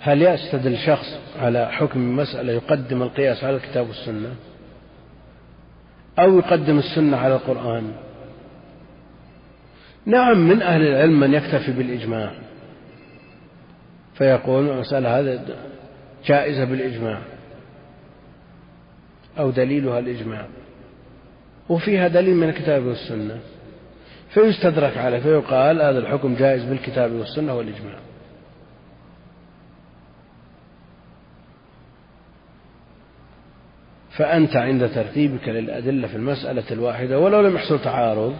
هل 0.00 0.22
يستدل 0.22 0.78
شخص 0.78 1.18
على 1.40 1.68
حكم 1.72 2.16
مسألة 2.16 2.52
يقدم 2.52 3.02
القياس 3.02 3.44
على 3.44 3.56
الكتاب 3.56 3.88
والسنة؟ 3.88 4.34
أو 6.18 6.38
يقدم 6.38 6.78
السنة 6.78 7.16
على 7.16 7.34
القرآن؟ 7.34 7.92
نعم 10.06 10.48
من 10.48 10.62
أهل 10.62 10.82
العلم 10.82 11.20
من 11.20 11.34
يكتفي 11.34 11.72
بالإجماع. 11.72 12.32
فيقول 14.14 14.68
المسألة 14.68 15.18
هذا 15.18 15.56
جائزة 16.26 16.64
بالإجماع 16.64 17.18
أو 19.38 19.50
دليلها 19.50 19.98
الإجماع. 19.98 20.46
وفيها 21.68 22.08
دليل 22.08 22.34
من 22.34 22.48
الكتاب 22.48 22.84
والسنة. 22.84 23.40
فيستدرك 24.34 24.96
عليه 24.96 25.18
فيقال 25.18 25.82
هذا 25.82 25.98
الحكم 25.98 26.34
جائز 26.34 26.64
بالكتاب 26.64 27.12
والسنة 27.12 27.54
والإجماع. 27.54 27.98
فأنت 34.10 34.56
عند 34.56 34.88
ترتيبك 34.88 35.48
للأدلة 35.48 36.08
في 36.08 36.16
المسألة 36.16 36.64
الواحدة 36.70 37.18
ولو 37.18 37.40
لم 37.40 37.54
يحصل 37.54 37.82
تعارض 37.82 38.36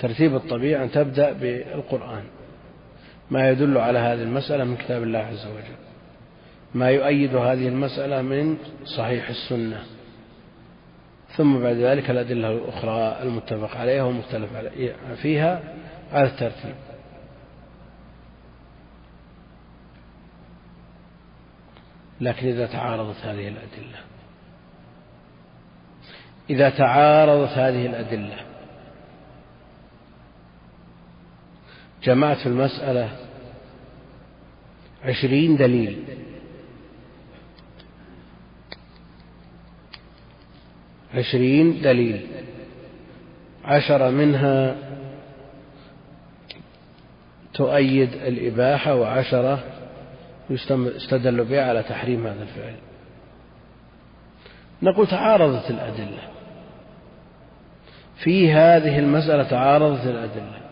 ترتيب 0.00 0.34
الطبيعي 0.34 0.84
أن 0.84 0.90
تبدأ 0.90 1.32
بالقرآن. 1.32 2.24
ما 3.30 3.48
يدل 3.50 3.78
على 3.78 3.98
هذه 3.98 4.22
المسألة 4.22 4.64
من 4.64 4.76
كتاب 4.76 5.02
الله 5.02 5.18
عز 5.18 5.46
وجل. 5.46 5.76
ما 6.74 6.90
يؤيد 6.90 7.34
هذه 7.34 7.68
المسألة 7.68 8.22
من 8.22 8.56
صحيح 8.96 9.28
السنة. 9.28 9.82
ثم 11.36 11.58
بعد 11.58 11.76
ذلك 11.76 12.10
الأدلة 12.10 12.50
الأخرى 12.52 13.22
المتفق 13.22 13.76
عليها 13.76 14.02
والمختلف 14.02 14.50
فيها 15.22 15.62
على 16.12 16.26
الترتيب. 16.26 16.74
لكن 22.20 22.48
إذا 22.48 22.66
تعارضت 22.66 23.16
هذه 23.16 23.48
الأدلة 23.48 23.98
إذا 26.50 26.70
تعارضت 26.70 27.50
هذه 27.50 27.86
الأدلة 27.86 28.36
جمعت 32.02 32.36
في 32.36 32.46
المسألة 32.46 33.10
عشرين 35.04 35.56
دليل 35.56 36.04
عشرين 41.14 41.82
دليل. 41.82 42.26
عشرة 43.64 44.10
منها 44.10 44.76
تؤيد 47.54 48.12
الإباحة 48.12 48.94
وعشرة 48.94 49.64
يستدل 50.50 51.44
بها 51.44 51.68
على 51.68 51.82
تحريم 51.82 52.26
هذا 52.26 52.42
الفعل. 52.42 52.74
نقول 54.82 55.06
تعارضت 55.06 55.70
الأدلة. 55.70 56.28
في 58.16 58.52
هذه 58.52 58.98
المسألة 58.98 59.42
تعارضت 59.42 60.06
الأدلة. 60.06 60.62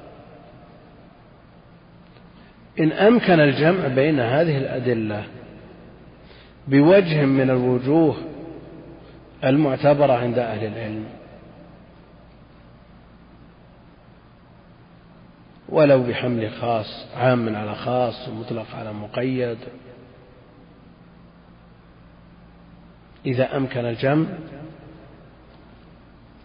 إن 2.80 2.93
أمكن 2.93 3.41
الجمع 3.41 3.88
بين 3.88 4.20
هذه 4.20 4.59
الأدلة 4.59 5.24
بوجه 6.68 7.24
من 7.24 7.51
الوجوه 7.51 8.16
المعتبرة 9.45 10.12
عند 10.12 10.38
أهل 10.38 10.66
العلم. 10.66 11.07
ولو 15.68 16.03
بحمل 16.03 16.51
خاص 16.51 17.07
عام 17.16 17.57
على 17.57 17.74
خاص 17.74 18.28
ومطلق 18.28 18.66
على 18.74 18.93
مقيد. 18.93 19.59
إذا 23.26 23.57
أمكن 23.57 23.84
الجمع 23.84 24.26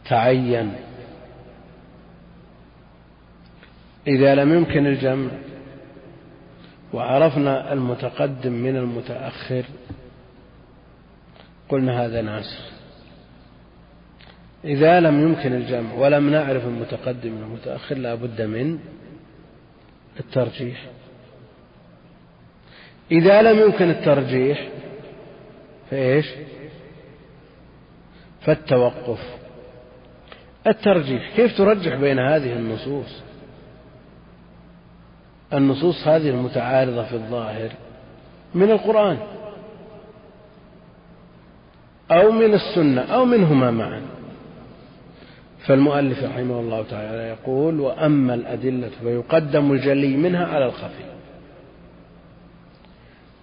تعين. 0.09 0.73
إذا 4.07 4.35
لم 4.35 4.53
يمكن 4.53 4.87
الجمع 4.87 5.31
وعرفنا 6.93 7.73
المتقدم 7.73 8.51
من 8.51 8.75
المتأخر 8.75 9.65
قلنا 11.69 12.05
هذا 12.05 12.21
ناسخ 12.21 12.71
إذا 14.65 14.99
لم 14.99 15.21
يمكن 15.21 15.53
الجمع 15.53 15.93
ولم 15.93 16.29
نعرف 16.29 16.65
المتقدم 16.65 17.31
من 17.31 17.43
المتأخر 17.43 17.97
لا 17.97 18.15
بد 18.15 18.41
من 18.41 18.79
الترجيح. 20.19 20.85
إذا 23.11 23.41
لم 23.41 23.59
يمكن 23.59 23.89
الترجيح 23.89 24.69
فإيش؟ 25.91 26.25
فالتوقف. 28.41 29.35
الترجيح 30.67 31.35
كيف 31.35 31.57
ترجح 31.57 31.95
بين 31.95 32.19
هذه 32.19 32.53
النصوص؟ 32.53 33.21
النصوص 35.53 36.07
هذه 36.07 36.29
المتعارضة 36.29 37.03
في 37.03 37.13
الظاهر 37.13 37.69
من 38.55 38.71
القرآن 38.71 39.17
أو 42.11 42.31
من 42.31 42.53
السنة 42.53 43.01
أو 43.01 43.25
منهما 43.25 43.71
معا. 43.71 44.14
فالمؤلف 45.67 46.23
رحمه 46.23 46.59
الله 46.59 46.83
تعالى 46.83 47.21
يقول 47.27 47.79
وأما 47.79 48.33
الأدلة 48.33 48.89
فيقدم 49.03 49.71
الجلي 49.71 50.17
منها 50.17 50.45
على 50.45 50.65
الخفي. 50.65 51.03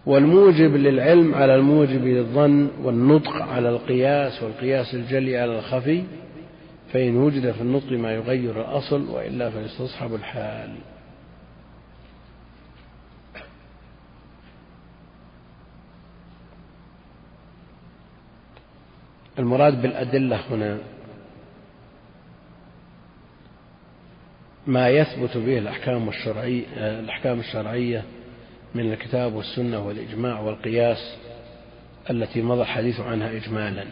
والموجب 0.07 0.77
للعلم 0.77 1.35
على 1.35 1.55
الموجب 1.55 2.05
للظن 2.05 2.69
والنطق 2.83 3.33
على 3.43 3.69
القياس 3.69 4.43
والقياس 4.43 4.95
الجلي 4.95 5.39
على 5.39 5.59
الخفي 5.59 6.03
فإن 6.93 7.17
وجد 7.17 7.51
في 7.51 7.61
النطق 7.61 7.93
ما 7.93 8.13
يغير 8.13 8.61
الأصل 8.61 9.09
وإلا 9.11 9.51
فيستصحب 9.51 10.15
الحال. 10.15 10.71
المراد 19.39 19.83
بالأدلة 19.83 20.41
هنا 20.51 20.79
ما 24.67 24.89
يثبت 24.89 25.37
به 25.37 25.59
الأحكام 25.59 26.09
الشرعية 26.09 26.65
الأحكام 26.77 27.41
الشرعية 27.41 28.05
من 28.75 28.93
الكتاب 28.93 29.35
والسنة 29.35 29.87
والإجماع 29.87 30.41
والقياس 30.41 31.17
التي 32.11 32.43
مضى 32.43 32.63
الحديث 32.63 33.01
عنها 33.01 33.37
إجمالا. 33.37 33.85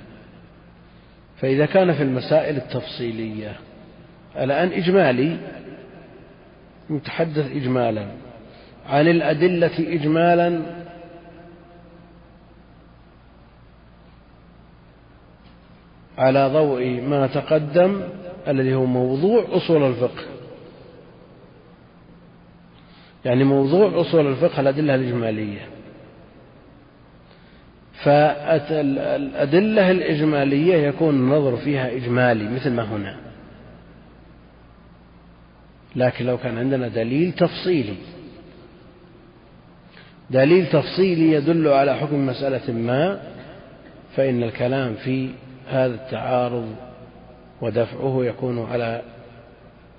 فإذا 1.41 1.67
كان 1.67 1.93
في 1.93 2.03
المسائل 2.03 2.57
التفصيلية 2.57 3.57
الآن 4.37 4.73
إجمالي 4.73 5.37
نتحدث 6.91 7.51
إجمالا. 7.51 8.07
عن 8.87 9.09
الأدلة 9.09 9.79
إجمالا 9.79 10.63
على 16.19 16.49
ضوء 16.49 17.01
ما 17.01 17.27
تقدم 17.27 18.03
الذي 18.49 18.75
هو 18.75 18.85
موضوع 18.85 19.45
أصول 19.51 19.83
الفقه. 19.83 20.30
يعني 23.25 23.45
موضوع 23.45 24.01
أصول 24.01 24.27
الفقه 24.27 24.61
الأدلة 24.61 24.95
الإجمالية. 24.95 25.69
فالأدلة 28.05 29.91
الإجمالية 29.91 30.77
يكون 30.77 31.15
النظر 31.15 31.57
فيها 31.57 31.97
إجمالي 31.97 32.49
مثل 32.49 32.71
ما 32.71 32.83
هنا. 32.83 33.17
لكن 35.97 36.27
لو 36.27 36.39
كان 36.39 36.59
عندنا 36.59 36.89
دليل 36.89 37.33
تفصيلي. 37.33 37.95
دليل 40.31 40.67
تفصيلي 40.67 41.33
يدل 41.33 41.69
على 41.69 41.97
حكم 41.97 42.27
مسألة 42.27 42.73
ما 42.73 43.21
فإن 44.17 44.43
الكلام 44.43 44.95
في 44.95 45.31
هذا 45.69 45.95
التعارض 45.95 46.75
ودفعه 47.61 48.25
يكون 48.25 48.67
على 48.71 49.03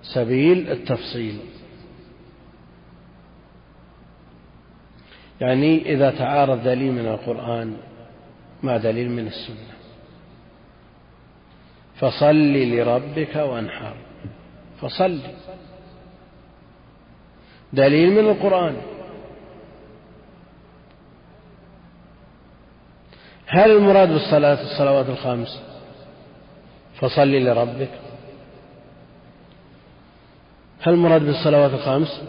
سبيل 0.04 0.72
التفصيل. 0.72 1.38
يعني 5.42 5.94
إذا 5.94 6.12
تعارض 6.12 6.64
دليل 6.64 6.92
من 6.92 7.08
القرآن 7.08 7.78
مع 8.64 8.78
دليل 8.78 9.10
من 9.10 9.28
السنة. 9.28 9.72
فصل 11.96 12.36
لربك 12.54 13.36
وانحر. 13.36 13.96
فصل. 14.82 15.20
دليل 17.74 18.12
من 18.12 18.30
القرآن. 18.30 18.76
هل 23.48 23.72
المراد 23.72 24.10
بالصلاة 24.10 24.62
الصلوات 24.62 25.10
الخمس؟ 25.10 25.64
فصل 26.96 27.28
لربك. 27.28 27.92
هل 30.82 30.94
المراد 30.94 31.22
بالصلوات 31.22 31.72
الخمس؟ 31.74 32.24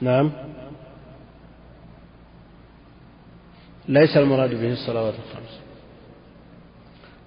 نعم. 0.00 0.32
ليس 3.88 4.16
المراد 4.16 4.54
به 4.54 4.72
الصلوات 4.72 5.14
الخمس. 5.14 5.60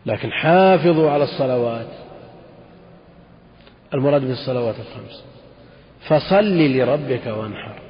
لكن 0.06 0.32
حافظوا 0.32 1.12
على 1.12 1.24
الصلوات. 1.24 1.88
المراد 3.94 4.22
به 4.22 4.32
الصلوات 4.32 4.76
الخمس. 4.80 5.24
فصل 6.08 6.58
لربك 6.58 7.26
وانحر. 7.28 7.82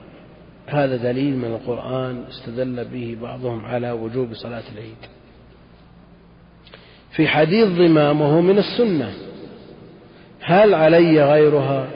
هذا 0.67 0.95
دليل 0.95 1.37
من 1.37 1.45
القرآن 1.45 2.23
استدل 2.29 2.85
به 2.85 3.17
بعضهم 3.21 3.65
على 3.65 3.91
وجوب 3.91 4.33
صلاة 4.33 4.63
العيد. 4.73 4.97
في 7.11 7.27
حديث 7.27 7.67
ضمام 7.67 8.21
وهو 8.21 8.41
من 8.41 8.57
السنة. 8.57 9.13
هل 10.41 10.73
علي 10.73 11.23
غيرها؟ 11.23 11.87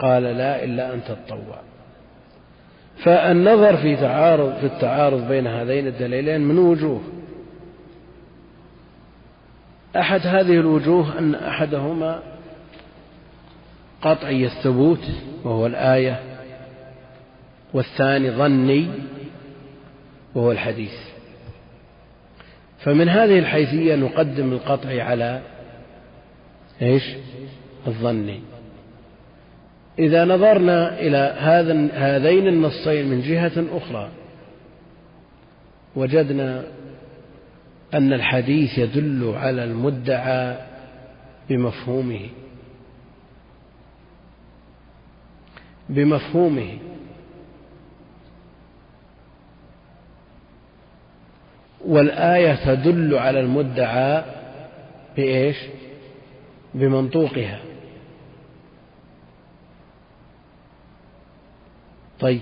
قال 0.00 0.22
لا 0.22 0.64
إلا 0.64 0.94
أن 0.94 1.00
تتطوع 1.04 1.69
فالنظر 3.02 3.76
في 3.76 3.96
تعارض 3.96 4.58
في 4.58 4.66
التعارض 4.66 5.28
بين 5.28 5.46
هذين 5.46 5.86
الدليلين 5.86 6.40
من 6.40 6.58
وجوه. 6.58 7.00
أحد 9.96 10.20
هذه 10.26 10.52
الوجوه 10.52 11.18
أن 11.18 11.34
أحدهما 11.34 12.22
قطعي 14.02 14.44
الثبوت 14.44 15.06
وهو 15.44 15.66
الآية 15.66 16.20
والثاني 17.74 18.30
ظني 18.30 18.88
وهو 20.34 20.52
الحديث. 20.52 20.94
فمن 22.78 23.08
هذه 23.08 23.38
الحيثية 23.38 23.96
نقدم 23.96 24.52
القطع 24.52 25.02
على 25.02 25.40
إيش؟ 26.82 27.02
الظني. 27.86 28.40
إذا 29.98 30.24
نظرنا 30.24 31.00
إلى 31.00 31.34
هذين 31.94 32.48
النصين 32.48 33.08
من 33.08 33.22
جهة 33.22 33.64
أخرى 33.76 34.08
وجدنا 35.96 36.64
أن 37.94 38.12
الحديث 38.12 38.78
يدل 38.78 39.32
على 39.36 39.64
المدعى 39.64 40.56
بمفهومه. 41.48 42.28
بمفهومه. 45.88 46.78
والآية 51.86 52.74
تدل 52.74 53.14
على 53.14 53.40
المدعى 53.40 54.24
بإيش؟ 55.16 55.56
بمنطوقها. 56.74 57.69
طيب 62.20 62.40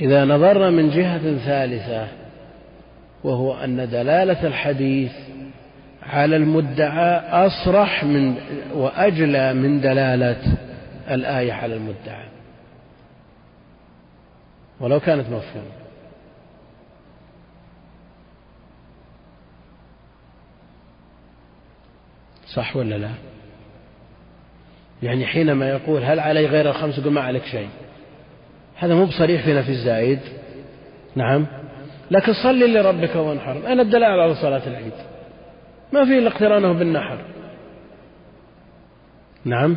إذا 0.00 0.24
نظرنا 0.24 0.70
من 0.70 0.90
جهة 0.90 1.38
ثالثة 1.38 2.08
وهو 3.24 3.54
أن 3.54 3.90
دلالة 3.90 4.46
الحديث 4.46 5.12
على 6.02 6.36
المدعى 6.36 7.18
أصرح 7.46 8.04
من 8.04 8.34
وأجلى 8.74 9.54
من 9.54 9.80
دلالة 9.80 10.42
الآية 11.10 11.52
على 11.52 11.74
المدعى. 11.74 12.28
ولو 14.80 15.00
كانت 15.00 15.26
مفهومة. 15.26 15.78
صح 22.54 22.76
ولا 22.76 22.94
لا؟ 22.94 23.10
يعني 25.02 25.26
حينما 25.26 25.68
يقول 25.68 26.04
هل 26.04 26.20
علي 26.20 26.46
غير 26.46 26.70
الخمس 26.70 26.98
يقول 26.98 27.12
ما 27.12 27.20
عليك 27.20 27.44
شيء. 27.44 27.68
هذا 28.78 28.94
مو 28.94 29.04
بصريح 29.04 29.44
في 29.44 29.54
نفي 29.54 29.68
الزايد. 29.68 30.18
نعم. 31.16 31.46
لكن 32.10 32.32
صل 32.32 32.74
لربك 32.74 33.16
وانحر. 33.16 33.56
أين 33.66 33.80
الدلالة 33.80 34.22
على 34.22 34.34
صلاة 34.34 34.62
العيد. 34.66 34.92
ما 35.92 36.04
في 36.04 36.18
إلا 36.18 36.28
اقترانه 36.28 36.72
بالنحر. 36.72 37.18
نعم. 39.44 39.76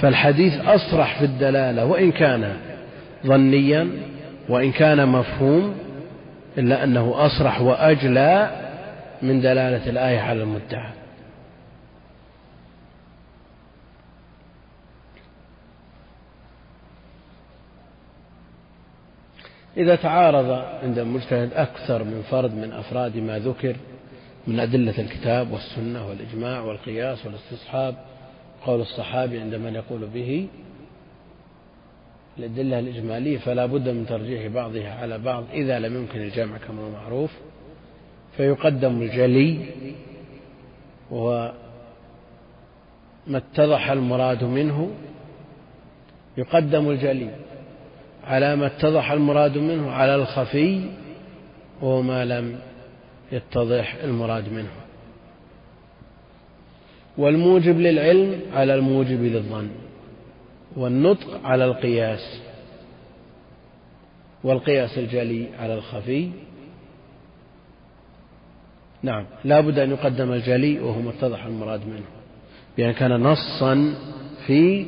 فالحديث 0.00 0.52
أصرح 0.66 1.18
في 1.18 1.24
الدلالة 1.24 1.86
وإن 1.86 2.12
كان 2.12 2.56
ظنيا 3.26 3.88
وإن 4.48 4.72
كان 4.72 5.08
مفهوم 5.08 5.74
إلا 6.58 6.84
أنه 6.84 7.14
أصرح 7.16 7.60
وأجلى 7.60 8.50
من 9.22 9.40
دلالة 9.40 9.90
الآية 9.90 10.20
على 10.20 10.42
المدعى. 10.42 10.90
إذا 19.76 19.96
تعارض 19.96 20.50
عند 20.82 20.98
المجتهد 20.98 21.52
أكثر 21.52 22.04
من 22.04 22.22
فرد 22.30 22.54
من 22.54 22.72
أفراد 22.72 23.16
ما 23.16 23.38
ذكر 23.38 23.76
من 24.46 24.60
أدلة 24.60 24.98
الكتاب 24.98 25.52
والسنة 25.52 26.08
والإجماع 26.08 26.60
والقياس 26.60 27.26
والاستصحاب 27.26 27.94
قول 28.66 28.80
الصحابي 28.80 29.40
عند 29.40 29.54
من 29.54 29.74
يقول 29.74 30.06
به 30.14 30.48
الأدلة 32.38 32.78
الإجمالية 32.78 33.38
فلا 33.38 33.66
بد 33.66 33.88
من 33.88 34.06
ترجيح 34.06 34.46
بعضها 34.46 34.94
على 34.94 35.18
بعض 35.18 35.44
إذا 35.52 35.78
لم 35.78 35.96
يمكن 35.96 36.20
الجمع 36.20 36.58
كما 36.58 36.82
هو 36.82 36.90
معروف. 36.90 37.30
فيقدم 38.36 39.02
الجلي 39.02 39.58
وهو 41.10 41.52
ما 43.26 43.38
اتضح 43.38 43.90
المراد 43.90 44.44
منه. 44.44 44.90
يقدم 46.36 46.90
الجلي 46.90 47.30
على 48.26 48.56
ما 48.56 48.66
اتضح 48.66 49.10
المراد 49.10 49.58
منه 49.58 49.90
على 49.90 50.14
الخفي 50.14 50.80
وهو 51.82 52.02
ما 52.02 52.24
لم 52.24 52.58
يتضح 53.32 53.96
المراد 54.04 54.52
منه. 54.52 54.70
والموجب 57.18 57.78
للعلم 57.78 58.40
على 58.54 58.74
الموجب 58.74 59.22
للظن 59.22 59.68
والنطق 60.76 61.40
على 61.44 61.64
القياس 61.64 62.40
والقياس 64.44 64.98
الجلي 64.98 65.46
على 65.58 65.74
الخفي. 65.74 66.30
نعم 69.02 69.24
لا 69.44 69.60
بد 69.60 69.78
أن 69.78 69.90
يقدم 69.90 70.32
الجلي 70.32 70.80
وهو 70.80 71.00
ما 71.00 71.10
اتضح 71.10 71.44
المراد 71.44 71.86
منه 71.86 72.06
بأن 72.76 72.92
كان 72.92 73.22
نصا 73.22 73.94
في 74.46 74.86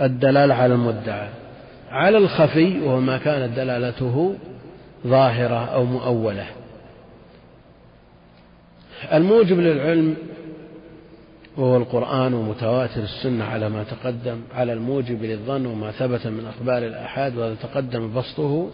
الدلالة 0.00 0.54
على 0.54 0.74
المدعى. 0.74 1.28
على 1.96 2.18
الخفي 2.18 2.80
وهو 2.80 3.00
ما 3.00 3.18
كانت 3.18 3.56
دلالته 3.56 4.34
ظاهرة 5.06 5.64
أو 5.64 5.84
مؤولة. 5.84 6.46
الموجب 9.12 9.60
للعلم 9.60 10.16
وهو 11.56 11.76
القرآن 11.76 12.34
ومتواتر 12.34 13.02
السنة 13.02 13.44
على 13.44 13.68
ما 13.68 13.84
تقدم 13.84 14.40
على 14.54 14.72
الموجب 14.72 15.24
للظن 15.24 15.66
وما 15.66 15.90
ثبت 15.90 16.26
من 16.26 16.46
أخبار 16.46 16.78
الآحاد 16.78 17.36
وهذا 17.36 17.54
تقدم 17.54 18.14
بسطه 18.14 18.70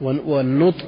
والنطق 0.00 0.86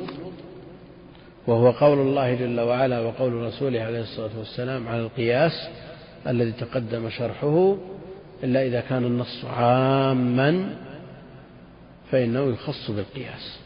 وهو 1.47 1.70
قول 1.70 1.99
الله 1.99 2.34
جل 2.34 2.61
وعلا 2.61 3.01
وقول 3.01 3.32
رسوله 3.32 3.80
عليه 3.80 4.01
الصلاة 4.01 4.30
والسلام 4.38 4.88
على 4.88 5.01
القياس 5.01 5.68
الذي 6.26 6.53
تقدم 6.53 7.11
شرحه 7.11 7.76
إلا 8.45 8.66
إذا 8.66 8.80
كان 8.80 9.05
النص 9.05 9.45
عاما 9.45 10.76
فإنه 12.11 12.41
يخص 12.41 12.91
بالقياس. 12.91 13.61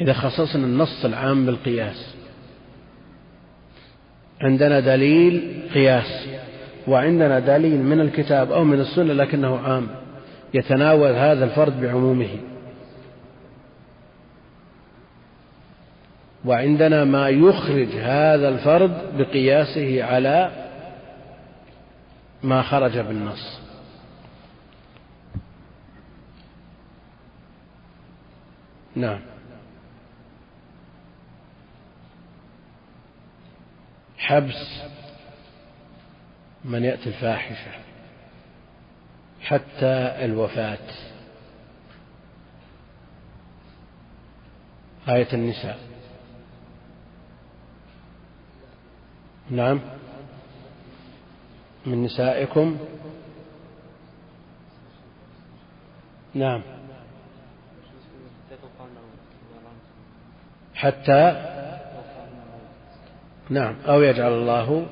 إذا 0.00 0.12
خصصنا 0.12 0.66
النص 0.66 1.04
العام 1.04 1.46
بالقياس 1.46 2.14
عندنا 4.40 4.80
دليل 4.80 5.62
قياس 5.74 6.28
وعندنا 6.88 7.38
دليل 7.38 7.82
من 7.82 8.00
الكتاب 8.00 8.52
أو 8.52 8.64
من 8.64 8.80
السنة 8.80 9.12
لكنه 9.12 9.58
عام 9.58 9.88
يتناول 10.54 11.10
هذا 11.10 11.44
الفرد 11.44 11.80
بعمومه. 11.80 12.47
وعندنا 16.48 17.04
ما 17.04 17.28
يخرج 17.28 17.88
هذا 17.88 18.48
الفرد 18.48 19.18
بقياسه 19.18 20.04
على 20.04 20.50
ما 22.42 22.62
خرج 22.62 22.98
بالنص. 22.98 23.60
نعم. 28.96 29.20
حبس 34.18 34.82
من 36.64 36.84
يأتي 36.84 37.08
الفاحشة 37.08 37.72
حتى 39.40 40.24
الوفاة. 40.24 40.78
آية 45.08 45.28
النساء. 45.32 45.87
نعم. 49.50 49.80
من 51.86 52.02
نسائكم. 52.02 52.78
نعم. 56.34 56.62
حتى 60.74 61.44
نعم. 63.50 63.74
أو 63.86 64.02
يجعل 64.02 64.32
الله 64.32 64.86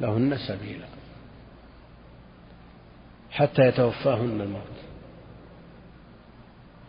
لهن 0.00 0.38
سبيلا. 0.48 0.86
حتى 3.30 3.62
يتوفاهن 3.62 4.40
الموت. 4.40 4.60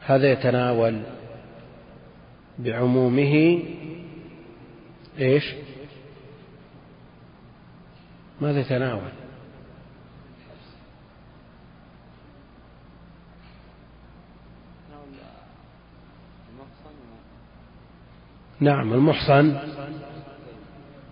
هذا 0.01 0.31
يتناول 0.31 1.01
بعمومه 2.59 3.63
إيش؟ 5.19 5.55
ماذا 8.41 8.59
يتناول؟ 8.59 9.11
نعم 18.59 18.93
المحصن 18.93 19.57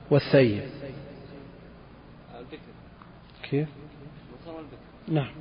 والثيب. 0.09 0.63
كيف؟ 3.43 3.67
نعم. 5.07 5.31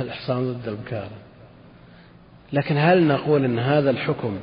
الإحصان 0.00 0.52
ضد 0.52 0.68
البكارة 0.68 1.18
لكن 2.52 2.76
هل 2.76 3.06
نقول 3.08 3.44
أن 3.44 3.58
هذا 3.58 3.90
الحكم 3.90 4.38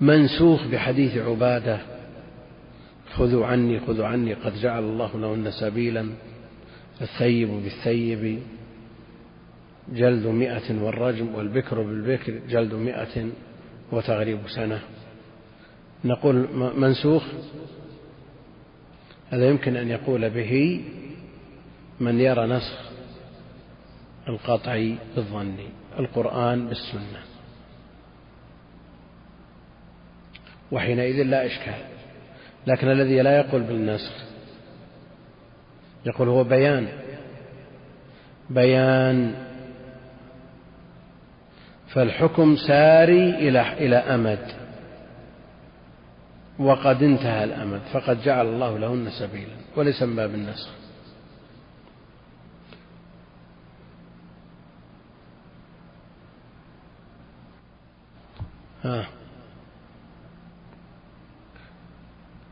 منسوخ 0.00 0.66
بحديث 0.66 1.16
عبادة 1.16 1.99
خذوا 3.16 3.46
عني 3.46 3.80
خذوا 3.80 4.06
عني 4.06 4.34
قد 4.34 4.54
جعل 4.54 4.82
الله 4.82 5.18
لهن 5.18 5.50
سبيلا 5.50 6.08
الثيب 7.00 7.48
بالثيب 7.48 8.42
جلد 9.92 10.26
مئة 10.26 10.82
والرجم 10.82 11.34
والبكر 11.34 11.82
بالبكر 11.82 12.40
جلد 12.48 12.74
مئة 12.74 13.30
وتغريب 13.92 14.38
سنة. 14.56 14.80
نقول 16.04 16.48
منسوخ؟ 16.76 17.22
هذا 19.30 19.48
يمكن 19.48 19.76
أن 19.76 19.88
يقول 19.88 20.30
به 20.30 20.84
من 22.00 22.20
يرى 22.20 22.46
نسخ 22.46 22.90
القطعي 24.28 24.94
بالظني 25.16 25.68
القرآن 25.98 26.66
بالسنة. 26.68 27.22
وحينئذ 30.72 31.22
لا 31.22 31.46
إشكال. 31.46 31.99
لكن 32.70 32.90
الذي 32.90 33.22
لا 33.22 33.36
يقول 33.36 33.62
بالنسخ 33.62 34.12
يقول 36.06 36.28
هو 36.28 36.44
بيان. 36.44 36.88
بيان. 38.50 39.34
فالحكم 41.88 42.56
ساري 42.56 43.48
إلى 43.48 43.72
إلى 43.72 43.96
أمد. 43.96 44.46
وقد 46.58 47.02
انتهى 47.02 47.44
الأمد. 47.44 47.80
فقد 47.92 48.22
جعل 48.22 48.46
الله 48.46 48.78
لهن 48.78 49.10
سبيلا. 49.10 49.56
وليس 49.76 50.02
من 50.02 50.16
باب 50.16 50.34
النسخ 50.34 50.68
ها. 58.84 59.19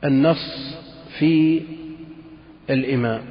النص 0.04 0.76
في 1.18 1.62
الإماء. 2.70 3.22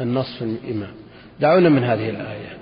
النص 0.00 0.38
في 0.38 0.44
الإماء. 0.44 0.90
دعونا 1.40 1.68
من 1.68 1.84
هذه 1.84 2.10
الآية. 2.10 2.58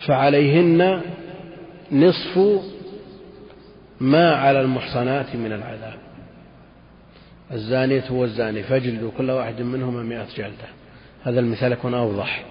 فعليهن 0.00 1.00
نصف 1.92 2.62
ما 4.00 4.34
على 4.34 4.60
المحصنات 4.60 5.36
من 5.36 5.52
العذاب. 5.52 5.98
الزانية 7.52 8.04
والزاني 8.10 8.62
فاجلدوا 8.62 9.10
كل 9.18 9.30
واحد 9.30 9.62
منهما 9.62 10.02
مئة 10.02 10.26
جلدة. 10.36 10.68
هذا 11.24 11.40
المثال 11.40 11.72
يكون 11.72 11.94
أوضح. 11.94 12.44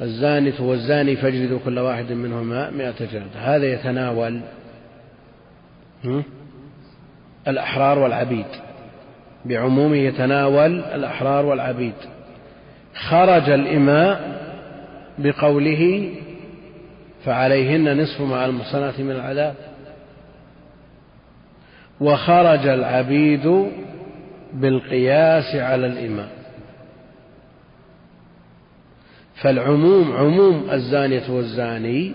الزانية 0.00 0.60
والزاني 0.60 1.16
فاجلدوا 1.16 1.58
كل 1.64 1.78
واحد 1.78 2.12
منهما 2.12 2.70
مئة 2.70 3.04
جلدة. 3.12 3.38
هذا 3.56 3.72
يتناول 3.72 4.40
الأحرار 7.48 7.98
والعبيد. 7.98 8.46
بعمومه 9.44 9.96
يتناول 9.96 10.80
الأحرار 10.80 11.46
والعبيد. 11.46 11.94
خرج 12.94 13.50
الإماء 13.50 14.42
بقوله 15.18 16.12
فعليهن 17.24 18.02
نصف 18.02 18.20
مع 18.20 18.44
المحصنات 18.44 19.00
من 19.00 19.10
العذاب. 19.10 19.54
وخرج 22.00 22.66
العبيد 22.66 23.66
بالقياس 24.52 25.54
على 25.54 25.86
الإمام 25.86 26.28
فالعموم 29.34 30.12
عموم 30.12 30.70
الزانية 30.72 31.30
والزاني 31.30 32.12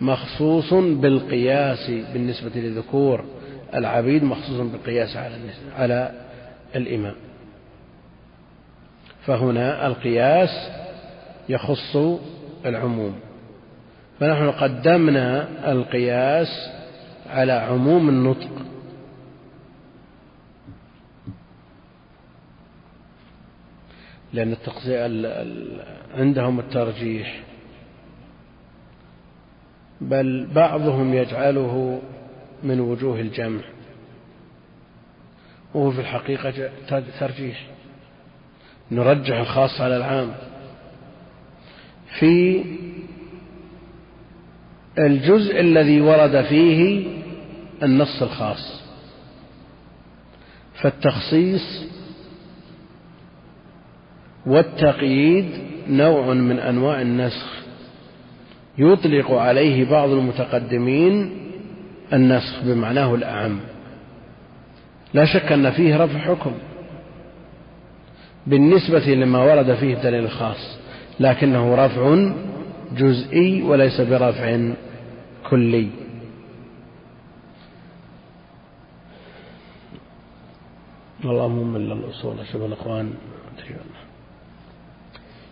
مخصوص 0.00 0.74
بالقياس 0.74 1.90
بالنسبة 2.12 2.50
لذكور 2.54 3.24
العبيد 3.74 4.24
مخصوص 4.24 4.60
بالقياس 4.60 5.16
على 5.16 5.36
على 5.76 6.12
الإمام. 6.76 7.14
فهنا 9.26 9.86
القياس 9.86 10.70
يخص 11.48 11.96
العموم. 12.66 13.20
فنحن 14.20 14.50
قدمنا 14.50 15.48
القياس 15.72 16.70
على 17.26 17.52
عموم 17.52 18.08
النطق. 18.08 18.66
لأن 24.32 24.52
عندهم 26.14 26.60
الترجيح. 26.60 27.45
بل 30.00 30.46
بعضهم 30.54 31.14
يجعله 31.14 32.00
من 32.62 32.80
وجوه 32.80 33.20
الجمع. 33.20 33.60
وهو 35.74 35.90
في 35.90 36.00
الحقيقة 36.00 36.70
ترجيح. 37.20 37.66
نرجح 38.90 39.36
الخاص 39.36 39.80
على 39.80 39.96
العام. 39.96 40.34
في 42.18 42.64
الجزء 44.98 45.60
الذي 45.60 46.00
ورد 46.00 46.42
فيه 46.42 47.06
النص 47.82 48.22
الخاص. 48.22 48.82
فالتخصيص 50.74 51.86
والتقييد 54.46 55.46
نوع 55.88 56.34
من 56.34 56.58
أنواع 56.58 57.00
النسخ. 57.00 57.55
يطلق 58.78 59.30
عليه 59.32 59.90
بعض 59.90 60.10
المتقدمين 60.10 61.30
النسخ 62.12 62.62
بمعناه 62.64 63.14
الأعم. 63.14 63.60
لا 65.14 65.24
شك 65.24 65.52
أن 65.52 65.70
فيه 65.70 65.96
رفع 66.04 66.18
حكم 66.18 66.52
بالنسبة 68.46 69.14
لما 69.14 69.42
ورد 69.42 69.74
فيه 69.74 69.94
الدليل 69.94 70.24
الخاص 70.24 70.78
لكنه 71.20 71.74
رفع 71.74 72.32
جزئي 72.96 73.62
وليس 73.62 74.00
برفع 74.00 74.68
كلي. 75.50 75.88
اللهم 81.24 81.76
إلا 81.76 81.94
الاصول 81.94 82.36
شوف 82.52 82.62
الاخوان 82.62 83.14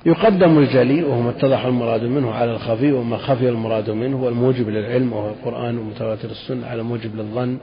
يقدم 0.07 0.59
الجلي 0.59 1.03
وهو 1.03 1.21
ما 1.21 1.31
اتضح 1.31 1.65
المراد 1.65 2.03
منه 2.05 2.33
على 2.33 2.53
الخفي 2.53 2.93
وما 2.93 3.17
خفي 3.17 3.49
المراد 3.49 3.91
منه 3.91 4.25
والموجب 4.25 4.69
للعلم 4.69 5.13
وهو 5.13 5.29
القرآن 5.29 5.79
ومتواتر 5.79 6.31
السنة 6.31 6.67
على 6.67 6.83
موجب 6.83 7.17
للظن 7.17 7.59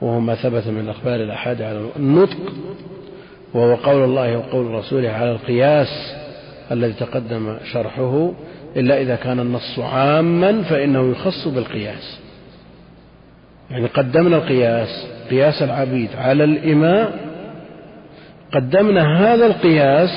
وهو 0.00 0.20
ما 0.20 0.34
ثبت 0.34 0.66
من 0.68 0.80
الأخبار 0.80 1.14
الأحاد 1.14 1.62
على 1.62 1.86
النطق 1.96 2.36
وهو 3.54 3.74
قول 3.74 4.04
الله 4.04 4.38
وقول 4.38 4.70
رسوله 4.70 5.10
على 5.10 5.30
القياس 5.30 6.14
الذي 6.72 6.92
تقدم 6.92 7.56
شرحه 7.72 8.32
إلا 8.76 9.00
إذا 9.00 9.16
كان 9.16 9.40
النص 9.40 9.78
عاما 9.78 10.62
فإنه 10.62 11.10
يخص 11.10 11.48
بالقياس. 11.48 12.20
يعني 13.70 13.86
قدمنا 13.86 14.36
القياس 14.36 15.06
قياس 15.30 15.62
العبيد 15.62 16.08
على 16.16 16.44
الإماء 16.44 17.18
قدمنا 18.54 19.18
هذا 19.18 19.46
القياس 19.46 20.10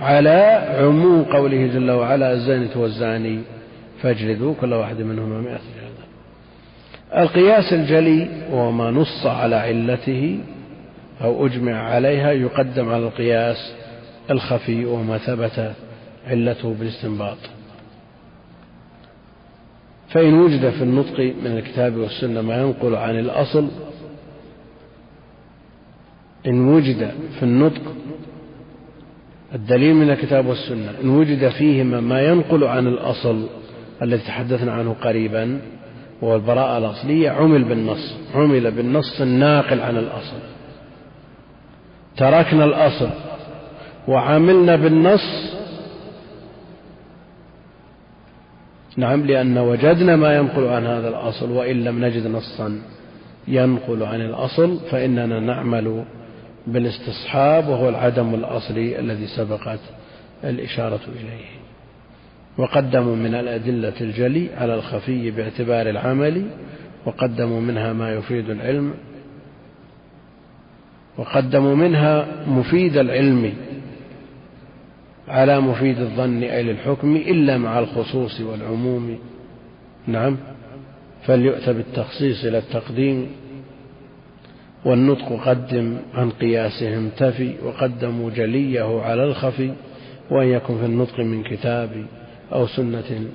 على 0.00 0.64
عموم 0.78 1.24
قوله 1.24 1.66
جل 1.66 1.90
وعلا 1.90 2.32
الزانية 2.32 2.76
والزاني 2.76 3.38
فاجلدوا 4.02 4.54
كل 4.60 4.72
واحد 4.72 5.00
منهما 5.00 5.40
مئة 5.40 5.58
جلدة 5.58 7.22
القياس 7.22 7.72
الجلي 7.72 8.28
وهو 8.50 8.70
ما 8.72 8.90
نص 8.90 9.26
على 9.26 9.56
علته 9.56 10.40
أو 11.22 11.46
أجمع 11.46 11.72
عليها 11.72 12.32
يقدم 12.32 12.88
على 12.88 13.06
القياس 13.06 13.74
الخفي 14.30 14.84
وما 14.84 15.18
ثبت 15.18 15.72
علته 16.26 16.74
بالاستنباط. 16.74 17.36
فإن 20.08 20.34
وجد 20.34 20.70
في 20.70 20.82
النطق 20.82 21.20
من 21.20 21.46
الكتاب 21.58 21.96
والسنة 21.96 22.42
ما 22.42 22.62
ينقل 22.62 22.94
عن 22.94 23.18
الأصل 23.18 23.68
إن 26.46 26.68
وجد 26.68 27.10
في 27.38 27.42
النطق 27.42 27.82
الدليل 29.54 29.94
من 29.94 30.10
الكتاب 30.10 30.46
والسنة 30.46 30.92
إن 31.02 31.08
وجد 31.08 31.48
فيهما 31.48 32.00
ما 32.00 32.20
ينقل 32.22 32.64
عن 32.64 32.86
الأصل 32.86 33.46
الذي 34.02 34.22
تحدثنا 34.22 34.72
عنه 34.72 34.96
قريبا 35.02 35.60
وهو 36.22 36.36
البراءة 36.36 36.78
الأصلية 36.78 37.30
عمل 37.30 37.64
بالنص 37.64 38.14
عمل 38.34 38.70
بالنص 38.70 39.20
الناقل 39.20 39.80
عن 39.80 39.96
الأصل. 39.96 40.36
تركنا 42.16 42.64
الأصل 42.64 43.08
وعملنا 44.08 44.76
بالنص. 44.76 45.58
نعم 48.96 49.26
لأن 49.26 49.58
وجدنا 49.58 50.16
ما 50.16 50.36
ينقل 50.36 50.66
عن 50.66 50.86
هذا 50.86 51.08
الأصل 51.08 51.50
وإن 51.50 51.84
لم 51.84 52.04
نجد 52.04 52.26
نصا 52.26 52.80
ينقل 53.48 54.02
عن 54.02 54.20
الأصل 54.20 54.78
فإننا 54.90 55.40
نعمل 55.40 56.04
بالاستصحاب 56.66 57.68
وهو 57.68 57.88
العدم 57.88 58.34
الأصلي 58.34 58.98
الذي 58.98 59.26
سبقت 59.26 59.80
الإشارة 60.44 61.00
إليه. 61.08 61.58
وقدموا 62.58 63.16
من 63.16 63.34
الأدلة 63.34 64.00
الجلي 64.00 64.48
على 64.56 64.74
الخفي 64.74 65.30
باعتبار 65.30 65.90
العمل 65.90 66.46
وقدموا 67.06 67.60
منها 67.60 67.92
ما 67.92 68.12
يفيد 68.12 68.50
العلم 68.50 68.94
وقدموا 71.18 71.74
منها 71.74 72.26
مفيد 72.46 72.96
العلم 72.96 73.54
على 75.28 75.60
مفيد 75.60 76.00
الظن 76.00 76.42
أي 76.42 76.62
للحكم 76.62 77.16
إلا 77.16 77.58
مع 77.58 77.78
الخصوص 77.78 78.40
والعموم. 78.40 79.18
نعم. 80.06 80.36
فليؤتى 81.26 81.72
بالتخصيص 81.72 82.44
إلى 82.44 82.58
التقديم 82.58 83.26
والنطق 84.84 85.48
قدم 85.48 85.96
عن 86.14 86.30
قياسهم 86.30 87.08
تفي 87.08 87.54
وقدموا 87.64 88.30
جليه 88.30 89.00
على 89.02 89.24
الخفي 89.24 89.72
وأن 90.30 90.48
يكن 90.48 90.78
في 90.78 90.84
النطق 90.84 91.20
من 91.20 91.42
كتاب 91.42 92.06
أو 92.52 92.66
سنة 92.66 93.26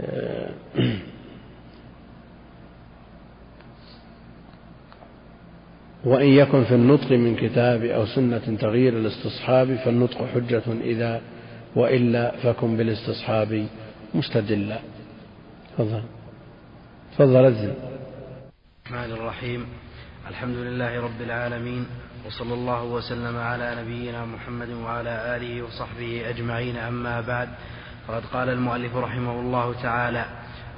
آه، 0.00 0.50
وإن 6.04 6.28
يكن 6.28 6.64
في 6.64 6.74
النطق 6.74 7.12
من 7.12 7.36
كتاب 7.36 7.84
أو 7.84 8.06
سنة 8.06 8.56
تغيير 8.60 8.98
الاستصحاب 8.98 9.74
فالنطق 9.74 10.26
حجة 10.34 10.62
إذا 10.80 11.20
وإلا 11.76 12.36
فكن 12.36 12.76
بالاستصحاب 12.76 13.66
مستدلا. 14.14 14.78
تفضل. 15.78 16.02
تفضل 17.12 17.36
الرحمن 18.90 19.12
الرحيم. 19.12 19.66
الحمد 20.28 20.56
لله 20.56 21.00
رب 21.00 21.20
العالمين 21.20 21.86
وصلى 22.26 22.54
الله 22.54 22.84
وسلم 22.84 23.36
على 23.36 23.76
نبينا 23.82 24.24
محمد 24.24 24.68
وعلى 24.68 25.36
آله 25.36 25.62
وصحبه 25.62 26.28
أجمعين 26.28 26.76
أما 26.76 27.20
بعد 27.20 27.48
فقد 28.08 28.22
قال 28.32 28.48
المؤلف 28.48 28.96
رحمه 28.96 29.40
الله 29.40 29.74
تعالى 29.82 30.24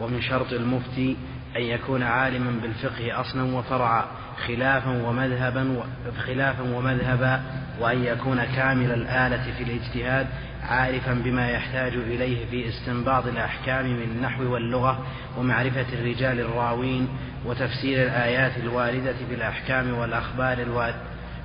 ومن 0.01 0.23
شرط 0.23 0.53
المفتي 0.53 1.17
أن 1.57 1.63
يكون 1.63 2.03
عالما 2.03 2.61
بالفقه 2.63 3.21
أصلا 3.21 3.57
وفرعا. 3.57 4.05
خلافا 4.47 5.03
ومذهبا 5.09 5.83
خلافا 6.27 6.63
ومذهبا 6.63 7.41
وأن 7.81 8.05
يكون 8.05 8.45
كامل 8.45 8.93
الآلة 8.93 9.53
في 9.59 9.63
الاجتهاد 9.63 10.27
عارفا 10.63 11.15
بما 11.15 11.51
يحتاج 11.51 11.93
إليه 11.93 12.47
في 12.51 12.69
استنباط 12.69 13.27
الأحكام 13.27 13.87
من 13.87 14.03
النحو 14.03 14.53
واللغة 14.53 15.07
ومعرفة 15.39 15.87
الرجال 15.93 16.41
الراوين 16.41 17.09
وتفسير 17.47 18.03
الآيات 18.03 18.53
الواردة 18.63 19.15
في 19.29 19.35
الأحكام 19.35 19.95
والأخبار 19.95 20.57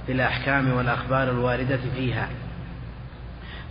في 0.06 0.12
الأحكام 0.12 0.72
والأخبار 0.72 1.30
الواردة 1.30 1.80
فيها. 1.96 2.30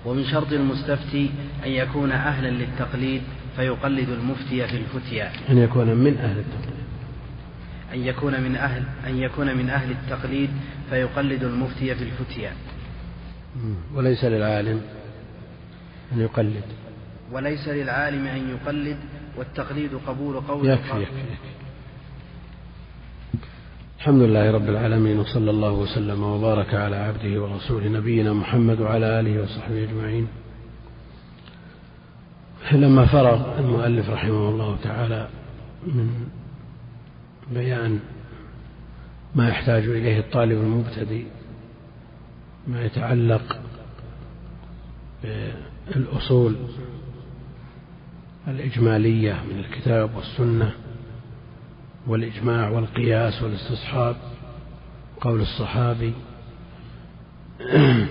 ومن 0.05 0.25
شرط 0.25 0.53
المستفتي 0.53 1.31
أن 1.67 1.71
يكون 1.71 2.13
أهلا 2.13 2.49
للتقليد 2.49 3.23
فيقلد 3.57 4.09
المفتي 4.09 4.67
في 4.67 4.77
الفتيا. 4.77 5.31
أن 5.51 5.59
يكون 5.59 5.87
من 5.87 6.19
أهل 6.19 6.39
التقليد. 6.39 6.80
أن 7.95 7.99
يكون 7.99 8.41
من 8.41 8.57
أهل 8.57 8.83
أن 9.07 9.17
يكون 9.17 9.57
من 9.57 9.71
أهل 9.71 9.91
التقليد 9.91 10.51
فيقلد 10.91 11.43
المفتي 11.45 11.95
في 11.95 12.05
الفتيا 12.05 12.53
وليس 13.95 14.25
للعالم 14.25 14.81
أن 16.13 16.21
يقلد. 16.21 16.65
وليس 17.33 17.69
للعالم 17.69 18.27
أن 18.27 18.51
يقلد 18.51 18.97
والتقليد 19.37 19.91
قبول 20.07 20.41
قول 20.41 20.69
يكفي 20.69 20.89
يكفي, 20.89 21.03
يكفي. 21.03 21.51
الحمد 23.99 24.23
لله 24.23 24.51
رب 24.51 24.69
العالمين 24.69 25.19
وصلى 25.19 25.51
الله 25.51 25.73
وسلم 25.73 26.23
وبارك 26.23 26.75
على 26.75 26.97
عبده 26.97 27.43
ورسوله 27.43 27.89
نبينا 27.89 28.33
محمد 28.33 28.81
وعلى 28.81 29.21
آله 29.21 29.43
وصحبه 29.43 29.85
أجمعين. 29.85 30.27
لما 32.73 33.07
فرغ 33.07 33.59
المؤلف 33.59 34.11
رحمه 34.11 34.49
الله 34.49 34.77
تعالى 34.83 35.29
من 35.87 36.29
بيان 37.51 38.01
ما 39.35 39.49
يحتاج 39.49 39.85
إليه 39.85 40.19
الطالب 40.19 40.59
المبتدئ 40.61 41.25
ما 42.69 42.85
يتعلق 42.85 43.61
بالأصول 45.23 46.57
الإجمالية 48.49 49.43
من 49.51 49.59
الكتاب 49.59 50.17
والسنة 50.17 50.73
والإجماع 52.07 52.69
والقياس 52.69 53.43
والاستصحاب 53.43 54.17
قول 55.21 55.41
الصحابي. 55.41 56.13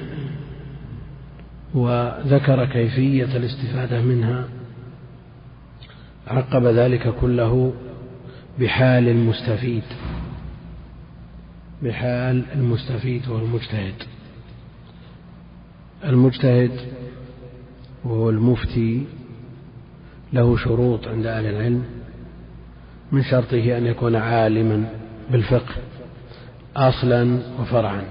وذكر 1.74 2.66
كيفية 2.66 3.38
الاستفادة 3.38 4.02
منها 4.02 4.50
عقب 6.28 6.66
ذلك 6.66 7.16
كله 7.16 7.74
بحال 8.60 9.08
المستفيد. 9.08 9.84
بحال 11.84 12.44
المستفيد 12.56 13.28
والمجتهد. 13.28 13.94
المجتهد 16.04 16.72
وهو 18.04 18.30
المفتي. 18.30 19.06
له 20.34 20.58
شروط 20.58 21.08
عند 21.08 21.26
أهل 21.26 21.46
العلم. 21.46 21.86
من 23.12 23.24
شرطه 23.24 23.78
أن 23.78 23.86
يكون 23.86 24.16
عالما 24.16 24.86
بالفقه 25.32 25.76
أصلا 26.76 27.40
وفرعا 27.60 28.04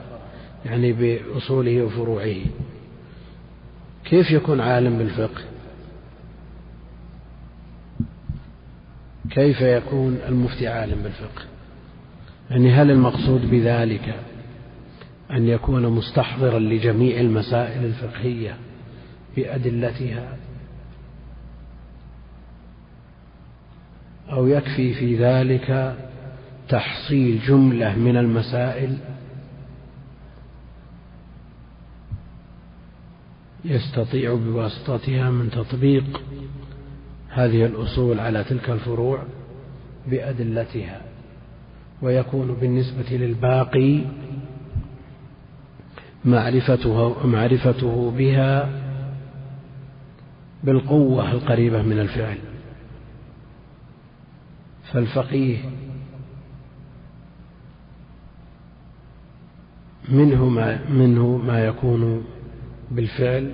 يعني 0.66 0.92
بأصوله 0.92 1.82
وفروعه. 1.82 2.36
كيف 4.04 4.30
يكون 4.30 4.60
عالم 4.60 4.98
بالفقه؟ 4.98 5.42
كيف 9.38 9.60
يكون 9.60 10.18
المفتي 10.28 10.68
عالم 10.68 11.02
بالفقه؟ 11.02 11.44
يعني 12.50 12.72
هل 12.72 12.90
المقصود 12.90 13.50
بذلك 13.50 14.20
أن 15.30 15.48
يكون 15.48 15.86
مستحضرا 15.86 16.58
لجميع 16.58 17.20
المسائل 17.20 17.84
الفقهية 17.84 18.56
بأدلتها؟ 19.36 20.36
أو 24.30 24.46
يكفي 24.46 24.94
في 24.94 25.16
ذلك 25.16 25.96
تحصيل 26.68 27.40
جملة 27.40 27.98
من 27.98 28.16
المسائل 28.16 28.98
يستطيع 33.64 34.34
بواسطتها 34.34 35.30
من 35.30 35.50
تطبيق 35.50 36.22
هذه 37.28 37.64
الأصول 37.64 38.20
على 38.20 38.44
تلك 38.44 38.70
الفروع 38.70 39.22
بأدلتها 40.06 41.00
ويكون 42.02 42.54
بالنسبة 42.60 43.16
للباقي 43.16 44.00
معرفته 46.24 47.26
معرفته 47.26 48.10
بها 48.10 48.68
بالقوة 50.64 51.32
القريبة 51.32 51.82
من 51.82 51.98
الفعل. 51.98 52.38
فالفقيه 54.92 55.58
منه 60.08 60.48
ما 60.48 60.88
منه 60.90 61.36
ما 61.36 61.64
يكون 61.66 62.24
بالفعل 62.90 63.52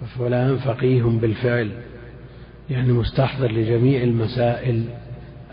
ففلان 0.00 0.56
فقيه 0.58 1.02
بالفعل. 1.02 1.70
يعني 2.70 2.92
مستحضر 2.92 3.52
لجميع 3.52 4.02
المسائل 4.02 4.84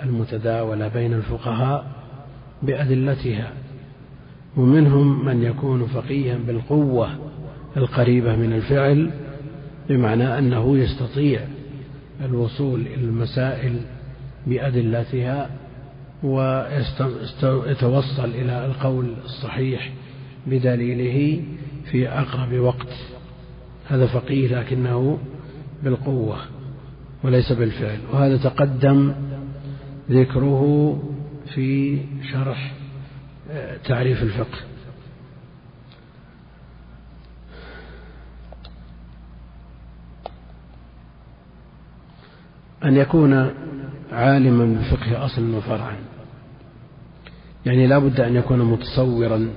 المتداولة 0.04 0.88
بين 0.88 1.14
الفقهاء 1.14 1.92
بأدلتها 2.64 3.52
ومنهم 4.58 5.26
من 5.26 5.44
يكون 5.44 5.86
فقيها 5.86 6.38
بالقوة 6.38 7.10
القريبة 7.78 8.36
من 8.36 8.54
الفعل 8.54 9.12
بمعنى 9.90 10.40
أنه 10.40 10.78
يستطيع 10.78 11.40
الوصول 12.26 12.82
إلى 12.82 13.04
المسائل 13.04 13.80
بأدلتها 14.48 15.50
ويتوصل 16.24 18.26
إلى 18.26 18.66
القول 18.66 19.14
الصحيح 19.26 19.92
بدليله 20.48 21.44
في 21.92 22.10
أقرب 22.10 22.54
وقت. 22.54 22.94
هذا 23.88 24.08
فقيه 24.08 24.60
لكنه 24.60 25.18
بالقوة. 25.84 26.38
وليس 27.26 27.52
بالفعل. 27.52 27.97
وهذا 28.14 28.38
تقدم 28.38 29.15
ذكره 30.10 30.93
في 31.53 31.99
شرح 32.31 32.73
آه، 33.52 33.77
تعريف 33.77 34.23
الفقه. 34.23 34.57
أن 42.84 42.97
يكون 42.97 43.52
عالما 44.11 44.65
بالفقه 44.65 45.26
أصلا 45.26 45.56
وفرعا. 45.56 45.95
يعني 47.65 47.88
لا 47.88 47.99
بد 47.99 48.19
أن 48.19 48.35
يكون 48.35 48.60
متصورا 48.60 49.49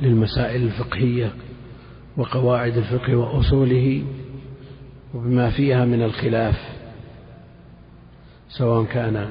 للمسائل 0.00 0.62
الفقهية 0.62 1.32
وقواعد 2.16 2.76
الفقه 2.76 3.16
وأصوله 3.16 4.04
وبما 5.14 5.50
فيها 5.50 5.84
من 5.84 6.02
الخلاف. 6.02 6.75
سواء 8.48 8.84
كان 8.84 9.28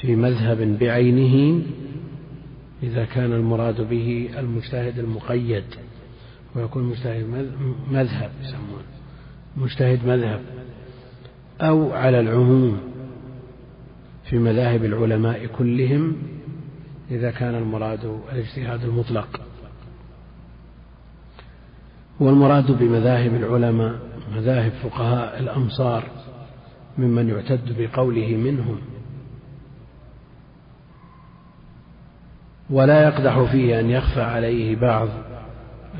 في 0.00 0.16
مذهب 0.16 0.78
بعينه 0.78 1.62
إذا 2.82 3.04
كان 3.04 3.32
المراد 3.32 3.88
به 3.88 4.30
المجتهد 4.38 4.98
المقيد 4.98 5.64
ويكون 6.56 6.82
مجتهد 6.84 7.48
مذهب 7.90 8.30
يسمون 8.42 8.82
مجتهد 9.56 10.06
مذهب 10.06 10.40
أو 11.60 11.92
على 11.92 12.20
العموم 12.20 12.80
في 14.24 14.38
مذاهب 14.38 14.84
العلماء 14.84 15.46
كلهم 15.46 16.16
إذا 17.10 17.30
كان 17.30 17.54
المراد 17.54 18.20
الاجتهاد 18.32 18.84
المطلق. 18.84 19.40
والمراد 22.20 22.78
بمذاهب 22.78 23.34
العلماء 23.34 23.98
مذاهب 24.36 24.72
فقهاء 24.72 25.40
الأمصار 25.40 26.04
ممن 26.98 27.28
يعتد 27.28 27.76
بقوله 27.78 28.36
منهم. 28.36 28.80
ولا 32.70 33.02
يقدح 33.04 33.42
فيه 33.42 33.80
أن 33.80 33.90
يخفى 33.90 34.22
عليه 34.22 34.76
بعض 34.76 35.08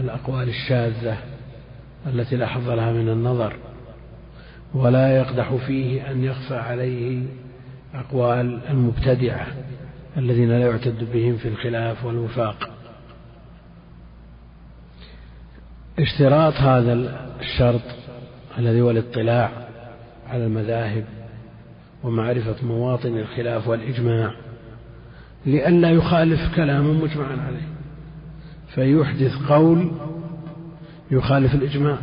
الأقوال 0.01 0.49
الشاذة 0.49 1.19
التي 2.07 2.37
لا 2.37 2.47
حظ 2.47 2.71
لها 2.71 2.93
من 2.93 3.09
النظر. 3.09 3.57
ولا 4.75 5.17
يقدح 5.17 5.55
فيه 5.55 6.11
أن 6.11 6.25
يخفى 6.25 6.57
عليه 6.57 7.23
أقوال 7.95 8.61
المبتدعة 8.71 9.47
الذين 10.17 10.49
لا 10.49 10.59
يعتد 10.59 11.13
بهم 11.13 11.37
في 11.37 11.49
الخلاف 11.49 12.05
والوفاق. 12.05 12.71
اشتراط 15.99 16.55
هذا 16.55 16.93
الشرط 17.41 17.83
الذي 18.59 18.81
هو 18.81 18.91
الاطلاع 18.91 19.64
على 20.29 20.47
المذاهب 20.47 21.05
ومعرفة 22.03 22.67
مواطن 22.67 23.19
الخلاف 23.19 23.69
والإجماع 23.69 24.35
لئلا 25.47 25.91
يخالف 25.91 26.41
كلاما 26.57 26.93
مجمعا 26.93 27.47
عليه 27.47 27.69
فيحدث 28.75 29.33
قول 29.49 29.93
يخالف 31.11 31.55
الإجماع. 31.55 31.99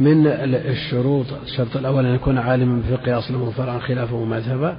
من 0.00 0.26
الشروط 0.26 1.26
الشرط 1.32 1.76
الأول 1.76 2.06
أن 2.06 2.14
يكون 2.14 2.38
عالما 2.38 2.82
بفقه 2.82 3.18
أصلا 3.18 3.36
وفرعا 3.36 3.78
خلافه 3.78 4.24
مذهبا 4.24 4.76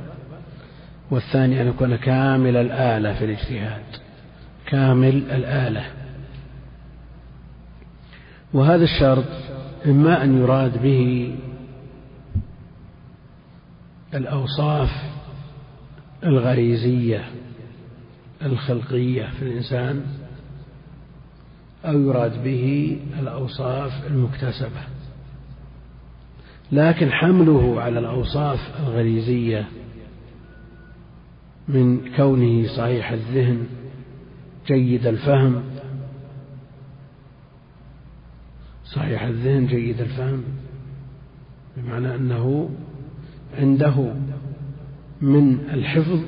والثاني 1.11 1.61
أن 1.61 1.67
يكون 1.67 1.95
كامل 1.95 2.55
الآلة 2.57 3.13
في 3.13 3.25
الاجتهاد. 3.25 3.83
كامل 4.65 5.15
الآلة. 5.31 5.83
وهذا 8.53 8.83
الشرط 8.83 9.25
إما 9.85 10.23
أن 10.23 10.41
يراد 10.41 10.81
به 10.81 11.35
الأوصاف 14.13 14.89
الغريزية 16.23 17.29
الخلقية 18.41 19.29
في 19.39 19.41
الإنسان 19.41 20.05
أو 21.85 21.99
يراد 21.99 22.43
به 22.43 22.97
الأوصاف 23.19 24.07
المكتسبة. 24.07 25.00
لكن 26.71 27.11
حمله 27.11 27.81
على 27.81 27.99
الأوصاف 27.99 28.59
الغريزية 28.79 29.67
من 31.67 32.15
كونه 32.15 32.67
صحيح 32.67 33.11
الذهن 33.11 33.67
جيد 34.67 35.07
الفهم. 35.07 35.63
صحيح 38.85 39.23
الذهن 39.23 39.67
جيد 39.67 40.01
الفهم. 40.01 40.43
بمعنى 41.77 42.15
أنه 42.15 42.69
عنده 43.57 44.13
من 45.21 45.59
الحفظ 45.73 46.19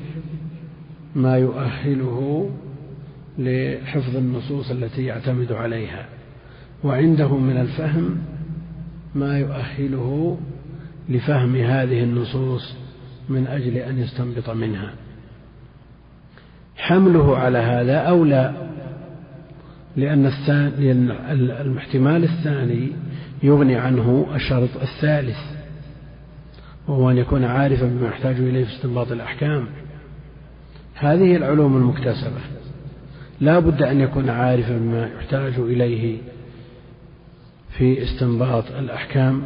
ما 1.16 1.38
يؤهله 1.38 2.50
لحفظ 3.38 4.16
النصوص 4.16 4.72
التي 4.72 5.06
يعتمد 5.06 5.52
عليها 5.52 6.06
وعنده 6.84 7.38
من 7.38 7.58
الفهم 7.58 8.18
ما 9.16 9.40
يؤهله 9.40 10.38
لفهم 11.10 11.56
هذه 11.56 12.04
النصوص 12.04 12.76
من 13.30 13.48
أجل 13.48 13.78
أن 13.78 14.00
يستنبط 14.00 14.50
منها. 14.50 14.94
حمله 16.78 17.38
على 17.38 17.58
هذا 17.58 17.98
أولى 17.98 18.70
لأن, 19.96 20.26
الثاني 20.26 20.92
الاحتمال 21.62 22.24
الثاني 22.24 22.92
يغني 23.44 23.76
عنه 23.76 24.28
الشرط 24.36 24.70
الثالث 24.82 25.38
وهو 26.88 27.12
أن 27.12 27.18
يكون 27.18 27.44
عارفا 27.44 27.86
بما 27.86 28.08
يحتاج 28.08 28.36
إليه 28.36 28.66
في 28.66 28.76
استنباط 28.76 29.12
الأحكام. 29.12 29.68
هذه 30.96 31.36
العلوم 31.36 31.78
المكتسبة. 31.78 32.42
لا 33.42 33.60
بد 33.60 33.82
أن 33.82 34.02
يكون 34.02 34.30
عارفا 34.30 34.78
بما 34.78 35.08
يحتاج 35.08 35.54
إليه 35.60 36.18
في 37.78 38.04
استنباط 38.04 38.72
الأحكام 38.72 39.44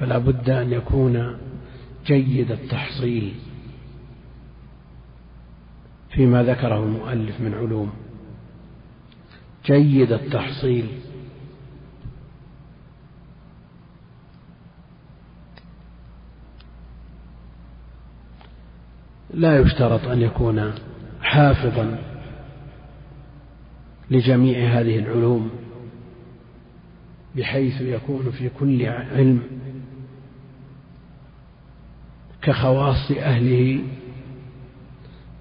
فلا 0.00 0.18
بد 0.18 0.50
أن 0.50 0.72
يكون 0.72 1.36
جيد 2.06 2.50
التحصيل 2.50 3.34
فيما 6.10 6.42
ذكره 6.42 6.84
المؤلف 6.84 7.40
من 7.40 7.54
علوم. 7.54 7.92
جيد 9.66 10.12
التحصيل. 10.12 10.86
لا 19.34 19.60
يشترط 19.60 20.08
أن 20.08 20.20
يكون 20.20 20.72
حافظا 21.22 21.98
لجميع 24.10 24.80
هذه 24.80 24.98
العلوم. 24.98 25.67
بحيث 27.38 27.80
يكون 27.80 28.30
في 28.30 28.48
كل 28.48 28.86
علم 28.86 29.42
كخواص 32.42 33.10
أهله 33.10 33.80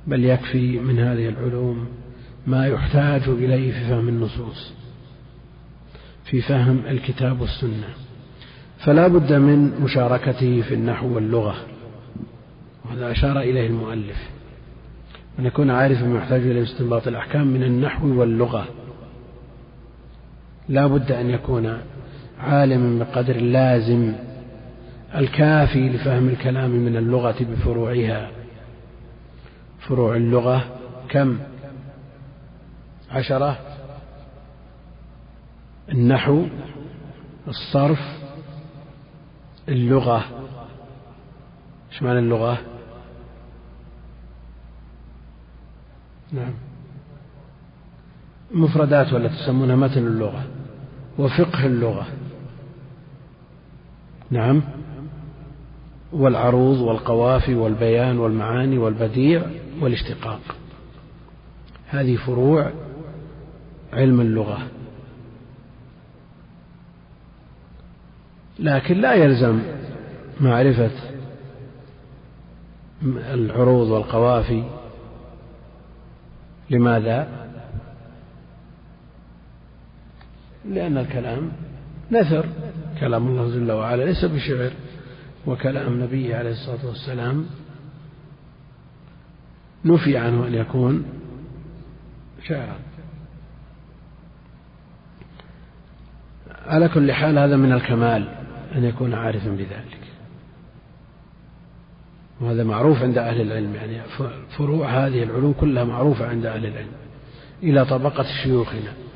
بل 0.08 0.26
يكفي 0.26 0.80
من 0.80 1.00
هذه 1.00 1.30
العلوم 1.30 1.88
ما 2.48 2.68
يحتاج 2.68 3.22
إليه 3.28 3.72
في 3.72 3.90
فهم 3.90 4.08
النصوص 4.10 4.74
في 6.26 6.42
فهم 6.42 6.82
الكتاب 6.88 7.42
والسنة. 7.42 7.88
فلا 8.78 9.08
بد 9.08 9.34
من 9.34 9.82
مشاركته 9.82 10.62
في 10.62 10.74
النحو 10.74 11.16
واللغة 11.16 11.56
وهذا 12.86 13.12
أشار 13.12 13.40
إليه 13.40 13.68
المؤلف. 13.68 14.30
أن 15.40 15.46
يكون 15.46 15.70
عارفا 15.70 16.06
ما 16.06 16.18
يحتاج 16.20 16.42
إليه 16.42 16.64
استنباط 16.64 17.08
الأحكام 17.08 17.48
من 17.48 17.64
النحو 17.64 18.20
واللغة. 18.20 18.68
لا 20.70 20.88
بد 20.88 21.12
أن 21.12 21.30
يكون 21.30 21.82
عالما 22.40 23.06
بقدر 23.06 23.36
اللازم 23.36 24.14
الكافي 25.16 25.90
لفهم 25.90 26.30
الكلام 26.30 26.70
من 26.70 26.98
اللغة 26.98 27.36
بفروعها. 27.40 28.32
فروع 29.80 30.16
اللغة 30.16 30.80
كم؟ 31.10 31.40
عشرة؟ 33.12 33.58
النحو 35.92 36.46
الصرف 37.48 38.00
اللغة. 39.70 40.26
إيش 41.92 42.04
معنى 42.04 42.20
اللغة؟ 42.20 42.58
نعم. 46.32 46.54
مفردات 48.52 49.14
ولا 49.14 49.28
تسمونها 49.28 49.76
متن 49.76 50.08
اللغة؟ 50.08 50.57
وفقه 51.18 51.66
اللغة. 51.66 52.08
نعم. 54.32 54.64
والعروض 56.14 56.78
والقوافي 56.78 57.56
والبيان 57.56 58.20
والمعاني 58.20 58.78
والبديع 58.78 59.44
والاشتقاق. 59.82 60.42
هذه 61.88 62.16
فروع 62.16 62.72
علم 63.94 64.22
اللغة. 64.22 64.68
لكن 68.60 69.02
لا 69.02 69.14
يلزم 69.14 69.60
معرفة 70.42 70.92
العروض 73.04 73.88
والقوافي. 73.88 74.64
لماذا؟ 76.70 77.47
لأن 80.70 80.98
الكلام 80.98 81.52
نثر. 82.12 82.46
كلام 83.00 83.28
الله 83.28 83.50
جل 83.50 83.72
وعلا 83.72 84.04
ليس 84.04 84.26
بشعر. 84.26 84.72
وكلام 85.46 86.04
نبيه 86.04 86.36
عليه 86.36 86.52
الصلاة 86.52 86.86
والسلام 86.86 87.46
نفي 89.86 90.18
عنه 90.18 90.48
أن 90.48 90.54
يكون 90.54 91.06
شعرا. 92.48 92.80
على 96.66 96.90
كل 96.90 97.12
حال 97.12 97.40
هذا 97.40 97.56
من 97.56 97.72
الكمال 97.72 98.28
أن 98.76 98.84
يكون 98.84 99.14
عارفا 99.14 99.50
بذلك. 99.50 99.98
وهذا 102.42 102.64
معروف 102.64 103.02
عند 103.02 103.18
أهل 103.18 103.42
العلم 103.42 103.76
يعني 103.76 104.02
فروع 104.58 104.90
هذه 104.90 105.24
العلوم 105.24 105.54
كلها 105.54 105.84
معروفة 105.84 106.28
عند 106.28 106.46
أهل 106.46 106.66
العلم. 106.66 106.92
إلى 107.64 107.86
طبقة 107.86 108.26
شيوخنا. 108.44 109.07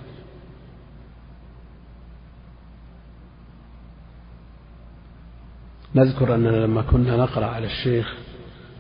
نذكر 5.96 6.36
أننا 6.36 6.58
لما 6.66 6.82
كنا 6.82 7.18
نقرأ 7.18 7.46
على 7.46 7.66
الشيخ 7.66 8.16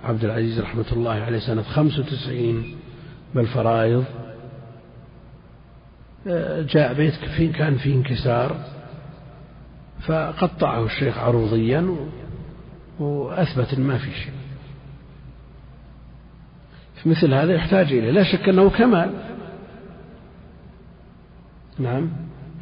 عبد 0.04 0.26
العزيز 0.26 0.60
رحمة 0.60 0.86
الله 0.92 1.12
عليه 1.12 1.40
سنة 1.40 1.62
خمس 1.62 2.00
وتسعين 2.00 2.76
بالفرائض 3.36 4.06
جاء 6.70 6.94
بيت 6.94 7.14
كان 7.56 7.76
فيه 7.76 7.96
انكسار 7.96 8.58
فقطعه 10.08 10.86
الشيخ 10.86 11.18
عروضيا 11.18 11.96
وأثبت 13.00 13.80
ما 13.80 13.98
في 13.98 14.12
شيء. 14.12 14.34
مثل 17.06 17.34
هذا 17.34 17.54
يحتاج 17.54 17.94
إليه 17.94 18.12
لا 18.12 18.24
شك 18.24 18.50
أنه 18.50 18.70
كمال. 18.70 19.12
نعم 21.80 22.10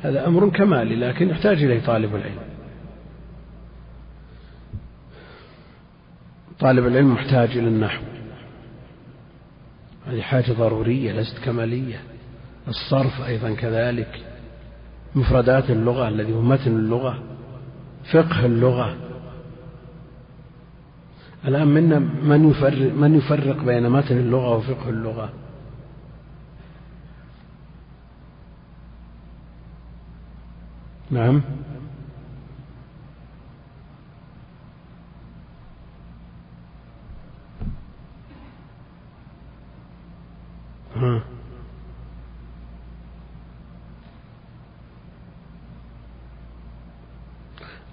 هذا 0.02 0.28
أمر 0.28 0.50
كمالي 0.50 0.96
لكن 0.96 1.30
يحتاج 1.30 1.64
إليه 1.64 1.86
طالب 1.86 2.16
العلم. 2.16 2.49
طالب 6.60 6.88
العلم 6.88 7.14
محتاج 7.14 7.58
إلى 7.58 7.68
النحو. 7.68 8.04
هذه 10.08 10.22
حاجة 10.22 10.52
ضرورية 10.52 11.12
ليست 11.12 11.38
كمالية. 11.46 12.02
الصرف 12.68 13.22
أيضا 13.22 13.54
كذلك. 13.54 14.26
مفردات 15.16 15.70
اللغة 15.70 16.08
الذي 16.08 16.34
هو 16.34 16.42
متن 16.42 16.76
اللغة 16.76 17.24
فقه 18.14 18.46
اللغة. 18.46 18.98
الآن 21.46 21.68
منا 21.68 22.00
من 22.00 22.50
يفرق 22.50 22.94
من 22.94 23.16
يفرق 23.16 23.64
بين 23.64 23.90
متن 23.90 24.18
اللغة 24.18 24.56
وفقه 24.56 24.90
اللغة؟ 24.90 25.34
نعم 31.12 31.42
ها. 40.89 40.89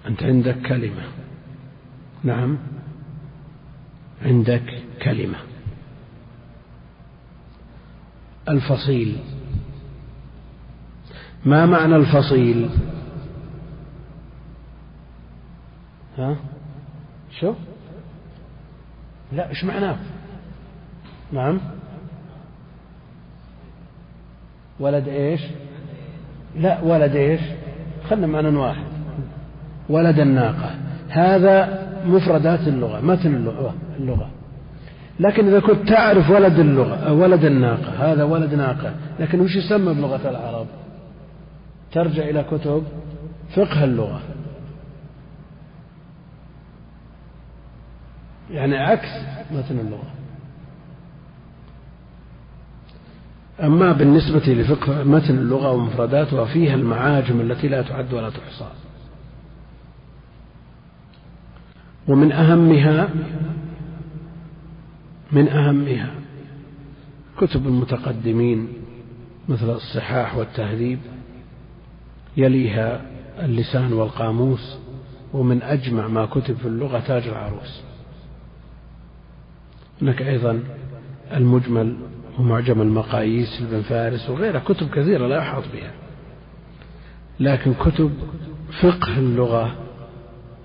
أنت 0.07 0.23
عندك 0.23 0.61
كلمة. 0.61 1.03
نعم. 2.23 2.57
عندك 4.21 4.83
كلمة. 5.03 5.37
الفصيل. 8.49 9.17
ما 11.45 11.65
معنى 11.65 11.95
الفصيل؟ 11.95 12.69
ها؟ 16.17 16.35
شو؟ 17.39 17.53
لا 19.31 19.49
إيش 19.49 19.63
معناه؟ 19.63 19.97
نعم. 21.31 21.59
ولد 24.79 25.07
إيش؟ 25.07 25.41
لا 26.55 26.81
ولد 26.81 27.15
إيش؟ 27.15 27.41
خلنا 28.09 28.27
معنى 28.27 28.57
واحد. 28.57 28.83
ولد 29.89 30.19
الناقة. 30.19 30.75
هذا 31.09 31.87
مفردات 32.05 32.67
اللغة 32.67 33.01
متن 33.01 33.35
اللغة, 33.35 33.75
اللغة. 33.99 34.29
لكن 35.19 35.47
إذا 35.47 35.59
كنت 35.59 35.89
تعرف 35.89 36.29
ولد 36.29 36.59
اللغة 36.59 37.13
ولد 37.13 37.45
الناقة 37.45 38.11
هذا 38.11 38.23
ولد 38.23 38.53
ناقة. 38.53 38.93
لكن 39.19 39.39
وش 39.39 39.55
يسمى 39.55 39.93
بلغة 39.93 40.29
العرب؟ 40.29 40.67
ترجع 41.91 42.23
إلى 42.23 42.43
كتب 42.43 42.83
فقه 43.55 43.83
اللغة. 43.83 44.21
يعني 48.51 48.77
عكس 48.77 49.09
متن 49.51 49.79
اللغة. 49.79 50.16
أما 53.63 53.91
بالنسبة 53.91 54.53
لفقه 54.53 55.03
متن 55.03 55.37
اللغة 55.37 55.71
ومفرداتها 55.71 56.45
فيها 56.45 56.75
المعاجم 56.75 57.41
التي 57.41 57.67
لا 57.67 57.81
تعد 57.81 58.13
ولا 58.13 58.29
تحصى. 58.29 58.69
ومن 62.07 62.31
أهمها 62.31 63.09
من 65.31 65.47
أهمها 65.47 66.11
كتب 67.37 67.67
المتقدمين 67.67 68.67
مثل 69.49 69.69
الصحاح 69.69 70.37
والتهذيب 70.37 70.99
يليها 72.37 73.01
اللسان 73.39 73.93
والقاموس 73.93 74.77
ومن 75.33 75.61
أجمع 75.61 76.07
ما 76.07 76.25
كتب 76.25 76.57
في 76.57 76.67
اللغة 76.67 76.99
تاج 76.99 77.27
العروس. 77.27 77.81
هناك 80.01 80.21
أيضا 80.21 80.63
المجمل 81.33 81.95
ومعجم 82.39 82.81
المقاييس 82.81 83.61
لابن 83.61 83.81
فارس 83.81 84.29
وغيرها 84.29 84.59
كتب 84.59 84.89
كثيرة 84.89 85.27
لا 85.27 85.37
يحاط 85.37 85.63
بها. 85.73 85.91
لكن 87.39 87.73
كتب 87.73 88.11
فقه 88.81 89.17
اللغة 89.17 89.75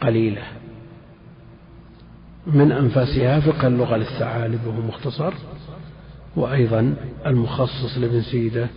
قليلة. 0.00 0.42
من 2.46 2.72
أنفاسها 2.72 3.40
فقه 3.40 3.66
اللغة 3.66 3.96
للثعالب 3.96 4.66
وهو 4.66 4.80
مختصر 4.80 5.34
وأيضا 6.36 6.94
المخصص 7.26 7.98
لابن 7.98 8.22
سيدة 8.22 8.68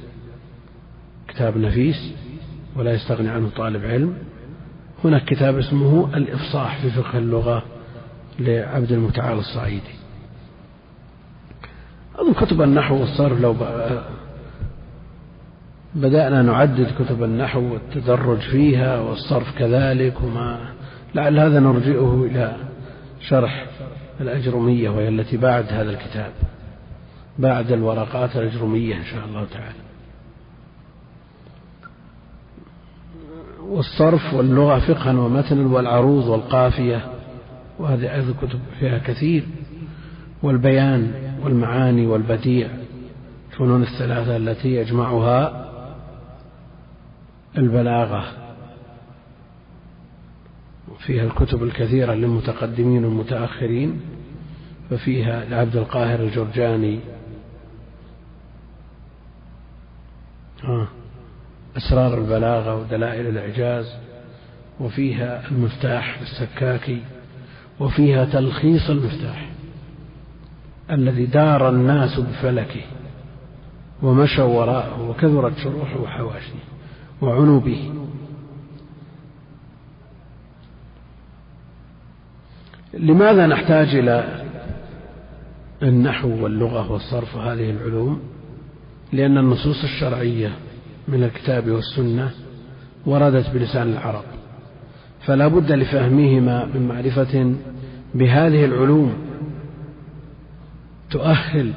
كتاب 1.27 1.57
نفيس 1.57 2.13
ولا 2.75 2.93
يستغني 2.93 3.29
عنه 3.29 3.49
طالب 3.49 3.85
علم. 3.85 4.17
هناك 5.03 5.25
كتاب 5.25 5.57
اسمه 5.57 6.17
الإفصاح 6.17 6.81
في 6.81 6.89
فقه 6.89 7.17
اللغة 7.17 7.63
لعبد 8.39 8.91
المتعال 8.91 9.37
الصعيدي. 9.37 10.04
أظن 12.25 12.33
كتب 12.33 12.61
النحو 12.61 12.99
والصرف 12.99 13.41
لو 13.41 13.55
بدأنا 15.95 16.41
نعدد 16.41 16.87
كتب 16.99 17.23
النحو 17.23 17.73
والتدرج 17.73 18.39
فيها 18.39 18.99
والصرف 18.99 19.57
كذلك 19.57 20.21
وما 20.23 20.59
لعل 21.15 21.39
هذا 21.39 21.59
نرجئه 21.59 22.27
إلى 22.31 22.55
شرح 23.19 23.65
الأجرمية 24.21 24.89
وهي 24.89 25.07
التي 25.07 25.37
بعد 25.37 25.65
هذا 25.69 25.91
الكتاب 25.91 26.31
بعد 27.39 27.71
الورقات 27.71 28.35
الأجرمية 28.35 28.95
إن 28.95 29.05
شاء 29.05 29.25
الله 29.25 29.45
تعالى. 29.53 29.85
والصرف 33.61 34.33
واللغة 34.33 34.79
فقها 34.79 35.13
ومتنا 35.13 35.67
والعروض 35.67 36.25
والقافية 36.27 37.05
وهذه 37.79 38.15
أيضا 38.15 38.33
كتب 38.41 38.59
فيها 38.79 38.97
كثير 38.97 39.43
والبيان 40.43 41.24
والمعاني 41.45 42.05
والبديع 42.05 42.69
الفنون 43.51 43.81
الثلاثة 43.83 44.37
التي 44.37 44.75
يجمعها 44.75 45.71
البلاغة. 47.57 48.23
فيها 50.99 51.23
الكتب 51.23 51.63
الكثيرة 51.63 52.13
للمتقدمين 52.13 53.05
والمتأخرين 53.05 54.01
ففيها 54.89 55.45
لعبد 55.45 55.75
القاهر 55.75 56.19
الجرجاني. 56.19 56.99
أسرار 61.77 62.17
البلاغة 62.17 62.75
ودلائل 62.75 63.27
الإعجاز. 63.27 63.95
وفيها 64.79 65.47
المفتاح 65.51 66.19
السكاكي 66.21 67.01
وفيها 67.79 68.25
تلخيص 68.25 68.89
المفتاح. 68.89 69.54
الذي 70.91 71.25
دار 71.25 71.69
الناس 71.69 72.19
بفلكه 72.19 72.81
ومشوا 74.03 74.43
وراءه 74.43 75.09
وكثرت 75.09 75.57
شروحه 75.57 76.01
وحواشيه 76.01 76.63
وعنوا 77.21 77.59
به 77.59 77.91
لماذا 82.93 83.47
نحتاج 83.47 83.95
إلى 83.95 84.45
النحو 85.83 86.43
واللغة 86.43 86.91
والصرف 86.91 87.35
وهذه 87.35 87.69
العلوم؟ 87.69 88.19
لأن 89.13 89.37
النصوص 89.37 89.83
الشرعية 89.83 90.51
من 91.07 91.23
الكتاب 91.23 91.69
والسنة 91.69 92.31
وردت 93.05 93.49
بلسان 93.49 93.91
العرب. 93.93 94.23
فلا 95.25 95.47
بد 95.47 95.71
لفهمهما 95.71 96.65
من 96.65 96.87
معرفة 96.87 97.55
بهذه 98.15 98.65
العلوم 98.65 99.13
تؤهل 101.15 101.73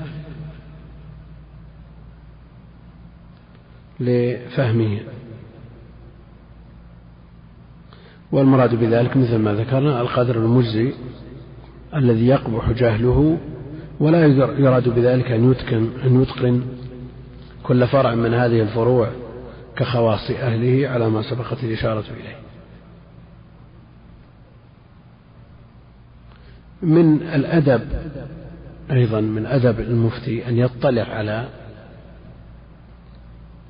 لفهمه. 4.00 5.00
والمراد 8.32 8.74
بذلك 8.74 9.16
مثل 9.16 9.36
ما 9.36 9.54
ذكرنا 9.54 10.00
القدر 10.00 10.36
المجزي 10.36 10.92
الذي 11.94 12.26
يقبح 12.26 12.70
جهله 12.70 13.38
ولا 14.00 14.26
يراد 14.58 14.88
بذلك 14.88 15.30
أن 15.30 15.50
يتقن 15.50 15.90
أن 16.04 16.22
يتقن 16.22 16.62
كل 17.62 17.86
فرع 17.86 18.14
من 18.14 18.34
هذه 18.34 18.62
الفروع 18.62 19.10
كخواص 19.76 20.30
أهله 20.30 20.88
على 20.88 21.10
ما 21.10 21.22
سبقت 21.22 21.64
الإشارة 21.64 22.04
إليه. 22.10 22.38
من 26.82 27.22
الأدب 27.22 27.82
أيضا 28.90 29.20
من 29.20 29.46
أدب 29.46 29.80
المفتي 29.80 30.48
أن 30.48 30.58
يطلع 30.58 31.02
على 31.02 31.48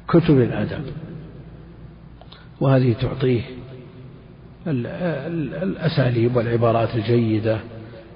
كتب 0.09 0.41
الأدب 0.41 0.85
وهذه 2.61 2.93
تعطيه 2.93 3.43
الأساليب 4.67 6.37
والعبارات 6.37 6.95
الجيدة 6.95 7.59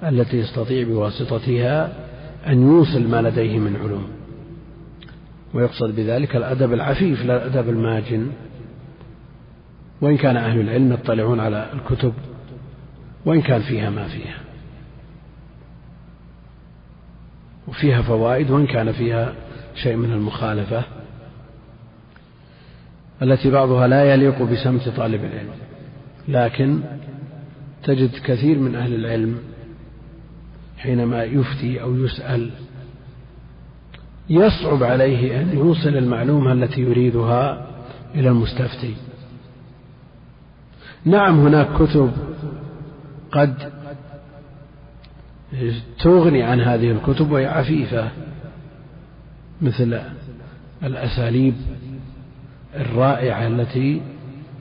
التي 0.03 0.37
يستطيع 0.37 0.87
بواسطتها 0.87 1.93
أن 2.47 2.61
يوصل 2.61 3.07
ما 3.07 3.21
لديه 3.21 3.59
من 3.59 3.75
علوم. 3.75 4.07
ويقصد 5.53 5.95
بذلك 5.95 6.35
الأدب 6.35 6.73
العفيف 6.73 7.25
لا 7.25 7.47
الأدب 7.47 7.69
الماجن. 7.69 8.27
وإن 10.01 10.17
كان 10.17 10.37
أهل 10.37 10.59
العلم 10.59 10.93
يطلعون 10.93 11.39
على 11.39 11.69
الكتب 11.73 12.13
وإن 13.25 13.41
كان 13.41 13.61
فيها 13.61 13.89
ما 13.89 14.07
فيها. 14.07 14.42
وفيها 17.67 18.01
فوائد 18.01 18.51
وإن 18.51 18.67
كان 18.67 18.91
فيها 18.91 19.33
شيء 19.75 19.95
من 19.95 20.13
المخالفة 20.13 20.83
التي 23.21 23.49
بعضها 23.51 23.87
لا 23.87 24.13
يليق 24.13 24.41
بسمت 24.41 24.89
طالب 24.89 25.23
العلم. 25.23 25.53
لكن 26.27 26.79
تجد 27.83 28.11
كثير 28.25 28.59
من 28.59 28.75
أهل 28.75 28.95
العلم 28.95 29.37
حينما 30.77 31.23
يفتي 31.23 31.81
أو 31.81 31.95
يسأل 31.95 32.51
يصعب 34.29 34.83
عليه 34.83 35.41
أن 35.41 35.57
يوصل 35.57 35.89
المعلومة 35.89 36.51
التي 36.51 36.81
يريدها 36.81 37.67
إلى 38.15 38.29
المستفتي. 38.29 38.95
نعم 41.05 41.39
هناك 41.39 41.67
كتب 41.73 42.11
قد 43.31 43.55
تغني 45.99 46.43
عن 46.43 46.61
هذه 46.61 46.91
الكتب 46.91 47.31
وهي 47.31 47.45
عفيفة 47.45 48.09
مثل 49.61 49.99
الأساليب 50.83 51.53
الرائعة 52.75 53.47
التي 53.47 54.01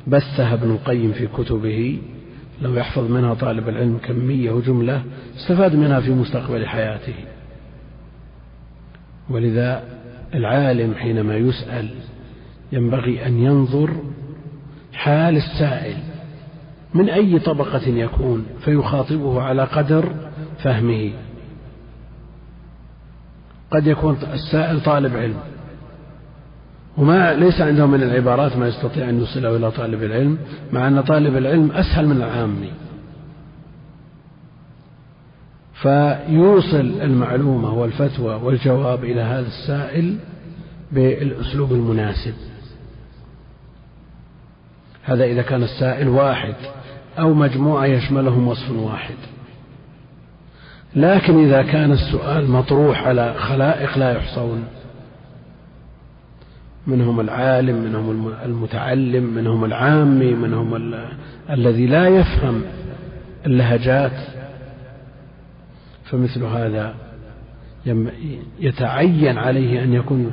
بثها 0.07 0.55
ابن 0.55 0.71
القيم 0.71 1.13
في 1.13 1.27
كتبه. 1.27 1.99
لو 2.63 2.75
يحفظ 2.75 3.11
منها 3.11 3.35
طالب 3.35 3.69
العلم 3.69 3.99
كمية 3.99 4.51
وجملة 4.51 5.03
استفاد 5.37 5.77
منها 5.77 6.01
في 6.01 6.11
مستقبل 6.11 6.67
حياته. 6.67 7.15
ولذا 9.31 9.83
العالم 10.35 10.95
حينما 10.95 11.37
يسأل 11.37 11.89
ينبغي 12.73 13.27
أن 13.27 13.39
ينظر 13.39 13.91
حال 14.93 15.37
السائل 15.37 15.97
من 16.95 17.09
أي 17.09 17.39
طبقة 17.39 17.89
يكون 17.89 18.47
فيخاطبه 18.65 19.43
على 19.43 19.65
قدر 19.65 20.13
فهمه. 20.63 21.13
قد 23.71 23.87
يكون 23.87 24.17
السائل 24.33 24.81
طالب 24.81 25.17
علم. 25.17 25.37
وما 26.97 27.35
ليس 27.35 27.61
عنده 27.61 27.87
من 27.87 28.03
العبارات 28.03 28.57
ما 28.57 28.69
يستطيع 28.69 29.09
أن 29.09 29.19
يوصله 29.19 29.57
إلى 29.57 29.71
طالب 29.71 30.03
العلم 30.03 30.39
مع 30.73 30.89
أن 30.89 31.01
طالب 31.01 31.37
العلم 31.37 31.73
أسهل 31.73 32.07
من 32.07 32.17
العامي 32.17 32.73
فيوصل 35.83 37.01
المعلومة 37.03 37.75
والفتوى 37.75 38.35
والجواب 38.35 39.05
إلى 39.05 39.21
هذا 39.21 39.47
السائل 39.47 40.19
بالأسلوب 40.93 41.73
المناسب. 41.73 42.35
هذا 45.03 45.25
إذا 45.25 45.43
كان 45.43 45.63
السائل 45.63 46.09
واحد 46.09 46.55
أو 47.19 47.35
مجموعة 47.35 47.85
يشملهم 47.85 48.49
وصف 48.49 48.71
واحد. 48.71 49.15
لكن 50.97 51.45
إذا 51.45 51.63
كان 51.63 51.93
السؤال 51.93 52.51
مطروح 52.51 53.07
على 53.07 53.35
خلائق 53.35 53.99
لا 53.99 54.13
يحصون. 54.13 54.65
منهم 56.87 57.21
العالم 57.21 57.85
منهم 57.85 58.33
المتعلم 58.45 59.25
منهم 59.25 59.65
العامي 59.65 60.35
منهم 60.35 60.77
ال... 60.77 61.09
الذي 61.51 61.87
لا 61.87 62.09
يفهم 62.09 62.63
اللهجات. 63.47 64.13
فمثل 66.05 66.45
هذا 66.45 66.95
يتعين 68.61 69.39
عليه 69.39 69.85
أن 69.85 69.93
يكون 69.93 70.33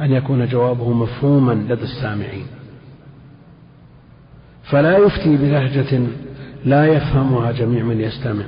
أن 0.00 0.12
يكون 0.12 0.46
جوابه 0.46 0.92
مفهوما 0.92 1.52
لدى 1.52 1.82
السامعين. 1.82 2.46
فلا 4.62 4.98
يفتي 4.98 5.36
بلهجة 5.36 6.06
لا 6.64 6.86
يفهمها 6.86 7.52
جميع 7.52 7.84
من 7.84 8.00
يستمع. 8.00 8.44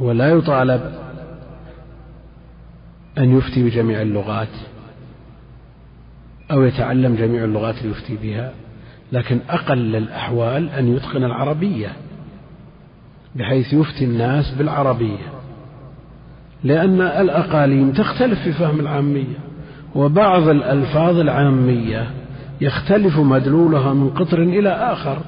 هو 0.00 0.12
لا 0.12 0.28
يطالب 0.28 0.80
أن 3.18 3.38
يفتي 3.38 3.64
بجميع 3.64 4.02
اللغات 4.02 4.48
أو 6.50 6.62
يتعلم 6.62 7.14
جميع 7.14 7.44
اللغات 7.44 7.82
ليفتي 7.82 8.16
بها 8.22 8.52
لكن 9.12 9.38
أقل 9.50 9.96
الأحوال 9.96 10.70
أن 10.70 10.96
يتقن 10.96 11.24
العربية 11.24 11.92
بحيث 13.34 13.72
يفتي 13.72 14.04
الناس 14.04 14.54
بالعربية. 14.54 15.32
لأن 16.64 17.00
الأقاليم 17.00 17.92
تختلف 17.92 18.42
في 18.42 18.52
فهم 18.52 18.80
العامية 18.80 19.38
وبعض 19.94 20.48
الألفاظ 20.48 21.18
العامية 21.18 22.10
يختلف 22.60 23.18
مدلولها 23.18 23.94
من 23.94 24.10
قطر 24.10 24.42
إلى 24.42 24.68
آخر. 24.68 25.18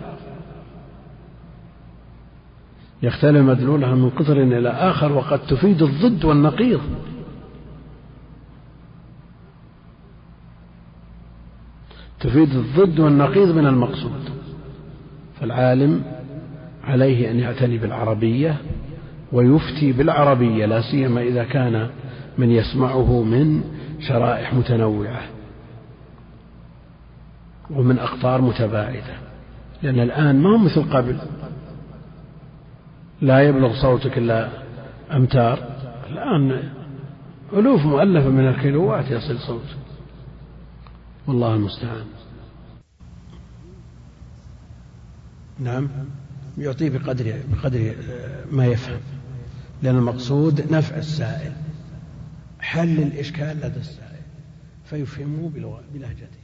يختلف 3.03 3.47
مدلولها 3.47 3.95
من 3.95 4.11
قطر 4.11 4.43
إلى 4.43 4.69
آخر 4.69 5.13
وقد 5.13 5.39
تفيد 5.39 5.83
الضد 5.83 6.25
والنقيض. 6.25 6.81
تفيد 12.21 12.55
الضد 12.55 13.01
والنقيض 13.01 13.57
من 13.57 13.67
المقصود. 13.67 14.31
فالعالم 15.41 16.03
عليه 16.85 17.31
أن 17.31 17.41
يعتني 17.41 17.79
بالعربية 17.79 18.57
ويفتي 19.33 19.93
بالعربية 19.93 20.67
لا 20.67 20.81
سيما 20.81 21.23
إذا 21.23 21.45
كان 21.45 21.91
من 22.39 22.51
يسمعه 22.51 23.23
من 23.23 23.63
شرائح 24.01 24.55
متنوعة 24.55 25.23
ومن 27.71 27.99
أقطار 27.99 28.41
متباعدة. 28.41 29.15
لأن 29.83 30.01
الآن 30.01 30.43
ما 30.43 30.51
هو 30.51 30.59
مثل 30.59 30.83
قبل. 30.83 31.17
لا 33.23 33.41
يبلغ 33.41 33.83
صوتك 33.83 34.19
إلا 34.19 34.63
أمتار. 35.13 35.59
الآن 36.11 36.73
ألوف 37.53 37.81
مؤلفة 37.81 38.29
من 38.29 38.49
الكيلوات 38.49 39.11
يصل 39.11 39.39
صوتك 39.39 39.77
والله 41.27 41.55
المستعان. 41.55 42.05
نعم. 45.59 45.89
يعطيه 46.59 46.91
بقدر 46.91 47.35
بقدر 47.53 47.95
ما 48.53 48.67
يفهم. 48.67 49.01
لأن 49.83 49.97
المقصود 49.97 50.73
نفع 50.73 50.97
السائل. 50.97 51.53
حل 52.61 52.99
الإشكال 52.99 53.57
لدى 53.57 53.81
السائل. 53.81 54.23
فيفهمه 54.85 55.51
بلهجته. 55.95 56.43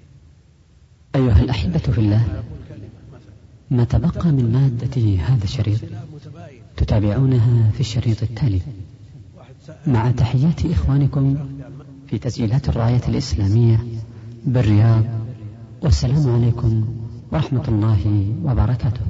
أيها 1.15 1.43
الأحبة 1.43 1.79
في 1.79 1.99
الله 1.99 2.43
ما 3.71 3.85
تبقى 3.85 4.33
من 4.33 4.53
مادة 4.53 5.23
هذا 5.23 5.45
الشريط؟ 5.45 5.81
تتابعونها 6.79 7.71
في 7.71 7.81
الشريط 7.81 8.23
التالي. 8.23 8.61
مع 9.87 10.11
تحيات 10.11 10.67
إخوانكم 10.67 11.37
في 12.07 12.19
تسجيلات 12.19 12.69
الراية 12.69 13.01
الإسلامية 13.09 13.79
بالرياض 14.47 15.05
والسلام 15.83 16.35
عليكم 16.35 16.73
ورحمة 17.33 17.65
الله 17.69 18.35
وبركاته. 18.45 19.01